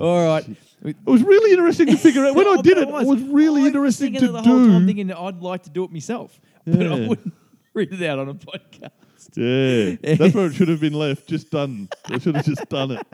All 0.00 0.26
right. 0.26 0.46
It 0.82 0.96
was 1.04 1.22
really 1.22 1.52
interesting 1.52 1.88
to 1.88 1.96
figure 1.96 2.24
out. 2.24 2.34
When 2.34 2.46
I 2.46 2.50
Oh, 2.58 2.62
did 2.62 2.78
it, 2.78 2.88
it 2.88 3.06
was 3.06 3.20
really 3.22 3.66
interesting 3.66 4.14
to 4.14 4.28
the 4.28 4.40
whole 4.42 4.66
time 4.66 4.80
do. 4.80 4.86
thinking 4.86 5.12
I'd 5.12 5.42
like 5.42 5.64
to 5.64 5.70
do 5.70 5.84
it 5.84 5.92
myself, 5.92 6.40
but 6.66 6.86
I 6.86 7.06
wouldn't 7.06 7.34
read 7.74 7.92
it 7.92 8.02
out 8.08 8.18
on 8.18 8.28
a 8.30 8.34
podcast. 8.34 8.90
podcast. 9.36 10.00
Yeah, 10.02 10.14
that's 10.16 10.34
where 10.34 10.46
it 10.46 10.54
should 10.54 10.68
have 10.68 10.80
been 10.80 10.94
left. 10.94 11.28
Just 11.28 11.50
done. 11.50 11.90
I 12.06 12.18
should 12.18 12.34
have 12.34 12.46
just 12.46 12.66
done 12.70 12.92
it, 12.92 13.06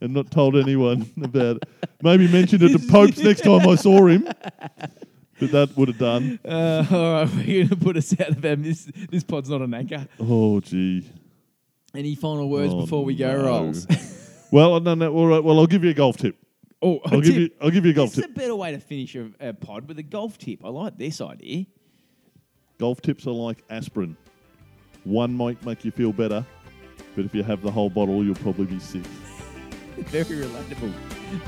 and 0.00 0.14
not 0.14 0.30
told 0.30 0.56
anyone 0.56 1.10
about 1.20 1.56
it. 1.56 1.64
Maybe 2.02 2.28
mentioned 2.28 2.62
it 2.62 2.68
to 2.78 2.78
Popes 2.88 3.18
next 3.18 3.40
time 3.40 3.68
I 3.68 3.74
saw 3.74 4.06
him. 4.06 4.28
But 5.42 5.52
that 5.52 5.76
would 5.76 5.88
have 5.88 5.98
done. 5.98 6.38
Uh, 6.44 6.86
all 6.90 7.12
right, 7.14 7.28
we're 7.34 7.44
going 7.66 7.68
to 7.68 7.76
put 7.76 7.96
us 7.96 8.12
out 8.20 8.28
of 8.28 8.40
them. 8.40 8.62
This 8.62 8.84
this 9.10 9.24
pod's 9.24 9.50
not 9.50 9.60
an 9.60 9.74
anchor. 9.74 10.06
Oh, 10.20 10.60
gee. 10.60 11.10
Any 11.94 12.14
final 12.14 12.48
words 12.48 12.72
Oh, 12.72 12.82
before 12.82 13.04
we 13.04 13.14
go, 13.16 13.36
no. 13.36 13.44
Rolls? 13.44 13.86
Well, 14.52 14.78
no, 14.80 14.94
no, 14.94 15.12
all 15.12 15.26
right. 15.26 15.42
Well, 15.42 15.58
I'll 15.58 15.66
give 15.66 15.82
you 15.82 15.90
a 15.90 15.94
golf 15.94 16.18
tip. 16.18 16.36
oh, 16.82 17.00
I'll 17.06 17.22
give 17.22 17.34
you. 17.36 17.50
I'll 17.60 17.70
give 17.70 17.84
you 17.86 17.90
a 17.92 17.94
golf 17.94 18.10
tip. 18.10 18.16
This 18.16 18.24
is 18.24 18.28
tip. 18.28 18.36
a 18.36 18.38
better 18.40 18.54
way 18.54 18.70
to 18.72 18.78
finish 18.78 19.14
a, 19.16 19.30
a 19.40 19.52
pod 19.54 19.88
with 19.88 19.98
a 19.98 20.02
golf 20.02 20.36
tip. 20.36 20.62
I 20.64 20.68
like 20.68 20.98
this 20.98 21.20
idea. 21.22 21.64
Golf 22.78 23.00
tips 23.00 23.26
are 23.26 23.30
like 23.30 23.64
aspirin. 23.70 24.14
One 25.04 25.32
might 25.34 25.64
make 25.64 25.84
you 25.86 25.90
feel 25.90 26.12
better, 26.12 26.44
but 27.16 27.24
if 27.24 27.34
you 27.34 27.42
have 27.42 27.62
the 27.62 27.70
whole 27.70 27.88
bottle, 27.90 28.22
you'll 28.22 28.34
probably 28.36 28.66
be 28.66 28.78
sick. 28.78 29.04
Very 29.96 30.44
relatable. 30.46 30.90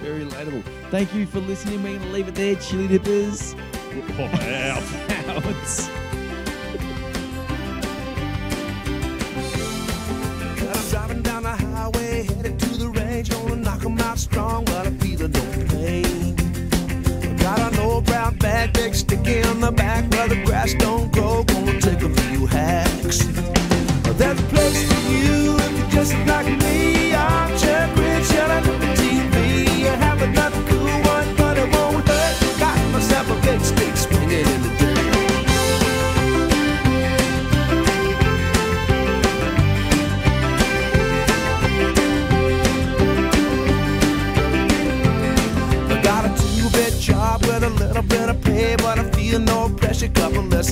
Very 0.01 0.24
relatable. 0.24 0.62
Thank 0.90 1.14
you 1.14 1.26
for 1.26 1.40
listening. 1.40 1.82
We're 1.82 1.99
going 1.99 2.09
to 2.09 2.09
leave 2.09 2.28
it 2.28 2.34
there, 2.34 2.57
chili 2.57 2.88
dippers. 2.88 3.55
Out. 3.95 4.03
Out. 4.18 4.82
Well, 10.59 10.72
I'm 10.74 10.90
driving 10.90 11.22
down 11.22 11.42
the 11.45 11.51
highway, 11.51 12.24
headed 12.24 12.59
to 12.59 12.68
the 12.76 12.88
range. 12.88 13.30
Gonna 13.30 13.55
knock 13.55 13.84
'em 13.84 14.01
out 14.01 14.18
strong, 14.18 14.64
but 14.64 14.88
I 14.88 14.90
feel 14.90 15.28
no 15.28 15.40
pain. 15.68 16.34
Got 17.36 17.61
an 17.61 17.78
old 17.78 18.07
brown 18.07 18.36
bag, 18.38 18.72
big 18.72 18.97
sticky 18.97 19.45
on 19.45 19.61
the 19.61 19.70
back 19.70 20.11
where 20.12 20.26
the 20.26 20.42
grass 20.45 20.74
don't 20.74 21.12
grow. 21.12 21.45
Gonna 21.45 21.80
take 21.80 22.03
a 22.03 22.09
few 22.09 22.47
hacks. 22.47 23.18
There's 24.18 24.40
a 24.40 24.45
place 24.55 24.82
for 24.88 25.01
you 25.12 25.57
if 25.57 25.78
you're 25.78 25.90
just 25.90 26.14
like 26.26 26.47
me. 26.47 26.84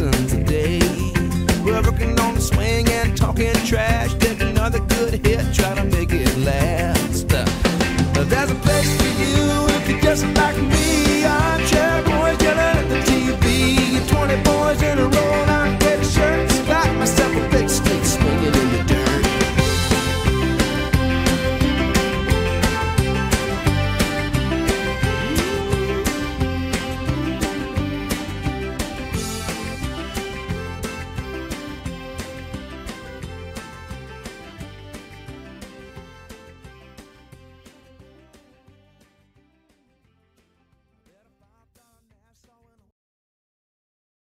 Lessons 0.01 0.32
a 0.32 0.43
day. 0.43 0.78
We're 1.62 1.82
working 1.82 2.18
on 2.20 2.34
the 2.34 2.40
swing 2.40 2.88
and 2.88 3.14
talking 3.14 3.53
trash. 3.66 4.14
Take 4.14 4.40
another 4.40 4.80
good 4.80 5.24
hit, 5.26 5.55
try 5.55 5.74
to 5.74 5.84
make 5.84 6.12
it 6.12 6.34
last. 6.38 6.72